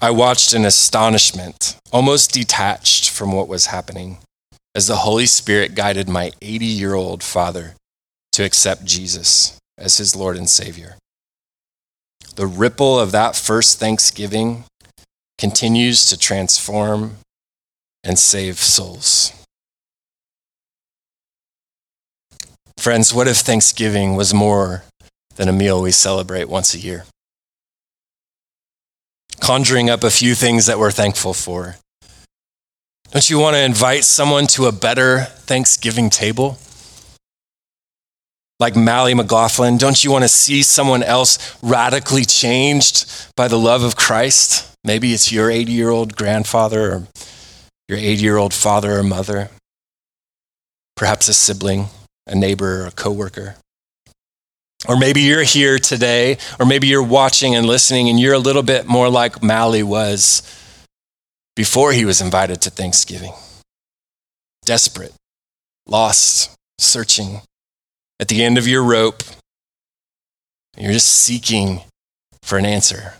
I 0.00 0.10
watched 0.10 0.52
in 0.52 0.64
astonishment, 0.64 1.76
almost 1.90 2.32
detached 2.32 3.10
from 3.10 3.32
what 3.32 3.48
was 3.48 3.66
happening, 3.66 4.18
as 4.74 4.86
the 4.86 4.96
Holy 4.96 5.26
Spirit 5.26 5.74
guided 5.74 6.08
my 6.08 6.32
80 6.42 6.66
year 6.66 6.94
old 6.94 7.22
father 7.22 7.74
to 8.32 8.44
accept 8.44 8.84
Jesus 8.84 9.58
as 9.78 9.96
his 9.96 10.14
Lord 10.14 10.36
and 10.36 10.48
Savior. 10.48 10.96
The 12.36 12.46
ripple 12.46 12.98
of 13.00 13.12
that 13.12 13.34
first 13.34 13.80
Thanksgiving 13.80 14.64
continues 15.38 16.04
to 16.06 16.18
transform 16.18 17.16
and 18.04 18.18
save 18.18 18.58
souls. 18.58 19.32
Friends, 22.78 23.12
what 23.12 23.26
if 23.26 23.38
Thanksgiving 23.38 24.16
was 24.16 24.32
more 24.32 24.84
than 25.36 25.48
a 25.48 25.52
meal 25.52 25.82
we 25.82 25.90
celebrate 25.90 26.48
once 26.48 26.74
a 26.74 26.78
year? 26.78 27.04
Conjuring 29.40 29.90
up 29.90 30.04
a 30.04 30.10
few 30.10 30.34
things 30.34 30.66
that 30.66 30.78
we're 30.78 30.90
thankful 30.90 31.34
for. 31.34 31.76
Don't 33.10 33.30
you 33.30 33.38
want 33.38 33.54
to 33.54 33.62
invite 33.62 34.04
someone 34.04 34.46
to 34.48 34.66
a 34.66 34.72
better 34.72 35.22
Thanksgiving 35.24 36.10
table? 36.10 36.58
Like 38.58 38.74
Mally 38.74 39.14
McLaughlin, 39.14 39.76
don't 39.76 40.02
you 40.02 40.10
want 40.10 40.24
to 40.24 40.28
see 40.28 40.62
someone 40.62 41.02
else 41.02 41.58
radically 41.62 42.24
changed 42.24 43.06
by 43.36 43.48
the 43.48 43.58
love 43.58 43.82
of 43.82 43.96
Christ? 43.96 44.72
Maybe 44.82 45.12
it's 45.12 45.30
your 45.30 45.50
80 45.50 45.72
year 45.72 45.90
old 45.90 46.16
grandfather 46.16 46.92
or 46.92 47.06
your 47.88 47.98
80 47.98 48.22
year 48.22 48.36
old 48.36 48.54
father 48.54 48.98
or 48.98 49.02
mother, 49.02 49.50
perhaps 50.96 51.28
a 51.28 51.34
sibling, 51.34 51.86
a 52.26 52.34
neighbor, 52.34 52.82
or 52.82 52.86
a 52.86 52.90
coworker. 52.90 53.56
Or 54.88 54.96
maybe 54.96 55.22
you're 55.22 55.42
here 55.42 55.78
today, 55.78 56.38
or 56.60 56.66
maybe 56.66 56.86
you're 56.86 57.02
watching 57.02 57.54
and 57.54 57.66
listening, 57.66 58.08
and 58.08 58.20
you're 58.20 58.34
a 58.34 58.38
little 58.38 58.62
bit 58.62 58.86
more 58.86 59.08
like 59.08 59.42
Mally 59.42 59.82
was 59.82 60.42
before 61.54 61.92
he 61.92 62.04
was 62.04 62.20
invited 62.20 62.60
to 62.62 62.70
Thanksgiving. 62.70 63.32
Desperate, 64.64 65.12
lost, 65.86 66.54
searching, 66.78 67.40
at 68.20 68.28
the 68.28 68.44
end 68.44 68.58
of 68.58 68.68
your 68.68 68.82
rope. 68.82 69.22
You're 70.76 70.92
just 70.92 71.08
seeking 71.08 71.80
for 72.42 72.58
an 72.58 72.66
answer. 72.66 73.14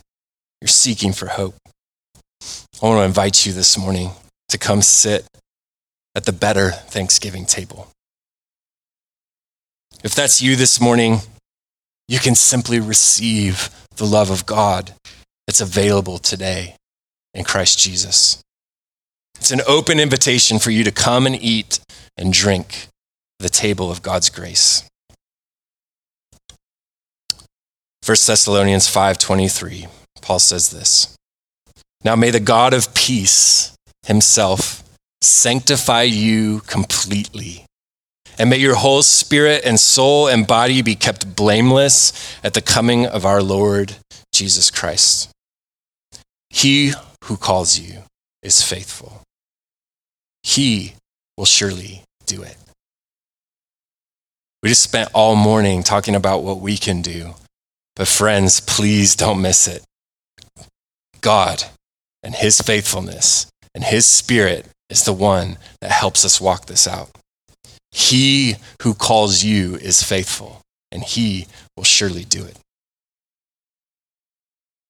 You're 0.61 0.68
seeking 0.68 1.12
for 1.12 1.26
hope. 1.26 1.54
I 2.82 2.86
want 2.86 2.98
to 2.98 3.04
invite 3.04 3.46
you 3.46 3.52
this 3.52 3.78
morning 3.78 4.11
to 4.50 4.59
come 4.59 4.82
sit 4.82 5.26
at 6.14 6.24
the 6.24 6.32
better 6.32 6.70
Thanksgiving 6.70 7.46
table. 7.46 7.88
If 10.05 10.14
that's 10.14 10.42
you 10.42 10.57
this 10.57 10.80
morning, 10.80 11.20
you 12.09 12.18
can 12.18 12.34
simply 12.34 12.80
receive 12.80 13.70
the 13.97 14.05
love 14.05 14.30
of 14.30 14.47
God 14.47 14.92
that's 15.47 15.61
available 15.61 16.18
today 16.18 16.76
in 17.34 17.44
Christ 17.44 17.78
Jesus. 17.78 18.42
It's 19.38 19.51
an 19.51 19.62
open 19.66 19.99
invitation 19.99 20.59
for 20.59 20.70
you 20.70 20.84
to 20.84 20.90
come 20.90 21.26
and 21.26 21.36
eat 21.40 21.80
and 22.16 22.32
drink 22.32 22.88
the 23.38 23.49
table 23.49 23.90
of 23.90 24.03
God's 24.03 24.30
grace. 24.30 24.88
1 28.05 28.26
Thessalonians 28.26 28.88
5:23 28.88 29.88
Paul 30.22 30.38
says 30.38 30.70
this. 30.70 31.09
Now 32.05 32.16
may 32.16 32.30
the 32.30 32.40
God 32.40 32.72
of 32.72 32.94
peace 32.94 33.72
himself 34.07 34.84
sanctify 35.20 36.03
you 36.03 36.61
completely. 36.61 37.64
And 38.39 38.51
may 38.51 38.59
your 38.59 38.74
whole 38.74 39.03
spirit 39.03 39.62
and 39.64 39.80
soul 39.80 40.28
and 40.28 40.47
body 40.47 40.82
be 40.82 40.95
kept 40.95 41.34
blameless 41.34 42.12
at 42.45 42.55
the 42.55 42.61
coming 42.61 43.07
of 43.07 43.24
our 43.24 43.43
Lord 43.43 43.97
Jesus 44.32 44.70
Christ. 44.70 45.30
He 46.51 46.93
who 47.24 47.37
calls 47.37 47.78
you 47.78 48.03
is 48.43 48.62
faithful. 48.62 49.22
He 50.43 50.95
will 51.37 51.47
surely 51.47 52.03
do 52.26 52.43
it. 52.43 52.57
We 54.62 54.70
just 54.70 54.82
spent 54.82 55.11
all 55.14 55.37
morning 55.37 55.82
talking 55.82 56.14
about 56.14 56.43
what 56.43 56.61
we 56.61 56.76
can 56.76 57.03
do. 57.03 57.34
But, 57.95 58.09
friends, 58.09 58.61
please 58.61 59.16
don't 59.16 59.41
miss 59.41 59.66
it. 59.66 59.82
God 61.20 61.64
and 62.22 62.34
His 62.34 62.61
faithfulness 62.61 63.47
and 63.74 63.84
His 63.84 64.07
Spirit 64.07 64.66
is 64.91 65.05
the 65.05 65.12
one 65.12 65.59
that 65.80 65.91
helps 65.91 66.24
us 66.24 66.41
walk 66.41 66.66
this 66.66 66.87
out. 66.87 67.11
He 67.97 68.57
who 68.82 68.92
calls 68.92 69.42
you 69.42 69.76
is 69.76 70.03
faithful, 70.03 70.61
and 70.92 71.03
He 71.03 71.47
will 71.78 71.84
surely 71.84 72.24
do 72.24 72.44
it. 72.44 72.59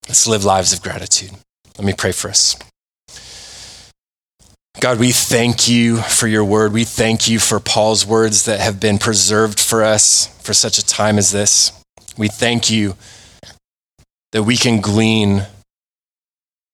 Let's 0.09 0.27
live 0.27 0.45
lives 0.45 0.73
of 0.73 0.83
gratitude. 0.83 1.31
Let 1.79 1.87
me 1.87 1.93
pray 1.93 2.11
for 2.11 2.29
us. 2.29 2.57
God, 4.81 4.99
we 4.99 5.13
thank 5.13 5.69
you 5.69 5.99
for 5.99 6.27
your 6.27 6.45
word. 6.45 6.73
We 6.73 6.83
thank 6.83 7.29
you 7.29 7.39
for 7.39 7.61
Paul's 7.61 8.05
words 8.05 8.45
that 8.45 8.59
have 8.59 8.81
been 8.81 8.99
preserved 8.99 9.61
for 9.61 9.85
us 9.85 10.27
for 10.43 10.53
such 10.53 10.77
a 10.77 10.85
time 10.85 11.17
as 11.17 11.31
this. 11.31 11.73
We 12.19 12.27
thank 12.27 12.71
you 12.71 12.97
that 14.33 14.43
we 14.43 14.57
can 14.57 14.81
glean 14.81 15.47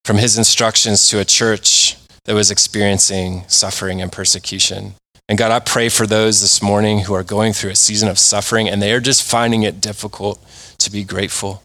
from 0.07 0.17
his 0.17 0.39
instructions 0.39 1.09
to 1.09 1.21
a 1.21 1.27
church 1.27 1.97
that 2.25 2.35
was 2.35 2.51
experiencing 2.51 3.45
suffering 3.49 4.01
and 4.01 4.11
persecution. 4.11 4.95
And 5.33 5.39
God, 5.39 5.51
I 5.51 5.61
pray 5.61 5.89
for 5.89 6.07
those 6.07 6.43
this 6.43 6.61
morning 6.61 6.99
who 6.99 7.15
are 7.15 7.23
going 7.23 7.55
through 7.55 7.71
a 7.71 7.75
season 7.75 8.07
of 8.11 8.19
suffering 8.19 8.69
and 8.69 8.83
they 8.83 8.93
are 8.93 9.01
just 9.01 9.23
finding 9.23 9.63
it 9.63 9.81
difficult 9.81 10.39
to 10.77 10.91
be 10.91 11.05
grateful. 11.05 11.63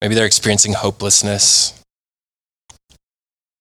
Maybe 0.00 0.16
they're 0.16 0.26
experiencing 0.26 0.72
hopelessness. 0.72 1.80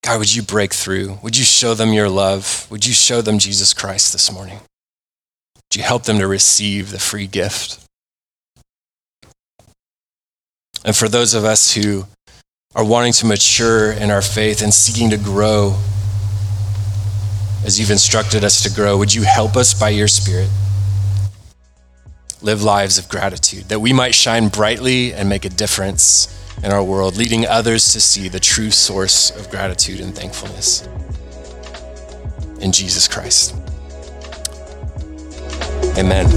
God, 0.04 0.18
would 0.18 0.34
you 0.34 0.42
break 0.42 0.74
through? 0.74 1.20
Would 1.22 1.38
you 1.38 1.44
show 1.44 1.76
them 1.76 1.94
your 1.94 2.10
love? 2.10 2.66
Would 2.72 2.84
you 2.84 2.94
show 2.94 3.22
them 3.22 3.38
Jesus 3.38 3.76
Christ 3.76 4.12
this 4.12 4.32
morning? 4.32 4.58
Would 4.58 5.76
you 5.76 5.84
help 5.84 6.06
them 6.06 6.18
to 6.18 6.26
receive 6.26 6.90
the 6.90 6.98
free 6.98 7.28
gift? 7.28 7.78
And 10.84 10.96
for 10.96 11.08
those 11.08 11.36
of 11.36 11.46
us 11.46 11.76
who 11.76 12.06
are 12.74 12.84
wanting 12.84 13.14
to 13.14 13.28
mature 13.28 13.92
in 13.92 14.10
our 14.10 14.24
faith 14.24 14.64
and 14.64 14.74
seeking 14.74 15.12
to 15.12 15.18
grow 15.18 15.78
as 17.66 17.80
you've 17.80 17.90
instructed 17.90 18.44
us 18.44 18.62
to 18.62 18.70
grow, 18.74 18.96
would 18.96 19.14
you 19.14 19.24
help 19.24 19.56
us 19.56 19.74
by 19.74 19.90
your 19.90 20.08
Spirit 20.08 20.50
live 22.44 22.62
lives 22.62 23.00
of 23.00 23.10
gratitude 23.10 23.64
that 23.70 23.80
we 23.80 23.92
might 23.92 24.14
shine 24.14 24.50
brightly 24.50 25.12
and 25.12 25.28
make 25.28 25.46
a 25.46 25.50
difference 25.50 26.32
in 26.64 26.72
our 26.72 26.84
world, 26.84 27.18
leading 27.18 27.46
others 27.48 27.92
to 27.92 28.00
see 28.00 28.30
the 28.30 28.40
true 28.40 28.70
source 28.70 29.32
of 29.32 29.50
gratitude 29.50 30.00
and 30.00 30.16
thankfulness 30.16 30.88
in 32.62 32.72
Jesus 32.72 33.08
Christ? 33.08 33.56
Amen. 35.98 36.28